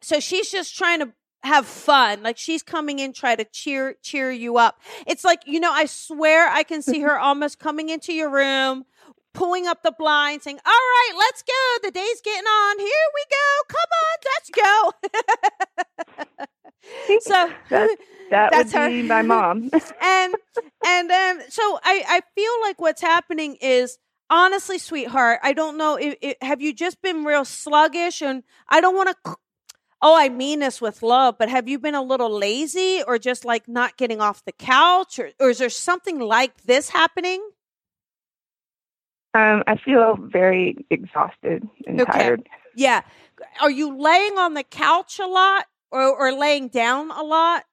so 0.00 0.20
she's 0.20 0.50
just 0.50 0.76
trying 0.76 1.00
to 1.00 1.12
have 1.44 1.66
fun. 1.66 2.22
Like 2.22 2.38
she's 2.38 2.62
coming 2.62 2.98
in, 2.98 3.12
try 3.12 3.36
to 3.36 3.44
cheer 3.44 3.96
cheer 4.02 4.30
you 4.30 4.56
up. 4.56 4.80
It's 5.06 5.24
like 5.24 5.42
you 5.46 5.60
know, 5.60 5.72
I 5.72 5.86
swear 5.86 6.48
I 6.48 6.62
can 6.62 6.82
see 6.82 7.00
her 7.00 7.18
almost 7.20 7.58
coming 7.58 7.88
into 7.90 8.12
your 8.12 8.30
room, 8.30 8.84
pulling 9.32 9.66
up 9.66 9.82
the 9.82 9.92
blind, 9.92 10.42
saying, 10.42 10.58
"All 10.64 10.72
right, 10.72 11.12
let's 11.16 11.42
go. 11.42 11.52
The 11.82 11.90
day's 11.90 12.20
getting 12.22 12.46
on. 12.46 12.78
Here 12.78 12.88
we 13.14 13.24
go. 13.30 13.62
Come 13.68 13.90
on, 14.02 14.18
let's 14.34 14.50
go." 14.50 14.92
so 17.20 17.50
that, 17.70 17.96
that 18.30 18.50
that's 18.50 18.74
would 18.74 18.88
be 18.88 19.00
her. 19.02 19.04
my 19.04 19.22
mom. 19.22 19.70
and 20.00 20.34
and 20.86 21.10
then 21.10 21.42
so 21.50 21.78
I 21.84 22.04
I 22.08 22.20
feel 22.34 22.52
like 22.62 22.80
what's 22.80 23.02
happening 23.02 23.56
is 23.60 23.98
honestly, 24.30 24.78
sweetheart, 24.78 25.40
I 25.42 25.52
don't 25.52 25.76
know. 25.76 25.96
If, 25.96 26.16
if, 26.20 26.36
have 26.40 26.60
you 26.60 26.72
just 26.74 27.02
been 27.02 27.24
real 27.24 27.44
sluggish? 27.44 28.22
And 28.22 28.42
I 28.68 28.80
don't 28.80 28.96
want 28.96 29.10
to 29.24 29.36
oh, 30.04 30.14
I 30.14 30.28
mean 30.28 30.60
this 30.60 30.82
with 30.82 31.02
love, 31.02 31.36
but 31.38 31.48
have 31.48 31.66
you 31.66 31.78
been 31.78 31.94
a 31.94 32.02
little 32.02 32.30
lazy 32.30 33.02
or 33.06 33.18
just 33.18 33.42
like 33.46 33.66
not 33.66 33.96
getting 33.96 34.20
off 34.20 34.44
the 34.44 34.52
couch 34.52 35.18
or, 35.18 35.30
or 35.40 35.48
is 35.48 35.58
there 35.58 35.70
something 35.70 36.20
like 36.20 36.64
this 36.64 36.90
happening? 36.90 37.42
Um, 39.32 39.64
I 39.66 39.76
feel 39.82 40.16
very 40.20 40.84
exhausted 40.90 41.66
and 41.86 42.02
okay. 42.02 42.12
tired. 42.12 42.48
Yeah. 42.76 43.00
Are 43.62 43.70
you 43.70 43.98
laying 43.98 44.36
on 44.36 44.52
the 44.52 44.62
couch 44.62 45.18
a 45.18 45.26
lot 45.26 45.64
or, 45.90 46.14
or 46.14 46.32
laying 46.32 46.68
down 46.68 47.10
a 47.10 47.22
lot? 47.22 47.64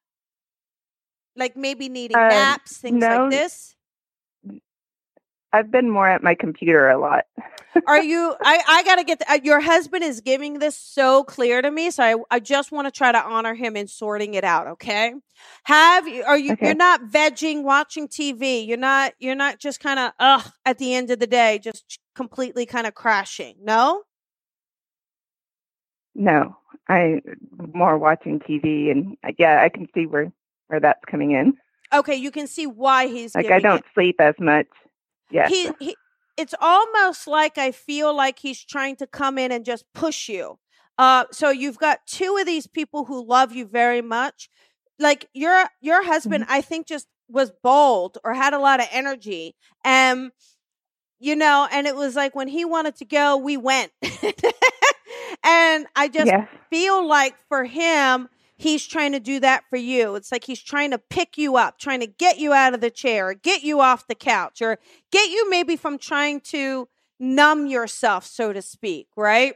Like 1.36 1.58
maybe 1.58 1.90
needing 1.90 2.18
um, 2.18 2.30
naps, 2.30 2.78
things 2.78 3.02
no, 3.02 3.24
like 3.24 3.32
this? 3.32 3.76
I've 5.54 5.72
been 5.72 5.90
more 5.90 6.08
at 6.08 6.24
my 6.24 6.36
computer 6.36 6.90
a 6.90 6.98
lot. 6.98 7.26
Are 7.88 8.02
you? 8.02 8.36
I 8.44 8.62
I 8.68 8.84
gotta 8.84 9.04
get. 9.04 9.20
The, 9.20 9.32
uh, 9.32 9.40
your 9.44 9.62
husband 9.62 10.04
is 10.04 10.22
giving 10.22 10.60
this 10.60 10.78
so 10.78 11.24
clear 11.24 11.62
to 11.62 11.72
me, 11.72 11.90
so 11.92 12.04
I 12.04 12.16
I 12.30 12.40
just 12.40 12.72
want 12.72 12.88
to 12.88 12.92
try 12.92 13.12
to 13.12 13.22
honor 13.22 13.54
him 13.54 13.78
in 13.78 13.88
sorting 13.88 14.34
it 14.34 14.44
out. 14.44 14.68
Okay. 14.68 15.14
Have 15.64 16.08
you? 16.08 16.24
Are 16.24 16.38
you? 16.38 16.54
Okay. 16.54 16.68
You're 16.68 16.76
not 16.76 17.02
vegging, 17.04 17.64
watching 17.64 18.08
TV. 18.08 18.68
You're 18.68 18.78
not. 18.78 19.14
You're 19.20 19.36
not 19.36 19.60
just 19.60 19.80
kind 19.80 20.00
of 20.00 20.12
ugh 20.20 20.52
at 20.66 20.78
the 20.80 20.94
end 20.94 21.12
of 21.12 21.20
the 21.20 21.28
day, 21.28 21.60
just 21.60 22.00
completely 22.16 22.66
kind 22.66 22.88
of 22.88 22.94
crashing. 22.94 23.56
No. 23.62 24.04
No, 26.14 26.58
I 26.90 27.22
more 27.74 27.98
watching 27.98 28.40
TV, 28.40 28.92
and 28.92 29.18
uh, 29.26 29.32
yeah, 29.38 29.62
I 29.62 29.70
can 29.70 29.88
see 29.94 30.06
where 30.06 30.32
where 30.68 30.80
that's 30.80 31.04
coming 31.10 31.32
in. 31.32 31.54
Okay, 31.94 32.16
you 32.16 32.32
can 32.32 32.48
see 32.48 32.68
why 32.68 33.08
he's 33.08 33.34
like 33.34 33.50
I 33.50 33.60
don't 33.60 33.80
it. 33.80 33.86
sleep 33.94 34.16
as 34.20 34.36
much. 34.40 34.68
Yeah. 35.32 35.48
He, 35.48 35.72
he 35.80 35.96
it's 36.38 36.56
almost 36.60 37.28
like 37.28 37.58
I 37.58 37.72
feel 37.72 38.16
like 38.16 38.40
he's 38.40 38.64
trying 38.64 38.96
to 38.98 39.08
come 39.08 39.38
in 39.38 39.52
and 39.52 39.66
just 39.66 39.86
push 39.94 40.30
you. 40.30 40.60
Uh, 40.98 41.26
so 41.32 41.50
you've 41.50 41.78
got 41.78 42.06
two 42.06 42.38
of 42.38 42.46
these 42.46 42.68
people 42.68 43.06
who 43.06 43.26
love 43.26 43.54
you 43.54 43.66
very 43.66 44.02
much. 44.02 44.50
Like 45.00 45.28
your 45.34 45.66
your 45.82 46.04
husband, 46.04 46.44
mm-hmm. 46.44 46.54
I 46.54 46.62
think 46.62 46.88
just 46.88 47.08
was 47.28 47.52
bold 47.64 48.18
or 48.24 48.34
had 48.34 48.54
a 48.54 48.60
lot 48.60 48.80
of 48.80 48.88
energy. 48.92 49.56
And 49.84 50.32
you 51.20 51.36
know, 51.36 51.68
and 51.72 51.88
it 51.88 51.96
was 51.96 52.16
like 52.16 52.36
when 52.36 52.48
he 52.48 52.66
wanted 52.66 52.96
to 52.98 53.06
go, 53.06 53.38
we 53.38 53.58
went. 53.58 53.92
and 55.44 55.86
I 55.96 56.10
just 56.12 56.28
yeah. 56.28 56.48
feel 56.70 57.08
like 57.08 57.36
for 57.48 57.64
him, 57.64 58.28
he's 58.62 58.86
trying 58.86 59.12
to 59.12 59.20
do 59.20 59.40
that 59.40 59.64
for 59.70 59.76
you. 59.76 60.16
It's 60.16 60.32
like 60.32 60.44
he's 60.44 60.62
trying 60.62 60.92
to 60.92 61.00
pick 61.00 61.38
you 61.38 61.58
up, 61.58 61.80
trying 61.80 62.00
to 62.02 62.08
get 62.08 62.38
you 62.38 62.54
out 62.54 62.74
of 62.74 62.82
the 62.82 62.92
chair, 62.92 63.30
or 63.30 63.34
get 63.34 63.64
you 63.64 63.82
off 63.82 64.08
the 64.08 64.16
couch, 64.16 64.62
or 64.62 64.78
get 65.12 65.32
you 65.32 65.50
maybe 65.50 65.76
from 65.76 65.98
trying 65.98 66.42
to 66.42 66.88
numb 67.20 67.66
yourself, 67.66 68.26
so 68.26 68.54
to 68.54 68.62
speak, 68.62 69.08
right? 69.18 69.56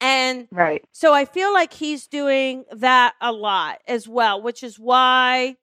And 0.00 0.48
right. 0.50 0.82
So 0.92 1.12
I 1.12 1.26
feel 1.26 1.52
like 1.52 1.74
he's 1.74 2.06
doing 2.06 2.64
that 2.72 3.14
a 3.20 3.32
lot 3.32 3.80
as 3.86 4.08
well, 4.08 4.40
which 4.40 4.62
is 4.62 4.78
why 4.78 5.56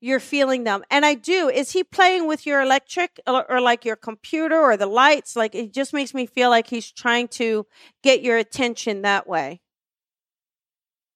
you're 0.00 0.20
feeling 0.20 0.64
them. 0.64 0.84
And 0.90 1.06
I 1.06 1.14
do. 1.14 1.48
Is 1.48 1.72
he 1.72 1.82
playing 1.82 2.26
with 2.26 2.44
your 2.44 2.60
electric 2.60 3.20
or, 3.26 3.50
or, 3.50 3.60
like 3.60 3.84
your 3.84 3.96
computer 3.96 4.60
or 4.60 4.76
the 4.76 4.86
lights? 4.86 5.36
Like 5.36 5.54
it 5.54 5.72
just 5.72 5.94
makes 5.94 6.12
me 6.12 6.26
feel 6.26 6.50
like 6.50 6.66
he's 6.66 6.90
trying 6.90 7.28
to 7.28 7.66
get 8.02 8.20
your 8.20 8.36
attention 8.36 9.02
that 9.02 9.26
way. 9.26 9.60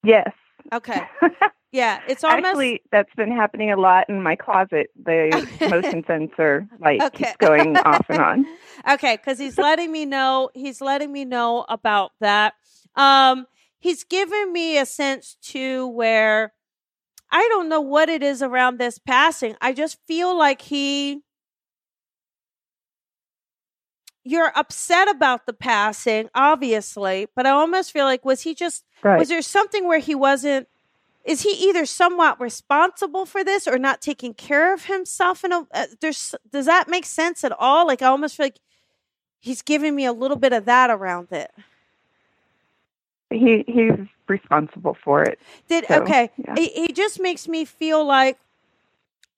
Yes. 0.03 0.33
Okay. 0.73 1.03
Yeah, 1.73 2.01
it's 2.09 2.25
almost 2.25 2.47
actually 2.47 2.83
that's 2.91 3.15
been 3.15 3.31
happening 3.31 3.71
a 3.71 3.77
lot 3.77 4.09
in 4.09 4.23
my 4.23 4.35
closet. 4.35 4.89
The 5.01 5.49
motion 5.71 6.03
sensor 6.05 6.67
light 6.81 7.01
okay. 7.01 7.25
keeps 7.25 7.37
going 7.37 7.77
off 7.77 8.07
and 8.09 8.21
on. 8.21 8.47
Okay, 8.89 9.19
because 9.19 9.39
he's 9.39 9.59
letting 9.59 9.93
me 9.93 10.07
know. 10.07 10.49
He's 10.55 10.81
letting 10.81 11.13
me 11.13 11.27
know 11.27 11.67
about 11.69 12.13
that. 12.21 12.55
Um, 12.97 13.47
he's 13.79 14.05
given 14.05 14.55
me 14.55 14.79
a 14.79 14.87
sense 14.87 15.37
too 15.43 15.87
where 15.89 16.55
I 17.31 17.47
don't 17.51 17.69
know 17.69 17.83
what 17.83 18.09
it 18.09 18.23
is 18.23 18.43
around 18.43 18.79
this 18.79 18.99
passing. 18.99 19.55
I 19.61 19.75
just 19.75 19.99
feel 20.07 20.37
like 20.37 20.63
he. 20.63 21.21
You're 24.31 24.53
upset 24.55 25.09
about 25.11 25.47
the 25.47 25.53
passing, 25.53 26.31
obviously, 26.37 27.27
but 27.35 27.47
I 27.47 27.51
almost 27.51 27.91
feel 27.91 28.05
like 28.05 28.25
was 28.25 28.43
he 28.43 28.55
just 28.55 28.85
right. 29.03 29.19
was 29.19 29.29
there 29.29 29.43
something 29.43 29.89
where 29.89 29.99
he 29.99 30.15
wasn't 30.15 30.69
is 31.25 31.43
he 31.43 31.51
either 31.69 31.85
somewhat 31.85 32.41
responsible 32.41 33.27
for 33.27 33.43
this 33.43 33.67
or 33.67 33.77
not 33.77 34.01
taking 34.01 34.33
care 34.33 34.73
of 34.73 34.85
himself? 34.85 35.43
And 35.43 35.53
uh, 35.53 35.87
there's 36.01 36.37
does 36.53 36.67
that 36.67 36.89
make 36.89 37.07
sense 37.07 37.43
at 37.43 37.51
all? 37.59 37.89
Like 37.89 38.03
I 38.03 38.07
almost 38.07 38.37
feel 38.37 38.47
like 38.47 38.61
he's 39.41 39.63
giving 39.63 39.97
me 39.97 40.05
a 40.05 40.13
little 40.13 40.37
bit 40.37 40.53
of 40.53 40.65
that 40.67 40.91
around 40.91 41.33
it. 41.33 41.51
He 43.31 43.65
he's 43.67 44.07
responsible 44.29 44.97
for 45.03 45.25
it. 45.25 45.41
Did 45.69 45.87
so, 45.89 46.03
okay? 46.03 46.31
Yeah. 46.37 46.55
He, 46.57 46.69
he 46.69 46.93
just 46.93 47.19
makes 47.19 47.49
me 47.49 47.65
feel 47.65 48.05
like 48.05 48.39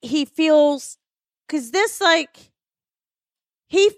he 0.03 0.25
feels 0.25 0.99
because 1.47 1.71
this 1.71 1.99
like 1.99 2.51
he 3.65 3.89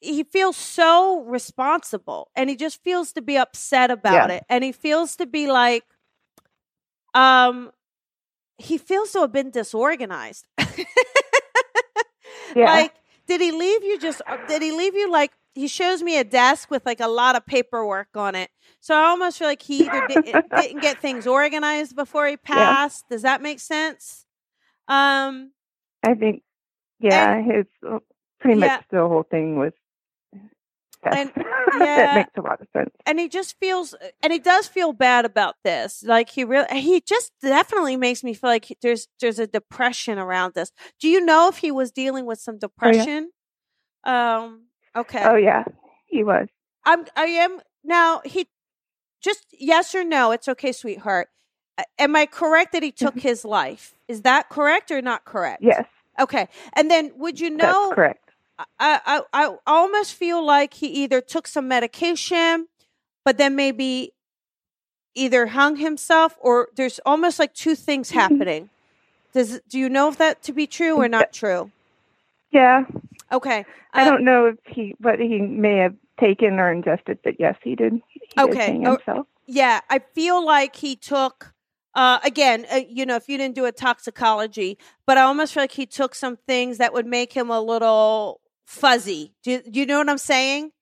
he 0.00 0.24
feels 0.24 0.56
so 0.56 1.20
responsible 1.22 2.30
and 2.34 2.48
he 2.50 2.56
just 2.56 2.82
feels 2.82 3.12
to 3.12 3.22
be 3.22 3.36
upset 3.36 3.90
about 3.90 4.30
yeah. 4.30 4.36
it 4.36 4.44
and 4.48 4.64
he 4.64 4.72
feels 4.72 5.16
to 5.16 5.26
be 5.26 5.50
like 5.50 5.84
um 7.14 7.70
he 8.58 8.78
feels 8.78 9.12
to 9.12 9.20
have 9.20 9.32
been 9.32 9.50
disorganized 9.50 10.46
yeah. 12.56 12.64
like 12.64 12.94
did 13.26 13.40
he 13.40 13.52
leave 13.52 13.84
you 13.84 13.98
just 13.98 14.22
uh, 14.26 14.38
did 14.48 14.62
he 14.62 14.72
leave 14.72 14.94
you 14.94 15.10
like 15.10 15.32
he 15.54 15.68
shows 15.68 16.02
me 16.02 16.18
a 16.18 16.24
desk 16.24 16.70
with 16.70 16.86
like 16.86 17.00
a 17.00 17.08
lot 17.08 17.36
of 17.36 17.44
paperwork 17.44 18.08
on 18.14 18.34
it 18.34 18.50
so 18.80 18.94
i 18.94 19.04
almost 19.04 19.38
feel 19.38 19.48
like 19.48 19.62
he 19.62 19.88
either 19.88 20.22
did, 20.22 20.34
not 20.50 20.80
get 20.80 20.98
things 21.02 21.26
organized 21.26 21.94
before 21.94 22.26
he 22.26 22.36
passed 22.36 23.04
yeah. 23.10 23.14
does 23.14 23.22
that 23.22 23.42
make 23.42 23.60
sense 23.60 24.24
um 24.88 25.52
i 26.02 26.14
think 26.14 26.42
yeah 26.98 27.34
and, 27.34 27.52
his 27.52 27.66
uh, 27.86 27.98
pretty 28.40 28.58
much 28.58 28.84
the 28.90 29.06
whole 29.06 29.24
thing 29.24 29.56
was 29.56 29.72
and 31.04 31.32
yeah, 31.36 31.96
that 31.96 32.14
makes 32.14 32.30
a 32.36 32.42
lot 32.42 32.60
of 32.60 32.66
sense. 32.74 32.90
And 33.06 33.18
he 33.18 33.28
just 33.28 33.58
feels, 33.58 33.94
and 34.22 34.32
he 34.32 34.38
does 34.38 34.66
feel 34.66 34.92
bad 34.92 35.24
about 35.24 35.56
this. 35.64 36.02
Like 36.06 36.28
he 36.28 36.44
really, 36.44 36.78
he 36.78 37.00
just 37.00 37.32
definitely 37.40 37.96
makes 37.96 38.22
me 38.22 38.34
feel 38.34 38.50
like 38.50 38.76
there's 38.82 39.08
there's 39.20 39.38
a 39.38 39.46
depression 39.46 40.18
around 40.18 40.54
this. 40.54 40.72
Do 41.00 41.08
you 41.08 41.24
know 41.24 41.48
if 41.48 41.58
he 41.58 41.70
was 41.70 41.90
dealing 41.90 42.26
with 42.26 42.38
some 42.38 42.58
depression? 42.58 43.30
Oh, 44.04 44.10
yeah. 44.10 44.36
Um. 44.36 44.66
Okay. 44.94 45.22
Oh 45.24 45.36
yeah, 45.36 45.64
he 46.06 46.22
was. 46.22 46.48
I'm. 46.84 47.06
I 47.16 47.24
am 47.24 47.60
now. 47.82 48.20
He 48.26 48.48
just 49.22 49.46
yes 49.58 49.94
or 49.94 50.04
no. 50.04 50.32
It's 50.32 50.48
okay, 50.48 50.72
sweetheart. 50.72 51.28
Am 51.98 52.14
I 52.14 52.26
correct 52.26 52.72
that 52.72 52.82
he 52.82 52.92
took 52.92 53.14
mm-hmm. 53.14 53.20
his 53.28 53.42
life? 53.42 53.94
Is 54.06 54.20
that 54.22 54.50
correct 54.50 54.90
or 54.90 55.00
not 55.00 55.24
correct? 55.24 55.62
Yes. 55.62 55.86
Okay. 56.18 56.46
And 56.74 56.90
then 56.90 57.12
would 57.16 57.40
you 57.40 57.48
know? 57.48 57.86
That's 57.86 57.94
correct 57.94 58.29
I, 58.78 59.00
I, 59.04 59.22
I 59.32 59.56
almost 59.66 60.14
feel 60.14 60.44
like 60.44 60.74
he 60.74 60.88
either 60.88 61.20
took 61.20 61.46
some 61.46 61.68
medication, 61.68 62.68
but 63.24 63.38
then 63.38 63.56
maybe 63.56 64.12
either 65.14 65.46
hung 65.46 65.76
himself 65.76 66.36
or 66.40 66.68
there's 66.76 67.00
almost 67.04 67.38
like 67.38 67.54
two 67.54 67.74
things 67.74 68.10
mm-hmm. 68.10 68.18
happening. 68.18 68.70
Does 69.32 69.60
do 69.68 69.78
you 69.78 69.88
know 69.88 70.08
if 70.08 70.18
that 70.18 70.42
to 70.44 70.52
be 70.52 70.66
true 70.66 70.96
or 70.96 71.08
not 71.08 71.32
true? 71.32 71.70
Yeah. 72.50 72.84
Okay. 73.30 73.64
I 73.92 74.04
don't 74.04 74.24
know 74.24 74.46
if 74.46 74.56
he 74.66 74.94
what 74.98 75.20
he 75.20 75.40
may 75.40 75.76
have 75.76 75.94
taken 76.18 76.58
or 76.58 76.72
ingested, 76.72 77.18
but 77.22 77.38
yes, 77.38 77.56
he 77.62 77.76
did. 77.76 78.00
He 78.08 78.22
okay. 78.38 78.72
Did 78.72 78.86
himself. 78.86 79.26
yeah, 79.46 79.80
I 79.88 80.00
feel 80.00 80.44
like 80.44 80.76
he 80.76 80.96
took 80.96 81.54
uh, 81.94 82.20
again, 82.24 82.66
uh, 82.72 82.80
you 82.88 83.04
know, 83.04 83.16
if 83.16 83.28
you 83.28 83.36
didn't 83.36 83.54
do 83.54 83.64
a 83.64 83.72
toxicology, 83.72 84.78
but 85.06 85.18
I 85.18 85.22
almost 85.22 85.54
feel 85.54 85.62
like 85.62 85.72
he 85.72 85.86
took 85.86 86.14
some 86.14 86.36
things 86.36 86.78
that 86.78 86.92
would 86.92 87.06
make 87.06 87.32
him 87.32 87.50
a 87.50 87.60
little 87.60 88.40
fuzzy. 88.70 89.34
Do, 89.42 89.60
do 89.68 89.80
you 89.80 89.86
know 89.86 89.98
what 89.98 90.08
I'm 90.08 90.18
saying? 90.18 90.72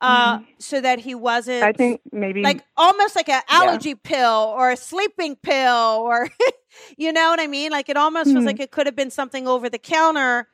Uh, 0.00 0.38
mm 0.38 0.44
so 0.60 0.80
that 0.80 0.98
he 0.98 1.14
wasn't. 1.14 1.62
I 1.62 1.72
think 1.72 2.00
maybe 2.12 2.42
like 2.42 2.64
almost 2.76 3.14
like 3.14 3.28
an 3.28 3.42
allergy 3.48 3.90
yeah. 3.90 3.94
pill 4.02 4.54
or 4.56 4.70
a 4.70 4.76
sleeping 4.76 5.36
pill, 5.36 6.02
or 6.04 6.28
you 6.96 7.12
know 7.12 7.30
what 7.30 7.40
I 7.40 7.46
mean. 7.46 7.70
Like 7.72 7.88
it 7.88 7.96
almost 7.96 8.30
mm 8.30 8.34
was 8.34 8.44
like 8.44 8.56
mm-hmm. 8.56 8.62
it 8.62 8.70
could 8.70 8.86
have 8.86 8.94
been 8.94 9.10
something 9.10 9.48
over 9.48 9.68
the 9.68 9.78
counter. 9.78 10.48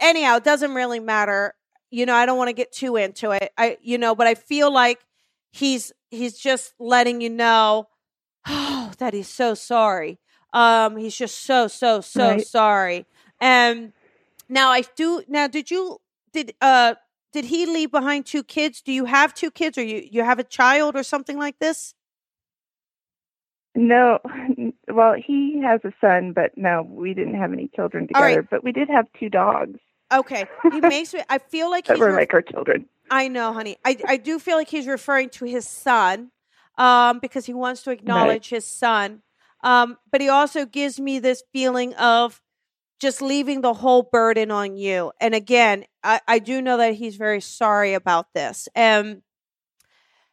Anyhow, 0.00 0.36
it 0.36 0.44
doesn't 0.44 0.74
really 0.74 1.00
matter. 1.00 1.54
You 1.90 2.06
know, 2.06 2.14
I 2.14 2.26
don't 2.26 2.38
want 2.38 2.48
to 2.48 2.54
get 2.54 2.72
too 2.72 2.96
into 2.96 3.30
it. 3.32 3.50
I, 3.58 3.78
you 3.82 3.98
know, 3.98 4.14
but 4.14 4.26
I 4.26 4.34
feel 4.34 4.72
like 4.72 5.00
he's 5.52 5.92
he's 6.10 6.38
just 6.38 6.74
letting 6.78 7.20
you 7.20 7.30
know 7.30 7.88
oh, 8.46 8.92
that 8.98 9.14
he's 9.14 9.28
so 9.28 9.54
sorry. 9.54 10.18
Um, 10.52 10.96
he's 10.96 11.16
just 11.16 11.42
so 11.44 11.66
so 11.66 12.00
so 12.00 12.30
right. 12.30 12.46
sorry. 12.46 13.06
And 13.40 13.92
now 14.48 14.70
I 14.70 14.82
do. 14.96 15.22
Now, 15.28 15.48
did 15.48 15.70
you 15.70 16.00
did 16.34 16.54
uh 16.60 16.96
did 17.32 17.46
he 17.46 17.64
leave 17.64 17.90
behind 17.90 18.26
two 18.26 18.44
kids? 18.44 18.82
Do 18.82 18.92
you 18.92 19.06
have 19.06 19.32
two 19.32 19.50
kids, 19.50 19.78
or 19.78 19.82
you 19.82 20.06
you 20.10 20.22
have 20.22 20.38
a 20.38 20.44
child, 20.44 20.96
or 20.96 21.02
something 21.02 21.38
like 21.38 21.58
this? 21.58 21.94
No, 23.74 24.20
well, 24.88 25.14
he 25.14 25.60
has 25.64 25.80
a 25.84 25.92
son, 26.00 26.32
but 26.32 26.56
no, 26.56 26.86
we 26.88 27.14
didn't 27.14 27.34
have 27.34 27.52
any 27.52 27.68
children 27.74 28.06
together. 28.06 28.24
Right. 28.24 28.50
But 28.50 28.62
we 28.62 28.70
did 28.70 28.88
have 28.88 29.06
two 29.18 29.28
dogs. 29.28 29.80
Okay, 30.12 30.44
he 30.70 30.80
makes 30.82 31.14
me. 31.14 31.22
I 31.28 31.38
feel 31.38 31.70
like 31.70 31.86
that 31.86 31.98
were 31.98 32.08
ref- 32.08 32.18
like 32.18 32.34
our 32.34 32.42
children. 32.42 32.86
I 33.10 33.28
know, 33.28 33.52
honey. 33.52 33.76
I 33.84 33.96
I 34.06 34.16
do 34.16 34.38
feel 34.38 34.56
like 34.56 34.68
he's 34.68 34.86
referring 34.86 35.30
to 35.30 35.44
his 35.44 35.66
son, 35.66 36.30
um, 36.76 37.18
because 37.20 37.46
he 37.46 37.54
wants 37.54 37.82
to 37.82 37.90
acknowledge 37.90 38.52
right. 38.52 38.58
his 38.58 38.66
son. 38.66 39.22
Um, 39.62 39.96
but 40.12 40.20
he 40.20 40.28
also 40.28 40.66
gives 40.66 41.00
me 41.00 41.18
this 41.18 41.42
feeling 41.52 41.94
of 41.94 42.42
just 43.04 43.20
leaving 43.20 43.60
the 43.60 43.74
whole 43.74 44.02
burden 44.02 44.50
on 44.50 44.78
you. 44.78 45.12
And 45.20 45.34
again, 45.34 45.84
I, 46.02 46.22
I 46.26 46.38
do 46.38 46.62
know 46.62 46.78
that 46.78 46.94
he's 46.94 47.16
very 47.16 47.42
sorry 47.42 47.92
about 47.92 48.32
this. 48.32 48.66
And 48.74 49.20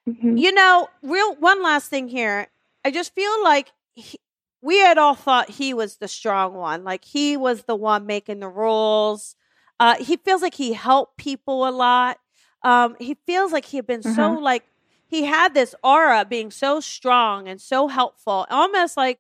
mm-hmm. 0.08 0.38
you 0.38 0.54
know, 0.54 0.88
real 1.04 1.36
one 1.36 1.62
last 1.62 1.90
thing 1.90 2.08
here. 2.08 2.48
I 2.86 2.92
just 2.92 3.14
feel 3.14 3.44
like 3.44 3.74
he, 3.94 4.18
we 4.62 4.80
had 4.80 4.98
all 4.98 5.16
thought 5.16 5.50
he 5.50 5.74
was 5.74 5.98
the 5.98 6.08
strong 6.08 6.54
one, 6.54 6.86
like 6.86 7.04
he 7.04 7.36
was 7.36 7.64
the 7.64 7.76
one 7.76 8.06
making 8.06 8.40
the 8.40 8.48
rules. 8.48 9.36
Uh, 9.78 9.98
he 9.98 10.16
feels 10.16 10.42
like 10.42 10.56
he 10.56 10.72
helped 10.72 11.18
people 11.18 11.68
a 11.68 11.72
lot. 11.72 12.20
Um, 12.64 12.96
he 13.00 13.18
feels 13.26 13.52
like 13.52 13.66
he 13.66 13.78
had 13.78 13.88
been 13.88 14.00
mm-hmm. 14.00 14.16
so 14.16 14.32
like 14.32 14.64
he 15.08 15.26
had 15.26 15.54
this 15.54 15.76
aura 15.84 16.24
being 16.24 16.52
so 16.52 16.80
strong 16.80 17.50
and 17.50 17.60
so 17.60 17.90
helpful, 17.90 18.48
almost 18.50 18.96
like 18.96 19.20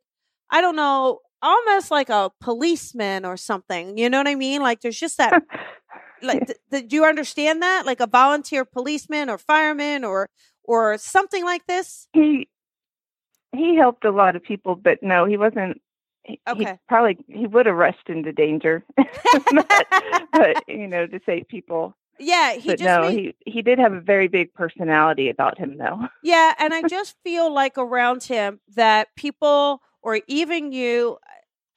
I 0.49 0.61
don't 0.61 0.77
know 0.77 1.19
almost 1.41 1.91
like 1.91 2.09
a 2.09 2.31
policeman 2.39 3.25
or 3.25 3.37
something. 3.37 3.97
You 3.97 4.09
know 4.09 4.19
what 4.19 4.27
I 4.27 4.35
mean? 4.35 4.61
Like 4.61 4.81
there's 4.81 4.99
just 4.99 5.17
that. 5.17 5.43
like, 6.21 6.45
th- 6.45 6.59
th- 6.71 6.87
do 6.87 6.95
you 6.95 7.05
understand 7.05 7.61
that? 7.61 7.85
Like 7.85 7.99
a 7.99 8.07
volunteer 8.07 8.65
policeman 8.65 9.29
or 9.29 9.37
fireman 9.37 10.03
or 10.03 10.29
or 10.63 10.97
something 10.97 11.43
like 11.43 11.65
this. 11.67 12.07
He 12.13 12.47
he 13.51 13.75
helped 13.75 14.05
a 14.05 14.11
lot 14.11 14.35
of 14.35 14.43
people, 14.43 14.75
but 14.75 15.01
no, 15.01 15.25
he 15.25 15.37
wasn't. 15.37 15.81
He, 16.23 16.39
okay. 16.47 16.63
He 16.63 16.79
probably 16.87 17.17
he 17.27 17.47
would 17.47 17.65
have 17.65 17.75
rushed 17.75 18.07
into 18.07 18.31
danger, 18.31 18.83
but, 18.95 19.87
but, 20.31 20.63
you 20.67 20.87
know 20.87 21.07
to 21.07 21.19
save 21.25 21.47
people. 21.47 21.95
Yeah, 22.19 22.53
he 22.53 22.69
but 22.69 22.79
just 22.79 22.83
no, 22.83 23.01
made... 23.01 23.35
he 23.45 23.51
he 23.51 23.61
did 23.61 23.79
have 23.79 23.93
a 23.93 23.99
very 23.99 24.27
big 24.27 24.53
personality 24.53 25.29
about 25.29 25.57
him, 25.57 25.77
though. 25.77 26.07
Yeah, 26.23 26.53
and 26.59 26.73
I 26.73 26.83
just 26.83 27.15
feel 27.23 27.51
like 27.51 27.77
around 27.77 28.23
him 28.23 28.59
that 28.75 29.07
people 29.15 29.81
or 30.01 30.21
even 30.27 30.71
you, 30.71 31.17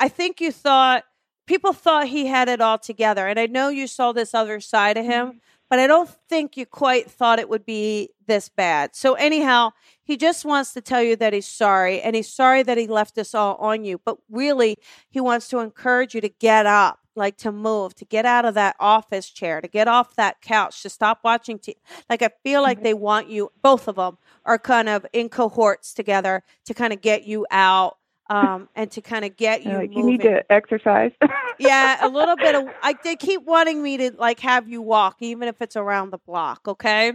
I 0.01 0.09
think 0.09 0.41
you 0.41 0.53
thought 0.53 1.05
people 1.47 1.73
thought 1.73 2.09
he 2.09 2.27
had 2.27 2.49
it 2.49 2.61
all 2.61 2.79
together. 2.79 3.27
And 3.27 3.39
I 3.39 3.47
know 3.47 3.69
you 3.69 3.87
saw 3.87 4.13
this 4.13 4.35
other 4.35 4.61
side 4.61 4.97
of 4.97 5.05
him, 5.05 5.27
mm-hmm. 5.27 5.39
but 5.69 5.79
I 5.79 5.87
don't 5.87 6.11
think 6.29 6.57
you 6.57 6.67
quite 6.67 7.11
thought 7.11 7.39
it 7.39 7.49
would 7.49 7.67
be 7.67 8.11
this 8.27 8.49
bad. 8.49 8.95
So, 8.95 9.15
anyhow, 9.15 9.71
he 10.03 10.17
just 10.17 10.45
wants 10.45 10.73
to 10.75 10.81
tell 10.81 11.03
you 11.03 11.17
that 11.17 11.33
he's 11.33 11.47
sorry 11.47 12.01
and 12.01 12.17
he's 12.17 12.33
sorry 12.33 12.63
that 12.63 12.79
he 12.79 12.87
left 12.87 13.15
this 13.15 13.35
all 13.35 13.57
on 13.57 13.85
you. 13.85 14.01
But 14.05 14.19
really, 14.31 14.79
he 15.11 15.21
wants 15.21 15.49
to 15.49 15.59
encourage 15.59 16.15
you 16.15 16.21
to 16.23 16.29
get 16.29 16.67
up, 16.67 17.01
like 17.15 17.37
to 17.39 17.53
move, 17.53 17.95
to 17.97 18.05
get 18.05 18.25
out 18.25 18.45
of 18.45 18.55
that 18.55 18.77
office 18.81 19.29
chair, 19.29 19.61
to 19.61 19.69
get 19.69 19.89
off 19.89 20.17
that 20.17 20.41
couch, 20.41 20.83
to 20.83 20.89
stop 20.89 21.21
watching. 21.25 21.59
T- 21.59 21.77
like, 22.09 22.23
I 22.23 22.31
feel 22.43 22.63
like 22.63 22.79
mm-hmm. 22.79 22.85
they 22.85 22.95
want 22.95 23.29
you, 23.29 23.51
both 23.63 23.89
of 23.89 23.97
them 23.97 24.19
are 24.45 24.59
kind 24.59 24.89
of 24.89 25.07
in 25.13 25.29
cohorts 25.29 25.93
together 25.93 26.43
to 26.65 26.75
kind 26.75 26.93
of 26.93 27.01
get 27.01 27.25
you 27.25 27.47
out 27.51 27.99
um, 28.31 28.69
and 28.75 28.91
to 28.93 29.01
kind 29.01 29.25
of 29.25 29.37
get 29.37 29.65
you. 29.65 29.71
Uh, 29.71 29.81
you 29.81 30.03
need 30.03 30.23
to 30.23 30.51
exercise. 30.51 31.13
yeah, 31.59 32.05
a 32.07 32.09
little 32.09 32.37
bit 32.37 32.55
of. 32.55 32.69
I 32.83 32.95
they 33.05 33.17
keep 33.17 33.43
wanting 33.43 33.83
me 33.83 33.97
to 33.99 34.13
like 34.19 34.41
have 34.41 34.69
you 34.69 34.83
walk, 34.83 35.17
even 35.21 35.49
if 35.49 35.61
it's 35.61 35.77
around 35.77 36.11
the 36.11 36.19
block. 36.19 36.67
Okay, 36.67 37.13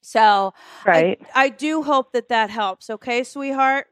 so 0.00 0.52
right. 0.84 1.18
I, 1.34 1.44
I 1.44 1.48
do 1.48 1.82
hope 1.82 2.12
that 2.12 2.28
that 2.28 2.50
helps. 2.50 2.90
Okay, 2.90 3.24
sweetheart. 3.24 3.86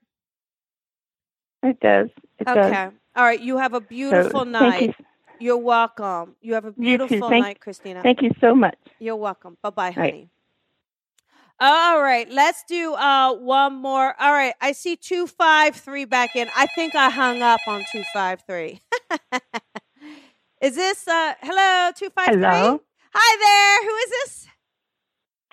It 1.63 1.81
does. 1.81 2.09
It 2.39 2.49
okay. 2.49 2.71
Does. 2.71 2.93
All 3.15 3.25
right. 3.25 3.41
You 3.41 3.59
have 3.59 3.75
a 3.75 3.81
beautiful 3.81 4.45
so, 4.45 4.51
night. 4.51 4.95
You. 5.39 5.55
are 5.55 5.59
welcome. 5.59 6.35
You 6.41 6.55
have 6.55 6.65
a 6.65 6.73
beautiful 6.73 7.31
night, 7.31 7.61
Christina. 7.61 8.03
Thank 8.03 8.23
you 8.23 8.31
so 8.41 8.55
much. 8.55 8.79
You're 8.99 9.17
welcome. 9.17 9.57
Bye 9.63 9.71
bye, 9.71 9.91
honey. 9.93 10.29
All 11.65 12.03
right, 12.03 12.29
let's 12.29 12.65
do 12.65 12.95
uh 12.95 13.35
one 13.35 13.77
more. 13.77 14.21
All 14.21 14.33
right, 14.33 14.53
I 14.61 14.73
see 14.73 14.97
two 14.97 15.29
five 15.29 15.77
three 15.77 16.05
back 16.05 16.35
in. 16.35 16.49
I 16.57 16.67
think 16.67 16.97
I 16.97 17.09
hung 17.09 17.41
up 17.41 17.61
on 17.69 17.85
two 17.93 18.03
five 18.13 18.43
three. 18.49 18.81
is 20.61 20.75
this 20.75 21.07
uh 21.07 21.35
hello 21.41 21.93
two 21.97 22.11
five 22.11 22.33
three? 22.33 22.43
Hello. 22.43 22.81
Hi 23.15 23.79
there. 23.79 23.89
Who 23.89 23.97
is 23.97 24.11
this? 24.11 24.49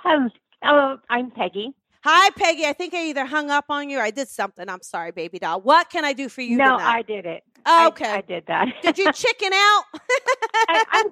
Um, 0.04 0.32
oh, 0.64 0.98
I'm 1.12 1.30
Peggy. 1.30 1.76
Hi, 2.04 2.32
Peggy. 2.32 2.66
I 2.66 2.74
think 2.74 2.96
I 2.96 3.06
either 3.10 3.26
hung 3.26 3.52
up 3.52 3.66
on 3.70 3.92
you 3.92 4.00
or 4.00 4.02
I 4.02 4.10
did 4.10 4.30
something. 4.30 4.68
I'm 4.68 4.82
sorry, 4.82 5.12
baby 5.12 5.38
doll. 5.38 5.62
What 5.62 5.92
can 5.92 6.06
I 6.06 6.14
do 6.14 6.28
for 6.28 6.42
you? 6.42 6.58
No, 6.58 6.78
tonight? 6.78 6.96
I 6.96 7.02
did 7.04 7.28
it. 7.28 7.44
Oh, 7.68 7.88
okay, 7.90 8.10
I, 8.10 8.16
I, 8.16 8.22
did 8.22 8.46
that. 8.48 8.68
did 8.82 8.98
you 8.98 9.12
chicken 9.14 9.52
out? 9.54 9.84
I, 10.70 10.86
I'm, 10.92 11.06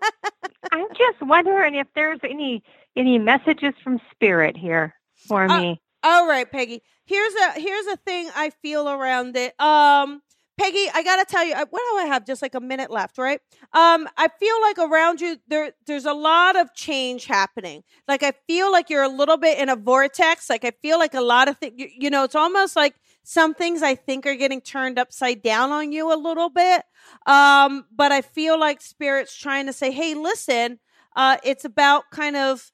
I'm 0.71 0.87
just 0.97 1.21
wondering 1.21 1.75
if 1.75 1.85
there's 1.93 2.19
any 2.23 2.63
any 2.97 3.17
messages 3.17 3.73
from 3.83 3.99
spirit 4.11 4.57
here 4.57 4.93
for 5.27 5.49
uh, 5.49 5.59
me. 5.59 5.81
All 6.03 6.27
right, 6.27 6.49
Peggy. 6.51 6.81
Here's 7.05 7.33
a 7.33 7.59
here's 7.59 7.87
a 7.87 7.97
thing 7.97 8.29
I 8.35 8.51
feel 8.61 8.89
around 8.89 9.35
it. 9.37 9.59
Um, 9.59 10.21
Peggy, 10.57 10.87
I 10.93 11.03
gotta 11.03 11.23
tell 11.23 11.45
you, 11.45 11.53
what 11.55 11.69
do 11.69 11.97
I 11.99 12.05
have? 12.07 12.25
Just 12.25 12.41
like 12.41 12.55
a 12.55 12.59
minute 12.59 12.89
left, 12.89 13.19
right? 13.19 13.39
Um, 13.73 14.09
I 14.17 14.27
feel 14.39 14.61
like 14.61 14.79
around 14.79 15.21
you 15.21 15.37
there 15.47 15.73
there's 15.85 16.05
a 16.05 16.13
lot 16.13 16.55
of 16.55 16.73
change 16.73 17.25
happening. 17.25 17.83
Like 18.07 18.23
I 18.23 18.33
feel 18.47 18.71
like 18.71 18.89
you're 18.89 19.03
a 19.03 19.09
little 19.09 19.37
bit 19.37 19.59
in 19.59 19.69
a 19.69 19.75
vortex. 19.75 20.49
Like 20.49 20.65
I 20.65 20.71
feel 20.81 20.97
like 20.97 21.13
a 21.13 21.21
lot 21.21 21.47
of 21.47 21.57
things. 21.59 21.75
You, 21.77 21.89
you 21.99 22.09
know, 22.09 22.23
it's 22.23 22.35
almost 22.35 22.75
like 22.75 22.95
some 23.23 23.53
things 23.53 23.83
I 23.83 23.93
think 23.93 24.25
are 24.25 24.35
getting 24.35 24.61
turned 24.61 24.97
upside 24.97 25.43
down 25.43 25.71
on 25.71 25.91
you 25.91 26.11
a 26.11 26.17
little 26.17 26.49
bit. 26.49 26.83
Um, 27.27 27.85
but 27.95 28.11
I 28.11 28.21
feel 28.21 28.59
like 28.59 28.81
spirit's 28.81 29.35
trying 29.35 29.67
to 29.67 29.73
say, 29.73 29.91
hey, 29.91 30.15
listen, 30.15 30.79
uh, 31.15 31.37
it's 31.43 31.65
about 31.65 32.05
kind 32.09 32.35
of 32.35 32.71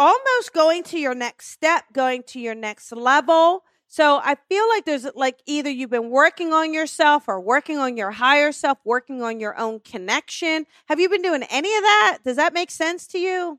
almost 0.00 0.54
going 0.54 0.82
to 0.82 0.98
your 0.98 1.14
next 1.14 1.50
step, 1.50 1.84
going 1.92 2.22
to 2.22 2.40
your 2.40 2.54
next 2.54 2.90
level. 2.90 3.64
So 3.86 4.20
I 4.24 4.36
feel 4.48 4.66
like 4.68 4.86
there's 4.86 5.06
like 5.14 5.40
either 5.46 5.68
you've 5.68 5.90
been 5.90 6.10
working 6.10 6.54
on 6.54 6.72
yourself 6.72 7.28
or 7.28 7.38
working 7.38 7.76
on 7.76 7.96
your 7.98 8.12
higher 8.12 8.50
self, 8.50 8.78
working 8.84 9.22
on 9.22 9.40
your 9.40 9.58
own 9.58 9.80
connection. 9.80 10.64
Have 10.86 10.98
you 11.00 11.08
been 11.10 11.22
doing 11.22 11.42
any 11.50 11.76
of 11.76 11.82
that? 11.82 12.18
Does 12.24 12.36
that 12.36 12.54
make 12.54 12.70
sense 12.70 13.06
to 13.08 13.18
you? 13.18 13.58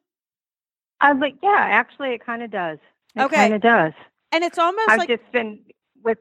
I 0.99 1.13
was 1.13 1.21
like, 1.21 1.35
yeah, 1.43 1.67
actually, 1.69 2.13
it 2.13 2.25
kind 2.25 2.41
of 2.41 2.49
does. 2.49 2.79
It 3.15 3.21
okay, 3.21 3.35
kind 3.35 3.53
of 3.53 3.61
does. 3.61 3.93
And 4.31 4.43
it's 4.43 4.57
almost 4.57 4.89
I've 4.89 4.99
like 4.99 5.09
just 5.09 5.31
been 5.31 5.59
with. 6.03 6.17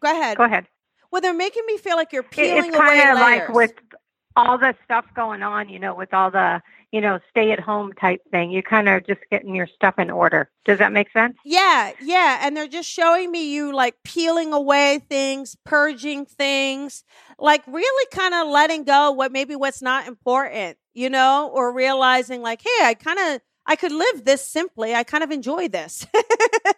Go 0.00 0.10
ahead. 0.10 0.36
Go 0.36 0.44
ahead. 0.44 0.66
Well, 1.10 1.22
they're 1.22 1.32
making 1.32 1.62
me 1.66 1.78
feel 1.78 1.96
like 1.96 2.12
you're 2.12 2.22
peeling 2.22 2.66
it's 2.66 2.76
kind 2.76 3.10
of 3.10 3.18
like 3.18 3.48
with 3.50 3.72
all 4.36 4.58
the 4.58 4.74
stuff 4.84 5.04
going 5.14 5.42
on, 5.42 5.68
you 5.68 5.78
know, 5.78 5.94
with 5.94 6.12
all 6.14 6.30
the, 6.30 6.62
you 6.90 7.00
know, 7.00 7.18
stay 7.30 7.52
at 7.52 7.60
home 7.60 7.92
type 7.94 8.20
thing. 8.30 8.50
You 8.50 8.62
kind 8.62 8.88
of 8.88 9.06
just 9.06 9.20
getting 9.30 9.54
your 9.54 9.66
stuff 9.66 9.98
in 9.98 10.10
order. 10.10 10.50
Does 10.64 10.78
that 10.78 10.92
make 10.92 11.10
sense? 11.12 11.36
Yeah, 11.44 11.92
yeah. 12.02 12.40
And 12.42 12.56
they're 12.56 12.68
just 12.68 12.88
showing 12.88 13.30
me 13.30 13.52
you 13.52 13.74
like 13.74 13.96
peeling 14.04 14.52
away 14.52 15.00
things, 15.08 15.56
purging 15.64 16.26
things, 16.26 17.04
like 17.38 17.66
really 17.66 18.06
kind 18.12 18.34
of 18.34 18.48
letting 18.48 18.84
go 18.84 19.10
what 19.10 19.32
maybe 19.32 19.56
what's 19.56 19.82
not 19.82 20.06
important, 20.06 20.76
you 20.94 21.10
know, 21.10 21.50
or 21.52 21.72
realizing 21.72 22.42
like, 22.42 22.62
hey, 22.62 22.84
I 22.84 22.94
kind 22.94 23.18
of 23.18 23.40
I 23.66 23.76
could 23.76 23.92
live 23.92 24.24
this 24.24 24.46
simply. 24.46 24.94
I 24.94 25.04
kind 25.04 25.22
of 25.22 25.30
enjoy 25.30 25.68
this. 25.68 26.06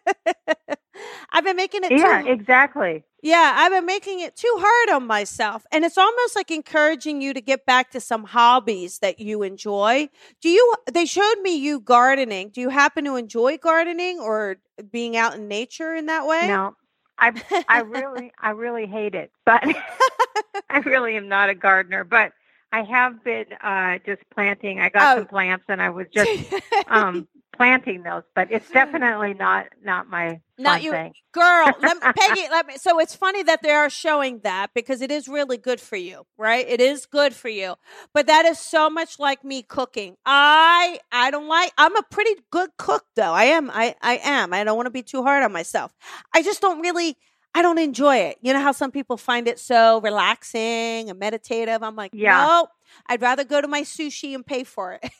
I've 1.34 1.44
been 1.44 1.56
making 1.56 1.84
it 1.84 1.90
Yeah, 1.90 2.22
too, 2.22 2.30
exactly. 2.30 3.04
Yeah, 3.22 3.54
I've 3.56 3.72
been 3.72 3.86
making 3.86 4.20
it 4.20 4.36
too 4.36 4.54
hard 4.58 4.96
on 4.96 5.06
myself. 5.06 5.66
And 5.72 5.84
it's 5.84 5.98
almost 5.98 6.36
like 6.36 6.50
encouraging 6.50 7.20
you 7.22 7.34
to 7.34 7.40
get 7.40 7.66
back 7.66 7.90
to 7.92 8.00
some 8.00 8.24
hobbies 8.24 8.98
that 9.00 9.18
you 9.18 9.42
enjoy. 9.42 10.10
Do 10.42 10.48
you 10.48 10.74
they 10.92 11.06
showed 11.06 11.40
me 11.42 11.56
you 11.56 11.80
gardening. 11.80 12.50
Do 12.50 12.60
you 12.60 12.68
happen 12.68 13.04
to 13.04 13.16
enjoy 13.16 13.58
gardening 13.58 14.20
or 14.20 14.56
being 14.92 15.16
out 15.16 15.34
in 15.34 15.48
nature 15.48 15.94
in 15.94 16.06
that 16.06 16.26
way? 16.26 16.46
No. 16.46 16.76
I 17.18 17.32
I 17.68 17.80
really 17.80 18.32
I 18.38 18.50
really 18.50 18.86
hate 18.86 19.14
it. 19.14 19.30
But 19.44 19.64
I 20.70 20.78
really 20.80 21.16
am 21.16 21.28
not 21.28 21.48
a 21.50 21.54
gardener, 21.54 22.04
but 22.04 22.32
I 22.74 22.82
have 22.82 23.22
been 23.22 23.46
uh, 23.62 23.98
just 24.04 24.22
planting. 24.34 24.80
I 24.80 24.88
got 24.88 25.16
oh. 25.16 25.20
some 25.20 25.28
plants, 25.28 25.64
and 25.68 25.80
I 25.80 25.90
was 25.90 26.08
just 26.12 26.52
um, 26.88 27.28
planting 27.56 28.02
those. 28.02 28.24
But 28.34 28.50
it's 28.50 28.68
definitely 28.68 29.32
not 29.34 29.66
not 29.80 30.08
my 30.08 30.40
not 30.58 30.82
you, 30.82 30.90
thing. 30.90 31.12
girl. 31.30 31.72
let 31.80 32.00
Peggy, 32.16 32.48
let 32.50 32.66
me. 32.66 32.74
So 32.78 32.98
it's 32.98 33.14
funny 33.14 33.44
that 33.44 33.62
they 33.62 33.70
are 33.70 33.88
showing 33.88 34.40
that 34.40 34.70
because 34.74 35.02
it 35.02 35.12
is 35.12 35.28
really 35.28 35.56
good 35.56 35.80
for 35.80 35.94
you, 35.94 36.26
right? 36.36 36.66
It 36.68 36.80
is 36.80 37.06
good 37.06 37.32
for 37.32 37.48
you. 37.48 37.76
But 38.12 38.26
that 38.26 38.44
is 38.44 38.58
so 38.58 38.90
much 38.90 39.20
like 39.20 39.44
me 39.44 39.62
cooking. 39.62 40.16
I 40.26 40.98
I 41.12 41.30
don't 41.30 41.46
like. 41.46 41.72
I'm 41.78 41.94
a 41.94 42.02
pretty 42.02 42.42
good 42.50 42.70
cook, 42.76 43.04
though. 43.14 43.34
I 43.34 43.44
am. 43.44 43.70
I 43.70 43.94
I 44.02 44.18
am. 44.24 44.52
I 44.52 44.64
don't 44.64 44.76
want 44.76 44.86
to 44.86 44.90
be 44.90 45.04
too 45.04 45.22
hard 45.22 45.44
on 45.44 45.52
myself. 45.52 45.92
I 46.34 46.42
just 46.42 46.60
don't 46.60 46.80
really. 46.80 47.16
I 47.54 47.62
don't 47.62 47.78
enjoy 47.78 48.16
it. 48.16 48.38
You 48.42 48.52
know 48.52 48.60
how 48.60 48.72
some 48.72 48.90
people 48.90 49.16
find 49.16 49.46
it 49.46 49.60
so 49.60 50.00
relaxing 50.00 51.08
and 51.08 51.18
meditative? 51.18 51.82
I'm 51.82 51.94
like, 51.94 52.10
yeah. 52.12 52.44
no, 52.44 52.66
I'd 53.06 53.22
rather 53.22 53.44
go 53.44 53.60
to 53.60 53.68
my 53.68 53.82
sushi 53.82 54.34
and 54.34 54.44
pay 54.44 54.64
for 54.64 54.98
it. 55.00 55.10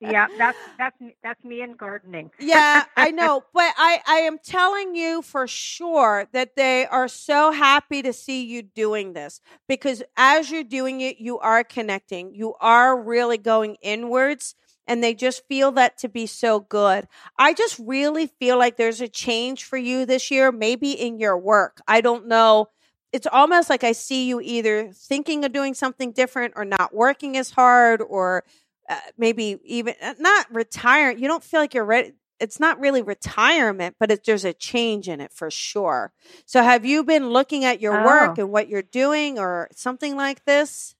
yeah, 0.00 0.26
that's 0.38 0.58
that's 0.78 0.96
that's 1.22 1.42
me 1.42 1.62
in 1.62 1.76
gardening. 1.76 2.30
yeah, 2.38 2.84
I 2.94 3.10
know, 3.12 3.42
but 3.54 3.72
I 3.78 4.00
I 4.06 4.16
am 4.16 4.38
telling 4.38 4.94
you 4.94 5.22
for 5.22 5.46
sure 5.46 6.28
that 6.32 6.56
they 6.56 6.84
are 6.86 7.08
so 7.08 7.52
happy 7.52 8.02
to 8.02 8.12
see 8.12 8.44
you 8.44 8.60
doing 8.62 9.14
this 9.14 9.40
because 9.68 10.02
as 10.18 10.50
you're 10.50 10.62
doing 10.62 11.00
it, 11.00 11.18
you 11.18 11.38
are 11.38 11.64
connecting. 11.64 12.34
You 12.34 12.54
are 12.60 13.00
really 13.00 13.38
going 13.38 13.76
inwards 13.80 14.54
and 14.86 15.02
they 15.02 15.14
just 15.14 15.46
feel 15.46 15.72
that 15.72 15.98
to 15.98 16.08
be 16.08 16.26
so 16.26 16.60
good. 16.60 17.08
I 17.38 17.54
just 17.54 17.78
really 17.78 18.26
feel 18.26 18.58
like 18.58 18.76
there's 18.76 19.00
a 19.00 19.08
change 19.08 19.64
for 19.64 19.76
you 19.76 20.06
this 20.06 20.30
year, 20.30 20.52
maybe 20.52 20.92
in 20.92 21.18
your 21.18 21.36
work. 21.36 21.80
I 21.88 22.00
don't 22.00 22.28
know. 22.28 22.68
It's 23.12 23.26
almost 23.26 23.70
like 23.70 23.84
I 23.84 23.92
see 23.92 24.28
you 24.28 24.40
either 24.40 24.90
thinking 24.92 25.44
of 25.44 25.52
doing 25.52 25.74
something 25.74 26.12
different 26.12 26.54
or 26.56 26.64
not 26.64 26.94
working 26.94 27.36
as 27.36 27.50
hard 27.50 28.02
or 28.02 28.44
uh, 28.88 28.98
maybe 29.16 29.58
even 29.64 29.94
uh, 30.02 30.14
not 30.18 30.46
retiring. 30.52 31.18
You 31.18 31.28
don't 31.28 31.42
feel 31.42 31.60
like 31.60 31.74
you're 31.74 31.84
ready. 31.84 32.12
It's 32.38 32.60
not 32.60 32.78
really 32.78 33.02
retirement, 33.02 33.96
but 33.98 34.10
it, 34.10 34.24
there's 34.24 34.44
a 34.44 34.52
change 34.52 35.08
in 35.08 35.20
it 35.20 35.32
for 35.32 35.50
sure. 35.50 36.12
So, 36.44 36.62
have 36.62 36.84
you 36.84 37.02
been 37.02 37.30
looking 37.30 37.64
at 37.64 37.80
your 37.80 38.00
oh. 38.00 38.04
work 38.04 38.38
and 38.38 38.50
what 38.50 38.68
you're 38.68 38.82
doing 38.82 39.38
or 39.38 39.68
something 39.72 40.16
like 40.16 40.44
this? 40.44 40.94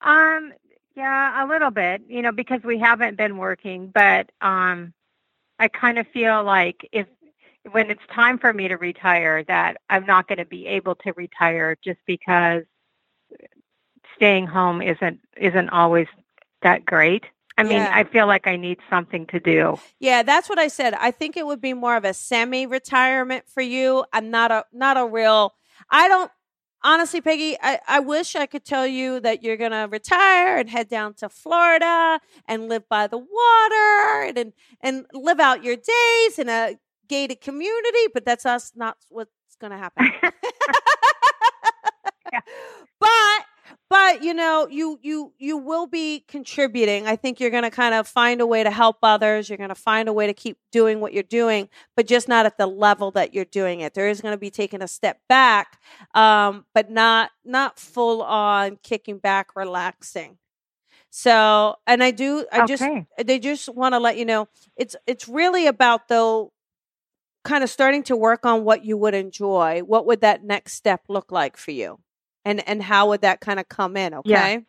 Um, 0.00 0.52
yeah, 0.98 1.44
a 1.44 1.46
little 1.46 1.70
bit, 1.70 2.02
you 2.08 2.22
know, 2.22 2.32
because 2.32 2.60
we 2.64 2.78
haven't 2.78 3.16
been 3.16 3.38
working, 3.38 3.92
but 3.94 4.30
um 4.40 4.92
I 5.60 5.68
kind 5.68 5.98
of 5.98 6.06
feel 6.08 6.42
like 6.42 6.88
if 6.92 7.06
when 7.70 7.90
it's 7.90 8.02
time 8.12 8.38
for 8.38 8.52
me 8.52 8.66
to 8.68 8.76
retire 8.76 9.44
that 9.44 9.76
I'm 9.88 10.06
not 10.06 10.26
going 10.26 10.38
to 10.38 10.44
be 10.44 10.66
able 10.66 10.94
to 10.96 11.12
retire 11.12 11.76
just 11.84 11.98
because 12.06 12.62
staying 14.16 14.46
home 14.48 14.82
isn't 14.82 15.20
isn't 15.36 15.68
always 15.70 16.08
that 16.62 16.84
great. 16.84 17.24
I 17.56 17.62
mean, 17.64 17.72
yeah. 17.72 17.90
I 17.92 18.04
feel 18.04 18.26
like 18.26 18.46
I 18.46 18.56
need 18.56 18.78
something 18.88 19.26
to 19.26 19.40
do. 19.40 19.78
Yeah, 19.98 20.22
that's 20.22 20.48
what 20.48 20.60
I 20.60 20.68
said. 20.68 20.94
I 20.94 21.10
think 21.10 21.36
it 21.36 21.44
would 21.44 21.60
be 21.60 21.74
more 21.74 21.96
of 21.96 22.04
a 22.04 22.14
semi-retirement 22.14 23.48
for 23.48 23.60
you. 23.60 24.04
I'm 24.12 24.30
not 24.30 24.50
a 24.50 24.64
not 24.72 24.96
a 24.96 25.06
real 25.06 25.54
I 25.90 26.08
don't 26.08 26.30
honestly, 26.82 27.20
Peggy, 27.20 27.56
I, 27.60 27.80
I 27.86 28.00
wish 28.00 28.36
I 28.36 28.46
could 28.46 28.64
tell 28.64 28.86
you 28.86 29.20
that 29.20 29.42
you're 29.42 29.56
going 29.56 29.72
to 29.72 29.88
retire 29.90 30.58
and 30.58 30.68
head 30.70 30.88
down 30.88 31.14
to 31.14 31.28
Florida 31.28 32.20
and 32.46 32.68
live 32.68 32.88
by 32.88 33.06
the 33.06 33.18
water 33.18 34.38
and, 34.38 34.52
and 34.80 35.06
live 35.12 35.40
out 35.40 35.64
your 35.64 35.76
days 35.76 36.38
in 36.38 36.48
a 36.48 36.78
gated 37.08 37.40
community, 37.40 38.06
but 38.12 38.24
that's 38.24 38.46
us 38.46 38.72
not 38.74 38.96
what's 39.08 39.30
going 39.60 39.72
to 39.72 39.78
happen. 39.78 40.12
yeah. 42.32 42.40
But 43.00 43.44
but 43.90 44.22
you 44.22 44.34
know 44.34 44.68
you 44.70 44.98
you 45.02 45.32
you 45.38 45.56
will 45.56 45.86
be 45.86 46.24
contributing. 46.28 47.06
I 47.06 47.16
think 47.16 47.40
you're 47.40 47.50
going 47.50 47.62
to 47.62 47.70
kind 47.70 47.94
of 47.94 48.06
find 48.06 48.40
a 48.40 48.46
way 48.46 48.62
to 48.62 48.70
help 48.70 48.98
others. 49.02 49.48
You're 49.48 49.58
going 49.58 49.68
to 49.70 49.74
find 49.74 50.08
a 50.08 50.12
way 50.12 50.26
to 50.26 50.34
keep 50.34 50.58
doing 50.70 51.00
what 51.00 51.12
you're 51.12 51.22
doing 51.22 51.68
but 51.96 52.06
just 52.06 52.28
not 52.28 52.46
at 52.46 52.58
the 52.58 52.66
level 52.66 53.10
that 53.12 53.34
you're 53.34 53.44
doing 53.44 53.80
it. 53.80 53.94
There 53.94 54.08
is 54.08 54.20
going 54.20 54.34
to 54.34 54.38
be 54.38 54.50
taking 54.50 54.82
a 54.82 54.88
step 54.88 55.20
back 55.28 55.80
um, 56.14 56.66
but 56.74 56.90
not 56.90 57.30
not 57.44 57.78
full 57.78 58.22
on 58.22 58.78
kicking 58.82 59.18
back 59.18 59.56
relaxing. 59.56 60.38
So 61.10 61.76
and 61.86 62.02
i 62.02 62.10
do 62.10 62.44
i 62.52 62.62
okay. 62.62 62.66
just 62.66 63.26
they 63.26 63.38
just 63.38 63.68
want 63.74 63.94
to 63.94 63.98
let 63.98 64.18
you 64.18 64.26
know 64.26 64.46
it's 64.76 64.94
it's 65.06 65.26
really 65.26 65.66
about 65.66 66.08
though 66.08 66.52
kind 67.44 67.64
of 67.64 67.70
starting 67.70 68.02
to 68.04 68.14
work 68.16 68.44
on 68.44 68.62
what 68.64 68.84
you 68.84 68.96
would 68.98 69.14
enjoy. 69.14 69.80
What 69.80 70.04
would 70.06 70.20
that 70.20 70.44
next 70.44 70.74
step 70.74 71.04
look 71.08 71.32
like 71.32 71.56
for 71.56 71.70
you 71.70 71.98
and 72.44 72.66
and 72.68 72.82
how 72.82 73.08
would 73.08 73.22
that 73.22 73.40
kind 73.40 73.60
of 73.60 73.68
come 73.68 73.96
in 73.96 74.14
okay 74.14 74.54
yeah. 74.54 74.60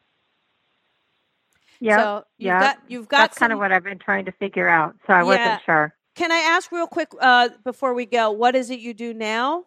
Yeah, 1.81 1.97
so 1.97 2.25
you've 2.37 2.47
yeah. 2.47 2.59
got 2.59 2.77
you've 2.87 3.07
got 3.07 3.17
that's 3.17 3.37
some, 3.37 3.45
kind 3.45 3.53
of 3.53 3.59
what 3.59 3.71
I've 3.71 3.83
been 3.83 3.99
trying 3.99 4.25
to 4.25 4.31
figure 4.33 4.67
out. 4.67 4.95
So 5.07 5.13
I 5.13 5.19
yeah. 5.19 5.23
wasn't 5.23 5.61
sure. 5.65 5.95
Can 6.15 6.31
I 6.31 6.39
ask 6.39 6.71
real 6.71 6.87
quick 6.87 7.09
uh, 7.21 7.49
before 7.63 7.93
we 7.93 8.05
go? 8.05 8.31
What 8.31 8.55
is 8.55 8.69
it 8.69 8.79
you 8.79 8.93
do 8.93 9.13
now? 9.13 9.65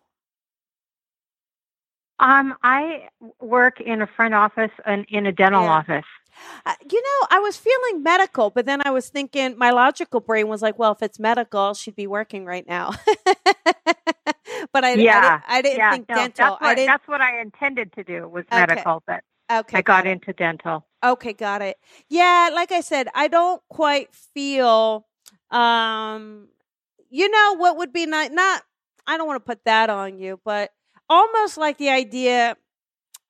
Um, 2.18 2.54
I 2.62 3.08
work 3.40 3.80
in 3.80 4.02
a 4.02 4.06
front 4.06 4.34
office 4.34 4.70
and 4.84 5.06
in 5.08 5.26
a 5.26 5.32
dental 5.32 5.62
yeah. 5.62 5.70
office. 5.70 6.04
Uh, 6.64 6.74
you 6.90 7.02
know, 7.02 7.26
I 7.30 7.40
was 7.40 7.56
feeling 7.56 8.02
medical, 8.02 8.50
but 8.50 8.66
then 8.66 8.80
I 8.84 8.90
was 8.90 9.08
thinking 9.08 9.56
my 9.58 9.70
logical 9.70 10.20
brain 10.20 10.48
was 10.48 10.62
like, 10.62 10.78
well, 10.78 10.92
if 10.92 11.02
it's 11.02 11.18
medical, 11.18 11.74
she'd 11.74 11.96
be 11.96 12.06
working 12.06 12.44
right 12.44 12.66
now. 12.66 12.92
but 14.72 14.84
I, 14.84 14.94
yeah, 14.94 15.16
I, 15.16 15.20
didn't, 15.20 15.42
I 15.48 15.62
didn't 15.62 15.78
yeah, 15.78 15.90
think 15.90 16.08
no, 16.08 16.14
dental. 16.14 16.58
That's 16.60 16.60
what, 16.60 16.86
that's 16.86 17.08
what 17.08 17.20
I 17.20 17.40
intended 17.40 17.92
to 17.94 18.04
do 18.04 18.28
was 18.28 18.44
medical, 18.50 19.02
but 19.06 19.22
Okay. 19.50 19.78
I 19.78 19.82
got 19.82 20.06
into 20.06 20.32
dental. 20.32 20.86
Okay, 21.04 21.32
got 21.32 21.62
it. 21.62 21.76
Yeah, 22.08 22.50
like 22.54 22.72
I 22.72 22.80
said, 22.80 23.08
I 23.14 23.28
don't 23.28 23.62
quite 23.68 24.14
feel 24.14 25.06
um 25.50 26.48
you 27.10 27.28
know 27.28 27.56
what 27.58 27.76
would 27.76 27.92
be 27.92 28.06
nice 28.06 28.30
not 28.30 28.62
I 29.06 29.18
don't 29.18 29.26
want 29.26 29.44
to 29.44 29.46
put 29.46 29.64
that 29.64 29.90
on 29.90 30.18
you, 30.18 30.40
but 30.44 30.70
almost 31.10 31.58
like 31.58 31.76
the 31.76 31.90
idea 31.90 32.56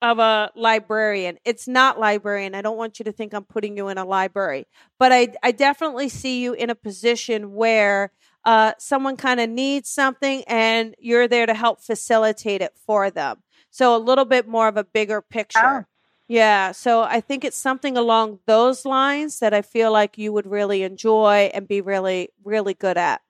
of 0.01 0.19
a 0.19 0.51
librarian. 0.55 1.39
It's 1.45 1.67
not 1.67 1.99
librarian. 1.99 2.55
I 2.55 2.63
don't 2.63 2.77
want 2.77 2.99
you 2.99 3.05
to 3.05 3.13
think 3.13 3.33
I'm 3.33 3.45
putting 3.45 3.77
you 3.77 3.89
in 3.89 3.99
a 3.99 4.05
library, 4.05 4.67
but 4.99 5.13
I 5.13 5.29
I 5.43 5.53
definitely 5.53 6.09
see 6.09 6.41
you 6.43 6.53
in 6.53 6.71
a 6.71 6.75
position 6.75 7.55
where 7.55 8.13
uh, 8.45 8.73
someone 8.79 9.17
kind 9.17 9.41
of 9.41 9.49
needs 9.49 9.89
something 9.89 10.43
and 10.47 10.95
you're 10.99 11.29
there 11.29 11.47
to 11.47 11.55
help 11.55 11.81
facilitate 11.81 12.61
it 12.61 12.73
for 12.87 13.11
them. 13.11 13.43
So 13.71 13.97
a 13.97 13.99
little 13.99 14.25
bit 14.25 14.47
more 14.47 14.69
of 14.69 14.77
a 14.77 14.85
bigger 14.85 15.23
picture. 15.23 15.61
Oh. 15.63 15.85
Yeah, 16.29 16.73
so 16.73 17.03
I 17.03 17.21
think 17.21 17.45
it's 17.45 17.59
something 17.59 17.97
along 17.97 18.39
those 18.47 18.87
lines 18.87 19.41
that 19.41 19.53
I 19.53 19.61
feel 19.61 19.93
like 19.93 20.17
you 20.17 20.33
would 20.33 20.47
really 20.47 20.83
enjoy 20.83 21.51
and 21.53 21.69
be 21.69 21.81
really, 21.81 22.31
really 22.45 22.75
good 22.75 22.97
at. 22.97 23.21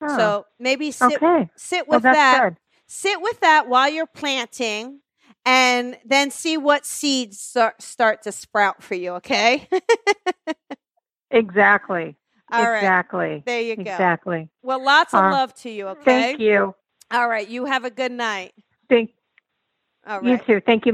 Oh. 0.00 0.16
So 0.16 0.46
maybe 0.60 0.92
sit 0.92 1.20
okay. 1.20 1.50
sit 1.56 1.88
with 1.88 2.04
well, 2.04 2.14
that. 2.14 2.40
Good. 2.42 2.56
Sit 2.86 3.20
with 3.20 3.40
that 3.40 3.68
while 3.68 3.88
you're 3.88 4.06
planting, 4.06 5.00
and 5.46 5.96
then 6.04 6.30
see 6.30 6.56
what 6.56 6.84
seeds 6.84 7.40
start, 7.40 7.80
start 7.80 8.22
to 8.22 8.32
sprout 8.32 8.82
for 8.82 8.94
you. 8.94 9.14
Okay. 9.14 9.68
exactly. 11.30 12.16
All 12.52 12.60
exactly. 12.60 13.18
Right. 13.18 13.46
There 13.46 13.60
you 13.60 13.76
go. 13.76 13.82
Exactly. 13.82 14.48
Well, 14.62 14.82
lots 14.84 15.12
of 15.14 15.24
uh, 15.24 15.30
love 15.30 15.54
to 15.54 15.70
you. 15.70 15.88
Okay. 15.88 16.02
Thank 16.04 16.40
you. 16.40 16.74
All 17.10 17.28
right. 17.28 17.46
You 17.46 17.64
have 17.64 17.84
a 17.84 17.90
good 17.90 18.12
night. 18.12 18.52
Thank. 18.88 19.10
All 20.06 20.20
right. 20.20 20.28
You 20.28 20.38
too. 20.38 20.60
Thank 20.64 20.86
you. 20.86 20.92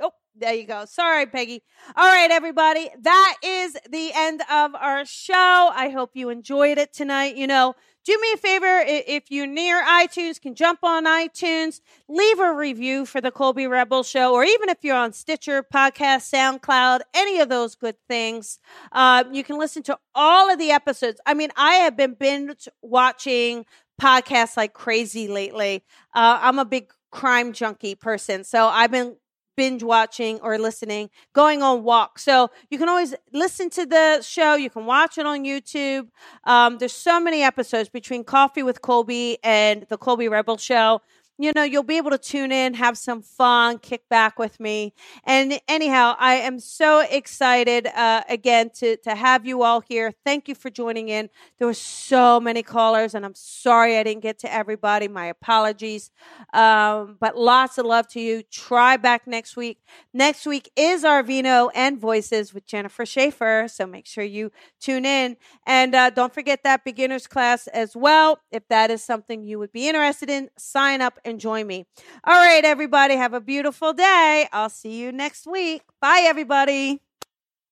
Oh, 0.00 0.12
there 0.36 0.54
you 0.54 0.66
go. 0.66 0.84
Sorry, 0.84 1.26
Peggy. 1.26 1.62
All 1.96 2.08
right, 2.08 2.30
everybody. 2.30 2.90
That 3.00 3.36
is 3.42 3.76
the 3.90 4.12
end 4.14 4.42
of 4.50 4.74
our 4.76 5.04
show. 5.04 5.70
I 5.74 5.90
hope 5.90 6.10
you 6.14 6.28
enjoyed 6.28 6.78
it 6.78 6.92
tonight. 6.92 7.36
You 7.36 7.48
know, 7.48 7.74
do 8.04 8.18
me 8.20 8.32
a 8.34 8.36
favor 8.36 8.82
if 8.86 9.30
you're 9.30 9.46
near 9.46 9.82
iTunes, 9.82 10.40
can 10.40 10.54
jump 10.54 10.80
on 10.82 11.06
iTunes, 11.06 11.80
leave 12.08 12.38
a 12.38 12.52
review 12.52 13.06
for 13.06 13.20
the 13.20 13.30
Colby 13.30 13.66
Rebel 13.66 14.02
Show, 14.02 14.34
or 14.34 14.44
even 14.44 14.68
if 14.68 14.78
you're 14.82 14.96
on 14.96 15.12
Stitcher, 15.12 15.62
Podcast, 15.62 16.30
SoundCloud, 16.30 17.00
any 17.14 17.40
of 17.40 17.48
those 17.48 17.74
good 17.74 17.96
things, 18.08 18.58
uh, 18.92 19.24
you 19.32 19.42
can 19.42 19.58
listen 19.58 19.82
to 19.84 19.98
all 20.14 20.50
of 20.50 20.58
the 20.58 20.70
episodes. 20.70 21.20
I 21.24 21.34
mean, 21.34 21.50
I 21.56 21.76
have 21.76 21.96
been 21.96 22.14
binge 22.14 22.68
watching 22.82 23.64
podcasts 24.00 24.56
like 24.56 24.74
crazy 24.74 25.28
lately. 25.28 25.84
Uh, 26.14 26.38
I'm 26.42 26.58
a 26.58 26.64
big 26.64 26.92
crime 27.10 27.52
junkie 27.52 27.94
person, 27.94 28.44
so 28.44 28.66
I've 28.66 28.90
been 28.90 29.16
binge 29.56 29.82
watching 29.82 30.40
or 30.40 30.58
listening, 30.58 31.10
going 31.32 31.62
on 31.62 31.82
walks. 31.82 32.22
So 32.22 32.50
you 32.70 32.78
can 32.78 32.88
always 32.88 33.14
listen 33.32 33.70
to 33.70 33.86
the 33.86 34.22
show. 34.22 34.54
You 34.54 34.70
can 34.70 34.86
watch 34.86 35.18
it 35.18 35.26
on 35.26 35.44
YouTube. 35.44 36.08
Um, 36.44 36.78
there's 36.78 36.92
so 36.92 37.20
many 37.20 37.42
episodes 37.42 37.88
between 37.88 38.24
Coffee 38.24 38.62
with 38.62 38.82
Colby 38.82 39.38
and 39.42 39.86
the 39.88 39.96
Colby 39.96 40.28
Rebel 40.28 40.56
Show 40.56 41.00
you 41.38 41.52
know, 41.54 41.64
you'll 41.64 41.82
be 41.82 41.96
able 41.96 42.10
to 42.10 42.18
tune 42.18 42.52
in, 42.52 42.74
have 42.74 42.96
some 42.96 43.20
fun, 43.20 43.78
kick 43.78 44.08
back 44.08 44.38
with 44.38 44.60
me. 44.60 44.94
And 45.24 45.60
anyhow, 45.66 46.14
I 46.18 46.34
am 46.34 46.60
so 46.60 47.00
excited 47.00 47.88
uh, 47.88 48.22
again 48.28 48.70
to 48.76 48.96
to 48.98 49.14
have 49.14 49.44
you 49.44 49.62
all 49.62 49.80
here. 49.80 50.12
Thank 50.24 50.48
you 50.48 50.54
for 50.54 50.70
joining 50.70 51.08
in. 51.08 51.30
There 51.58 51.66
were 51.66 51.74
so 51.74 52.38
many 52.38 52.62
callers, 52.62 53.14
and 53.14 53.24
I'm 53.24 53.34
sorry 53.34 53.98
I 53.98 54.04
didn't 54.04 54.22
get 54.22 54.38
to 54.40 54.52
everybody. 54.52 55.08
My 55.08 55.26
apologies. 55.26 56.10
Um, 56.52 57.16
but 57.18 57.36
lots 57.36 57.78
of 57.78 57.86
love 57.86 58.06
to 58.08 58.20
you. 58.20 58.42
Try 58.44 58.96
back 58.96 59.26
next 59.26 59.56
week. 59.56 59.78
Next 60.12 60.46
week 60.46 60.70
is 60.76 61.04
our 61.04 61.22
Vino 61.24 61.68
and 61.74 61.98
Voices 61.98 62.54
with 62.54 62.66
Jennifer 62.66 63.04
Schaefer. 63.04 63.66
So 63.68 63.86
make 63.86 64.06
sure 64.06 64.24
you 64.24 64.52
tune 64.80 65.04
in. 65.04 65.36
And 65.66 65.94
uh, 65.94 66.10
don't 66.10 66.32
forget 66.32 66.62
that 66.62 66.84
beginners 66.84 67.26
class 67.26 67.66
as 67.68 67.96
well. 67.96 68.38
If 68.52 68.68
that 68.68 68.90
is 68.90 69.02
something 69.02 69.42
you 69.42 69.58
would 69.58 69.72
be 69.72 69.88
interested 69.88 70.30
in, 70.30 70.50
sign 70.56 71.00
up 71.00 71.18
and 71.24 71.40
join 71.40 71.66
me. 71.66 71.86
All 72.24 72.34
right, 72.34 72.64
everybody, 72.64 73.16
have 73.16 73.34
a 73.34 73.40
beautiful 73.40 73.92
day. 73.92 74.48
I'll 74.52 74.70
see 74.70 75.00
you 75.00 75.12
next 75.12 75.46
week. 75.46 75.82
Bye, 76.00 76.24
everybody. 76.26 77.00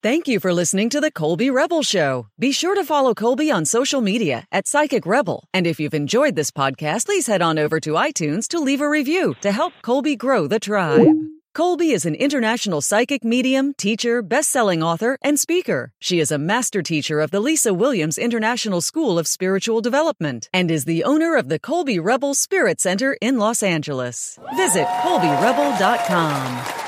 Thank 0.02 0.26
you 0.26 0.40
for 0.40 0.52
listening 0.52 0.88
to 0.90 1.00
the 1.00 1.12
Colby 1.12 1.48
Rebel 1.48 1.82
Show. 1.82 2.26
Be 2.36 2.50
sure 2.50 2.74
to 2.74 2.82
follow 2.82 3.14
Colby 3.14 3.52
on 3.52 3.64
social 3.64 4.00
media 4.00 4.46
at 4.50 4.66
Psychic 4.66 5.06
Rebel. 5.06 5.44
And 5.54 5.64
if 5.64 5.78
you've 5.78 5.94
enjoyed 5.94 6.34
this 6.34 6.50
podcast, 6.50 7.06
please 7.06 7.28
head 7.28 7.40
on 7.40 7.56
over 7.56 7.78
to 7.78 7.90
iTunes 7.92 8.48
to 8.48 8.58
leave 8.58 8.80
a 8.80 8.88
review 8.88 9.36
to 9.42 9.52
help 9.52 9.74
Colby 9.82 10.16
grow 10.16 10.48
the 10.48 10.58
tribe. 10.58 11.06
Colby 11.54 11.90
is 11.90 12.06
an 12.06 12.14
international 12.14 12.80
psychic 12.80 13.22
medium, 13.22 13.74
teacher, 13.74 14.22
best-selling 14.22 14.82
author, 14.82 15.18
and 15.20 15.38
speaker. 15.38 15.92
She 15.98 16.18
is 16.18 16.32
a 16.32 16.38
master 16.38 16.82
teacher 16.82 17.20
of 17.20 17.30
the 17.30 17.40
Lisa 17.40 17.74
Williams 17.74 18.16
International 18.16 18.80
School 18.80 19.18
of 19.18 19.26
Spiritual 19.26 19.82
Development 19.82 20.48
and 20.54 20.70
is 20.70 20.86
the 20.86 21.04
owner 21.04 21.36
of 21.36 21.50
the 21.50 21.58
Colby 21.58 21.98
Rebel 21.98 22.34
Spirit 22.34 22.80
Center 22.80 23.18
in 23.20 23.36
Los 23.38 23.62
Angeles. 23.62 24.38
Visit 24.56 24.86
colbyrebel.com. 24.86 26.81